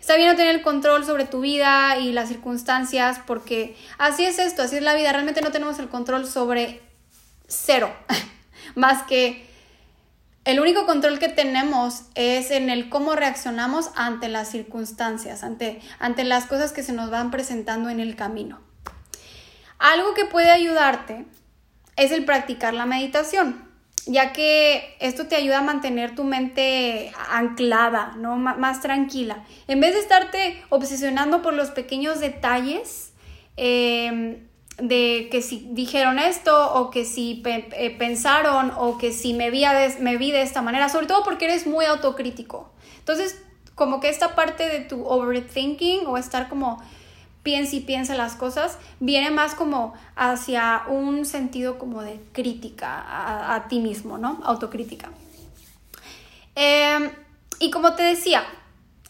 Está 0.00 0.16
bien 0.16 0.28
no 0.28 0.36
tener 0.36 0.54
el 0.54 0.62
control 0.62 1.04
sobre 1.04 1.26
tu 1.26 1.40
vida 1.40 1.98
y 1.98 2.12
las 2.12 2.28
circunstancias, 2.28 3.20
porque 3.26 3.76
así 3.98 4.24
es 4.24 4.38
esto, 4.38 4.62
así 4.62 4.76
es 4.76 4.82
la 4.82 4.94
vida. 4.94 5.12
Realmente 5.12 5.42
no 5.42 5.50
tenemos 5.50 5.78
el 5.78 5.90
control 5.90 6.26
sobre 6.26 6.80
cero. 7.48 7.92
más 8.74 9.02
que 9.04 9.50
el 10.44 10.58
único 10.58 10.86
control 10.86 11.18
que 11.18 11.28
tenemos 11.28 12.04
es 12.14 12.50
en 12.50 12.70
el 12.70 12.88
cómo 12.88 13.14
reaccionamos 13.14 13.90
ante 13.94 14.28
las 14.28 14.48
circunstancias, 14.48 15.42
ante, 15.42 15.80
ante 15.98 16.24
las 16.24 16.46
cosas 16.46 16.72
que 16.72 16.82
se 16.82 16.94
nos 16.94 17.10
van 17.10 17.30
presentando 17.30 17.90
en 17.90 18.00
el 18.00 18.16
camino. 18.16 18.58
Algo 19.78 20.14
que 20.14 20.24
puede 20.24 20.50
ayudarte 20.50 21.26
es 21.96 22.10
el 22.10 22.24
practicar 22.24 22.72
la 22.72 22.86
meditación, 22.86 23.68
ya 24.06 24.32
que 24.32 24.96
esto 25.00 25.26
te 25.26 25.36
ayuda 25.36 25.58
a 25.58 25.62
mantener 25.62 26.14
tu 26.14 26.24
mente 26.24 27.12
anclada, 27.30 28.14
¿no? 28.16 28.36
más 28.36 28.80
tranquila. 28.80 29.44
En 29.68 29.80
vez 29.80 29.92
de 29.92 30.00
estarte 30.00 30.62
obsesionando 30.70 31.42
por 31.42 31.52
los 31.52 31.70
pequeños 31.70 32.18
detalles, 32.18 33.12
eh, 33.58 34.42
de 34.82 35.28
que 35.30 35.42
si 35.42 35.68
dijeron 35.70 36.18
esto 36.18 36.74
o 36.74 36.90
que 36.90 37.04
si 37.04 37.42
eh, 37.44 37.96
pensaron 37.98 38.72
o 38.76 38.98
que 38.98 39.12
si 39.12 39.34
me 39.34 39.50
vi, 39.50 39.64
me 40.00 40.16
vi 40.16 40.32
de 40.32 40.42
esta 40.42 40.62
manera, 40.62 40.88
sobre 40.88 41.06
todo 41.06 41.22
porque 41.24 41.46
eres 41.46 41.66
muy 41.66 41.84
autocrítico. 41.84 42.70
Entonces, 42.98 43.42
como 43.74 44.00
que 44.00 44.08
esta 44.08 44.34
parte 44.34 44.68
de 44.68 44.80
tu 44.80 45.06
overthinking 45.06 46.06
o 46.06 46.18
estar 46.18 46.48
como 46.48 46.82
piensa 47.42 47.76
y 47.76 47.80
piensa 47.80 48.14
las 48.14 48.36
cosas, 48.36 48.78
viene 49.00 49.30
más 49.30 49.54
como 49.54 49.94
hacia 50.16 50.82
un 50.88 51.24
sentido 51.24 51.78
como 51.78 52.02
de 52.02 52.20
crítica 52.32 53.54
a, 53.54 53.68
ti 53.68 53.80
mismo, 53.80 54.18
¿no? 54.18 54.40
Autocrítica. 54.44 55.10
Em, 56.54 57.10
y 57.58 57.70
como 57.70 57.94
te 57.94 58.02
decía, 58.02 58.44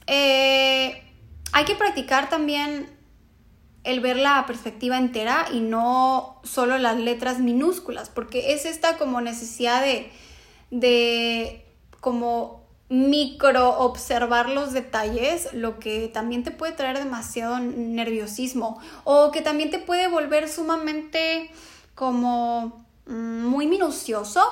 eh, 0.07 1.03
hay 1.53 1.65
que 1.65 1.75
practicar 1.75 2.29
también 2.29 2.89
el 3.85 4.01
ver 4.01 4.17
la 4.17 4.45
perspectiva 4.47 4.99
entera 4.99 5.47
y 5.53 5.61
no 5.61 6.41
solo 6.43 6.79
las 6.79 6.99
letras 6.99 7.39
minúsculas, 7.39 8.11
porque 8.11 8.53
es 8.53 8.67
esta 8.67 8.99
como 8.99 9.21
necesidad 9.21 9.83
de, 9.83 10.11
de 10.71 11.65
como 12.01 12.61
micro 12.91 13.79
observar 13.79 14.51
los 14.51 14.73
detalles, 14.73 15.53
lo 15.55 15.79
que 15.79 16.09
también 16.09 16.43
te 16.43 16.51
puede 16.51 16.73
traer 16.73 16.99
demasiado 16.99 17.61
nerviosismo 17.61 18.81
o 19.05 19.31
que 19.31 19.43
también 19.43 19.71
te 19.71 19.79
puede 19.79 20.09
volver 20.09 20.49
sumamente 20.49 21.51
como 21.95 22.85
mm, 23.07 23.45
muy 23.47 23.69
minucioso 23.69 24.43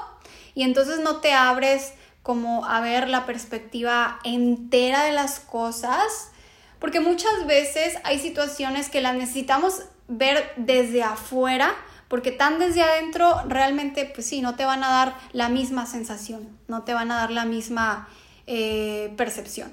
y 0.54 0.62
entonces 0.62 1.00
no 1.00 1.16
te 1.16 1.32
abres 1.32 1.94
como 2.22 2.64
a 2.64 2.80
ver 2.80 3.08
la 3.08 3.26
perspectiva 3.26 4.20
entera 4.22 5.02
de 5.02 5.12
las 5.12 5.40
cosas 5.40 6.30
porque 6.78 7.00
muchas 7.00 7.46
veces 7.46 7.96
hay 8.04 8.18
situaciones 8.18 8.88
que 8.88 9.00
las 9.00 9.14
necesitamos 9.14 9.82
ver 10.06 10.52
desde 10.56 11.02
afuera, 11.02 11.74
porque 12.08 12.32
tan 12.32 12.58
desde 12.58 12.82
adentro 12.82 13.42
realmente, 13.46 14.04
pues 14.06 14.26
sí, 14.26 14.40
no 14.40 14.56
te 14.56 14.64
van 14.64 14.82
a 14.82 14.88
dar 14.88 15.16
la 15.32 15.48
misma 15.48 15.86
sensación, 15.86 16.48
no 16.66 16.84
te 16.84 16.94
van 16.94 17.10
a 17.10 17.16
dar 17.16 17.30
la 17.30 17.44
misma 17.44 18.08
eh, 18.46 19.12
percepción. 19.16 19.72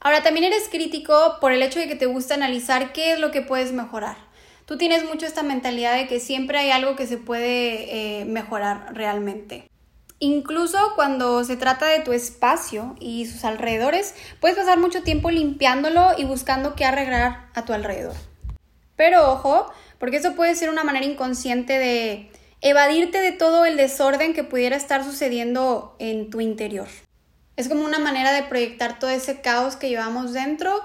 Ahora, 0.00 0.22
también 0.22 0.44
eres 0.44 0.68
crítico 0.68 1.38
por 1.40 1.52
el 1.52 1.62
hecho 1.62 1.78
de 1.78 1.88
que 1.88 1.96
te 1.96 2.04
gusta 2.04 2.34
analizar 2.34 2.92
qué 2.92 3.12
es 3.12 3.18
lo 3.18 3.30
que 3.30 3.40
puedes 3.40 3.72
mejorar. 3.72 4.18
Tú 4.66 4.76
tienes 4.76 5.04
mucho 5.04 5.24
esta 5.24 5.42
mentalidad 5.42 5.94
de 5.96 6.06
que 6.06 6.20
siempre 6.20 6.58
hay 6.58 6.70
algo 6.70 6.94
que 6.94 7.06
se 7.06 7.16
puede 7.16 8.20
eh, 8.20 8.24
mejorar 8.26 8.94
realmente. 8.94 9.66
Incluso 10.20 10.78
cuando 10.94 11.44
se 11.44 11.56
trata 11.56 11.86
de 11.86 12.00
tu 12.00 12.12
espacio 12.12 12.94
y 13.00 13.26
sus 13.26 13.44
alrededores, 13.44 14.14
puedes 14.40 14.56
pasar 14.56 14.78
mucho 14.78 15.02
tiempo 15.02 15.30
limpiándolo 15.30 16.12
y 16.16 16.24
buscando 16.24 16.74
qué 16.74 16.84
arreglar 16.84 17.48
a 17.54 17.64
tu 17.64 17.72
alrededor. 17.72 18.14
Pero 18.96 19.32
ojo, 19.32 19.72
porque 19.98 20.18
eso 20.18 20.34
puede 20.34 20.54
ser 20.54 20.70
una 20.70 20.84
manera 20.84 21.04
inconsciente 21.04 21.78
de 21.78 22.30
evadirte 22.60 23.20
de 23.20 23.32
todo 23.32 23.64
el 23.64 23.76
desorden 23.76 24.34
que 24.34 24.44
pudiera 24.44 24.76
estar 24.76 25.04
sucediendo 25.04 25.96
en 25.98 26.30
tu 26.30 26.40
interior. 26.40 26.88
Es 27.56 27.68
como 27.68 27.84
una 27.84 27.98
manera 27.98 28.32
de 28.32 28.42
proyectar 28.44 28.98
todo 28.98 29.10
ese 29.10 29.40
caos 29.40 29.76
que 29.76 29.88
llevamos 29.88 30.32
dentro 30.32 30.80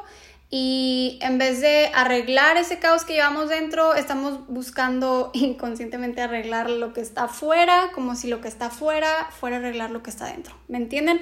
y 0.52 1.20
en 1.22 1.38
vez 1.38 1.62
de 1.62 1.92
arreglar 1.94 2.58
ese 2.58 2.80
caos 2.80 3.06
que 3.06 3.14
llevamos 3.14 3.50
dentro, 3.50 3.94
estamos 3.94 4.48
buscando 4.48 5.30
inconscientemente 5.34 6.22
arreglar 6.22 6.70
lo 6.70 6.94
que 6.94 7.02
está 7.02 7.26
afuera, 7.26 7.92
como 7.94 8.16
si 8.16 8.28
lo 8.28 8.42
que 8.42 8.48
está 8.48 8.68
afuera 8.68 9.30
fuera 9.40 9.58
arreglar 9.58 9.92
lo 9.92 10.02
que 10.02 10.10
está 10.10 10.26
dentro. 10.26 10.56
¿Me 10.68 10.78
entienden? 10.78 11.22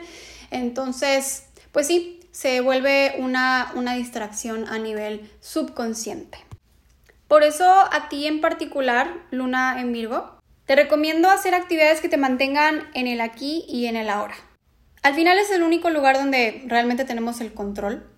Entonces, 0.50 1.48
pues 1.74 1.88
sí, 1.88 2.22
se 2.32 2.62
vuelve 2.62 3.16
una, 3.18 3.72
una 3.76 3.96
distracción 3.96 4.66
a 4.70 4.80
nivel 4.80 5.30
subconsciente. 5.42 6.38
Por 7.28 7.44
eso 7.44 7.66
a 7.66 8.08
ti 8.08 8.28
en 8.28 8.40
particular, 8.40 9.14
Luna 9.32 9.82
en 9.82 9.92
Virgo, 9.92 10.40
te 10.66 10.78
recomiendo 10.78 11.30
hacer 11.30 11.54
actividades 11.54 12.00
que 12.00 12.08
te 12.08 12.16
mantengan 12.16 12.90
en 12.94 13.08
el 13.08 13.20
aquí 13.20 13.66
y 13.68 13.88
en 13.88 13.98
el 13.98 14.10
ahora. 14.10 14.36
Al 15.04 15.16
final 15.16 15.38
es 15.38 15.52
el 15.52 15.64
único 15.64 15.90
lugar 15.90 16.18
donde 16.18 16.64
realmente 16.68 17.04
tenemos 17.04 17.42
el 17.42 17.54
control 17.54 18.10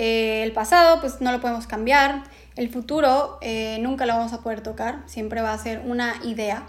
eh, 0.00 0.44
el 0.44 0.52
pasado 0.52 1.00
pues 1.00 1.20
no 1.20 1.32
lo 1.32 1.40
podemos 1.40 1.66
cambiar, 1.66 2.22
el 2.54 2.68
futuro 2.68 3.36
eh, 3.40 3.78
nunca 3.80 4.06
lo 4.06 4.14
vamos 4.14 4.32
a 4.32 4.42
poder 4.42 4.60
tocar, 4.60 5.02
siempre 5.06 5.42
va 5.42 5.52
a 5.52 5.58
ser 5.58 5.82
una 5.84 6.14
idea. 6.22 6.68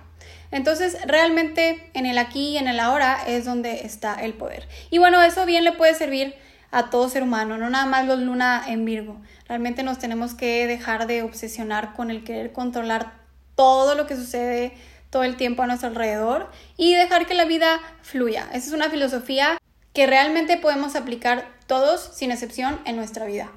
Entonces 0.50 0.98
realmente 1.06 1.92
en 1.94 2.08
el 2.08 2.18
aquí 2.18 2.50
y 2.50 2.58
en 2.58 2.68
el 2.68 2.80
ahora 2.80 3.20
es 3.28 3.46
donde 3.46 3.86
está 3.86 4.16
el 4.16 4.34
poder. 4.34 4.68
Y 4.90 4.98
bueno, 4.98 5.22
eso 5.22 5.46
bien 5.46 5.64
le 5.64 5.74
puede 5.74 5.94
servir 5.94 6.34
a 6.72 6.90
todo 6.90 7.08
ser 7.08 7.22
humano, 7.22 7.60
no 7.60 7.70
nada 7.70 7.86
más 7.86 8.08
los 8.08 8.18
luna 8.18 8.64
en 8.68 8.84
Virgo. 8.84 9.22
Realmente 9.48 9.84
nos 9.84 10.00
tenemos 10.00 10.34
que 10.34 10.66
dejar 10.66 11.06
de 11.06 11.22
obsesionar 11.22 11.94
con 11.94 12.10
el 12.10 12.24
querer 12.24 12.52
controlar 12.52 13.14
todo 13.54 13.94
lo 13.94 14.08
que 14.08 14.16
sucede 14.16 14.74
todo 15.12 15.24
el 15.24 15.38
tiempo 15.38 15.62
a 15.62 15.68
nuestro 15.68 15.90
alrededor 15.90 16.50
y 16.78 16.96
dejar 16.96 17.28
que 17.28 17.36
la 17.36 17.46
vida 17.46 17.80
fluya. 18.02 18.48
Esa 18.54 18.70
es 18.70 18.74
una 18.74 18.90
filosofía 18.90 19.60
que 19.94 20.08
realmente 20.08 20.58
podemos 20.58 20.96
aplicar 20.96 21.48
todos 21.68 22.02
sin 22.14 22.32
excepción 22.32 22.80
en 22.86 22.96
nuestra 22.96 23.26
vida. 23.26 23.52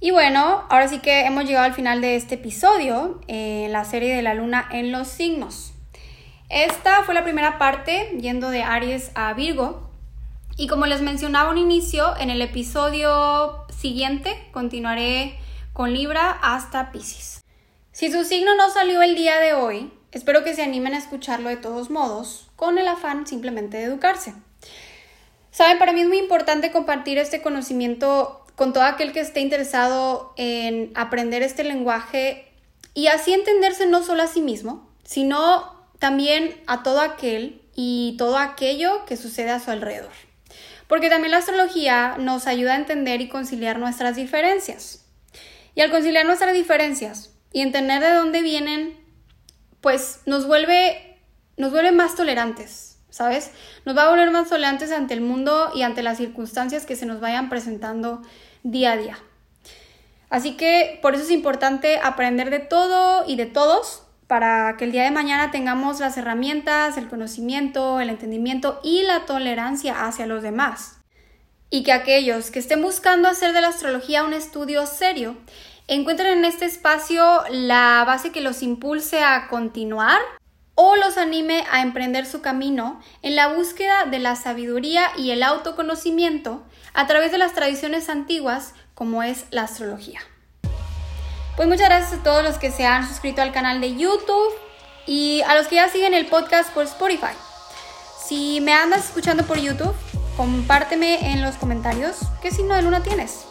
Y 0.00 0.10
bueno, 0.10 0.64
ahora 0.68 0.88
sí 0.88 0.98
que 1.00 1.26
hemos 1.26 1.44
llegado 1.44 1.66
al 1.66 1.74
final 1.74 2.00
de 2.00 2.16
este 2.16 2.36
episodio 2.36 3.20
en 3.26 3.72
la 3.72 3.84
serie 3.84 4.14
de 4.14 4.22
la 4.22 4.34
luna 4.34 4.68
en 4.70 4.92
los 4.92 5.08
signos. 5.08 5.72
Esta 6.48 7.02
fue 7.02 7.14
la 7.14 7.24
primera 7.24 7.58
parte 7.58 8.16
yendo 8.20 8.50
de 8.50 8.62
Aries 8.62 9.10
a 9.14 9.32
Virgo. 9.34 9.90
Y 10.56 10.66
como 10.66 10.86
les 10.86 11.02
mencionaba 11.02 11.50
un 11.50 11.58
inicio, 11.58 12.16
en 12.18 12.30
el 12.30 12.42
episodio 12.42 13.66
siguiente 13.76 14.48
continuaré 14.52 15.38
con 15.72 15.92
Libra 15.92 16.30
hasta 16.42 16.90
Pisces. 16.92 17.44
Si 17.92 18.10
su 18.10 18.24
signo 18.24 18.54
no 18.54 18.70
salió 18.70 19.02
el 19.02 19.14
día 19.14 19.38
de 19.38 19.54
hoy, 19.54 19.92
Espero 20.10 20.42
que 20.42 20.54
se 20.54 20.62
animen 20.62 20.94
a 20.94 20.98
escucharlo 20.98 21.50
de 21.50 21.58
todos 21.58 21.90
modos, 21.90 22.48
con 22.56 22.78
el 22.78 22.88
afán 22.88 23.26
simplemente 23.26 23.76
de 23.76 23.84
educarse. 23.84 24.32
Saben, 25.50 25.78
para 25.78 25.92
mí 25.92 26.00
es 26.00 26.08
muy 26.08 26.18
importante 26.18 26.70
compartir 26.70 27.18
este 27.18 27.42
conocimiento 27.42 28.44
con 28.54 28.72
todo 28.72 28.84
aquel 28.84 29.12
que 29.12 29.20
esté 29.20 29.40
interesado 29.40 30.32
en 30.36 30.92
aprender 30.94 31.42
este 31.42 31.64
lenguaje 31.64 32.52
y 32.94 33.06
así 33.06 33.32
entenderse 33.32 33.86
no 33.86 34.02
solo 34.02 34.22
a 34.22 34.26
sí 34.26 34.40
mismo, 34.40 34.88
sino 35.04 35.78
también 35.98 36.60
a 36.66 36.82
todo 36.82 37.00
aquel 37.00 37.62
y 37.74 38.16
todo 38.18 38.38
aquello 38.38 39.04
que 39.06 39.16
sucede 39.16 39.50
a 39.50 39.60
su 39.60 39.70
alrededor. 39.70 40.12
Porque 40.88 41.10
también 41.10 41.32
la 41.32 41.38
astrología 41.38 42.16
nos 42.18 42.46
ayuda 42.46 42.72
a 42.72 42.76
entender 42.76 43.20
y 43.20 43.28
conciliar 43.28 43.78
nuestras 43.78 44.16
diferencias. 44.16 45.04
Y 45.74 45.82
al 45.82 45.90
conciliar 45.90 46.26
nuestras 46.26 46.54
diferencias 46.54 47.30
y 47.52 47.60
entender 47.60 48.00
de 48.00 48.14
dónde 48.14 48.42
vienen, 48.42 48.98
pues 49.80 50.22
nos 50.26 50.46
vuelve, 50.46 51.20
nos 51.56 51.70
vuelve 51.70 51.92
más 51.92 52.16
tolerantes, 52.16 52.87
¿sabes? 53.18 53.50
Nos 53.84 53.96
va 53.96 54.04
a 54.04 54.10
volver 54.10 54.30
más 54.30 54.48
tolerantes 54.48 54.92
ante 54.92 55.12
el 55.12 55.20
mundo 55.20 55.72
y 55.74 55.82
ante 55.82 56.02
las 56.04 56.18
circunstancias 56.18 56.86
que 56.86 56.94
se 56.94 57.04
nos 57.04 57.18
vayan 57.18 57.48
presentando 57.48 58.22
día 58.62 58.92
a 58.92 58.96
día. 58.96 59.18
Así 60.30 60.56
que 60.56 61.00
por 61.02 61.14
eso 61.14 61.24
es 61.24 61.32
importante 61.32 61.98
aprender 62.00 62.48
de 62.50 62.60
todo 62.60 63.24
y 63.26 63.34
de 63.34 63.46
todos 63.46 64.04
para 64.28 64.76
que 64.76 64.84
el 64.84 64.92
día 64.92 65.02
de 65.02 65.10
mañana 65.10 65.50
tengamos 65.50 65.98
las 65.98 66.16
herramientas, 66.16 66.96
el 66.96 67.08
conocimiento, 67.08 67.98
el 67.98 68.10
entendimiento 68.10 68.78
y 68.84 69.02
la 69.02 69.26
tolerancia 69.26 70.06
hacia 70.06 70.26
los 70.26 70.44
demás. 70.44 71.00
Y 71.70 71.82
que 71.82 71.92
aquellos 71.92 72.52
que 72.52 72.60
estén 72.60 72.82
buscando 72.82 73.28
hacer 73.28 73.52
de 73.52 73.62
la 73.62 73.68
astrología 73.68 74.22
un 74.22 74.32
estudio 74.32 74.86
serio 74.86 75.36
encuentren 75.88 76.38
en 76.38 76.44
este 76.44 76.66
espacio 76.66 77.42
la 77.50 78.04
base 78.06 78.30
que 78.30 78.42
los 78.42 78.62
impulse 78.62 79.24
a 79.24 79.48
continuar 79.48 80.20
o 80.80 80.94
los 80.94 81.18
anime 81.18 81.64
a 81.72 81.82
emprender 81.82 82.24
su 82.24 82.40
camino 82.40 83.00
en 83.22 83.34
la 83.34 83.48
búsqueda 83.48 84.04
de 84.04 84.20
la 84.20 84.36
sabiduría 84.36 85.10
y 85.16 85.32
el 85.32 85.42
autoconocimiento 85.42 86.62
a 86.94 87.08
través 87.08 87.32
de 87.32 87.38
las 87.38 87.52
tradiciones 87.52 88.08
antiguas 88.08 88.74
como 88.94 89.24
es 89.24 89.46
la 89.50 89.62
astrología. 89.62 90.20
Pues 91.56 91.66
muchas 91.66 91.88
gracias 91.88 92.20
a 92.20 92.22
todos 92.22 92.44
los 92.44 92.58
que 92.58 92.70
se 92.70 92.86
han 92.86 93.08
suscrito 93.08 93.42
al 93.42 93.50
canal 93.50 93.80
de 93.80 93.96
YouTube 93.96 94.54
y 95.04 95.40
a 95.48 95.56
los 95.56 95.66
que 95.66 95.74
ya 95.74 95.88
siguen 95.88 96.14
el 96.14 96.26
podcast 96.26 96.72
por 96.72 96.84
Spotify. 96.84 97.34
Si 98.24 98.60
me 98.60 98.72
andas 98.72 99.06
escuchando 99.06 99.42
por 99.42 99.58
YouTube, 99.58 99.96
compárteme 100.36 101.32
en 101.32 101.42
los 101.42 101.56
comentarios 101.56 102.18
qué 102.40 102.52
signo 102.52 102.76
de 102.76 102.82
luna 102.82 103.02
tienes. 103.02 103.46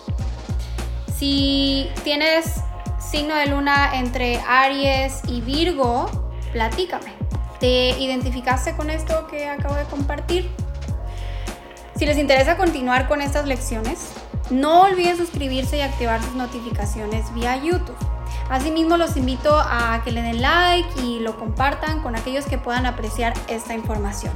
Si 1.19 1.89
tienes 2.05 2.61
signo 3.01 3.36
de 3.36 3.47
luna 3.47 3.99
entre 3.99 4.39
Aries 4.47 5.19
y 5.28 5.41
Virgo, 5.41 6.26
platícame. 6.57 7.13
¿Te 7.59 7.89
identificaste 7.99 8.75
con 8.75 8.89
esto 8.89 9.27
que 9.27 9.47
acabo 9.47 9.75
de 9.75 9.83
compartir? 9.83 10.49
Si 11.95 12.07
les 12.07 12.17
interesa 12.17 12.57
continuar 12.57 13.07
con 13.07 13.21
estas 13.21 13.45
lecciones, 13.45 14.09
no 14.49 14.81
olviden 14.81 15.17
suscribirse 15.17 15.77
y 15.77 15.81
activar 15.81 16.19
sus 16.23 16.33
notificaciones 16.33 17.31
vía 17.35 17.57
YouTube. 17.57 17.95
Asimismo, 18.49 18.97
los 18.97 19.15
invito 19.17 19.55
a 19.55 20.01
que 20.03 20.11
le 20.11 20.23
den 20.23 20.41
like 20.41 20.89
y 21.03 21.19
lo 21.19 21.37
compartan 21.37 22.01
con 22.01 22.15
aquellos 22.15 22.45
que 22.47 22.57
puedan 22.57 22.87
apreciar 22.87 23.35
esta 23.47 23.75
información. 23.75 24.33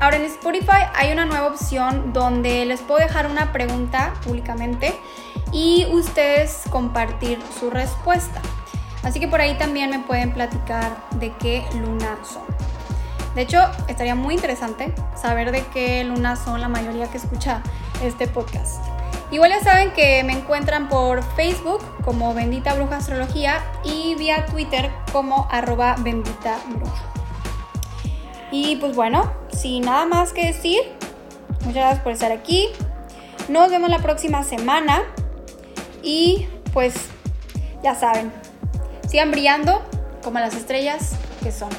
Ahora 0.00 0.16
en 0.16 0.24
Spotify 0.24 0.88
hay 0.94 1.12
una 1.12 1.26
nueva 1.26 1.48
opción 1.48 2.14
donde 2.14 2.64
les 2.64 2.80
puedo 2.80 3.00
dejar 3.00 3.26
una 3.26 3.52
pregunta 3.52 4.14
públicamente 4.24 4.98
y 5.52 5.86
ustedes 5.92 6.62
compartir 6.70 7.38
su 7.60 7.68
respuesta. 7.68 8.40
Así 9.02 9.20
que 9.20 9.28
por 9.28 9.40
ahí 9.40 9.56
también 9.56 9.90
me 9.90 10.00
pueden 10.00 10.32
platicar 10.32 10.96
de 11.18 11.32
qué 11.34 11.64
luna 11.74 12.18
son. 12.24 12.42
De 13.34 13.42
hecho, 13.42 13.60
estaría 13.86 14.14
muy 14.14 14.34
interesante 14.34 14.94
saber 15.14 15.52
de 15.52 15.62
qué 15.66 16.02
luna 16.04 16.36
son 16.36 16.60
la 16.60 16.68
mayoría 16.68 17.06
que 17.08 17.18
escucha 17.18 17.62
este 18.02 18.26
podcast. 18.26 18.82
Igual 19.30 19.50
ya 19.50 19.60
saben 19.60 19.92
que 19.92 20.22
me 20.24 20.32
encuentran 20.32 20.88
por 20.88 21.22
Facebook 21.34 21.80
como 22.04 22.32
Bendita 22.32 22.74
Bruja 22.74 22.96
Astrología 22.96 23.62
y 23.84 24.14
vía 24.14 24.46
Twitter 24.46 24.90
como 25.12 25.48
arroba 25.50 25.96
bendita 25.98 26.58
bruja. 26.68 27.04
Y 28.52 28.76
pues 28.76 28.94
bueno, 28.94 29.32
sin 29.52 29.84
nada 29.84 30.06
más 30.06 30.32
que 30.32 30.46
decir, 30.46 30.80
muchas 31.60 31.74
gracias 31.74 32.00
por 32.00 32.12
estar 32.12 32.30
aquí. 32.30 32.68
Nos 33.48 33.70
vemos 33.70 33.90
la 33.90 33.98
próxima 33.98 34.44
semana 34.44 35.02
y 36.02 36.46
pues 36.72 36.94
ya 37.82 37.94
saben, 37.94 38.32
sigan 39.08 39.30
brillando 39.30 39.82
como 40.22 40.38
las 40.38 40.54
estrellas 40.54 41.12
que 41.42 41.52
son. 41.52 41.70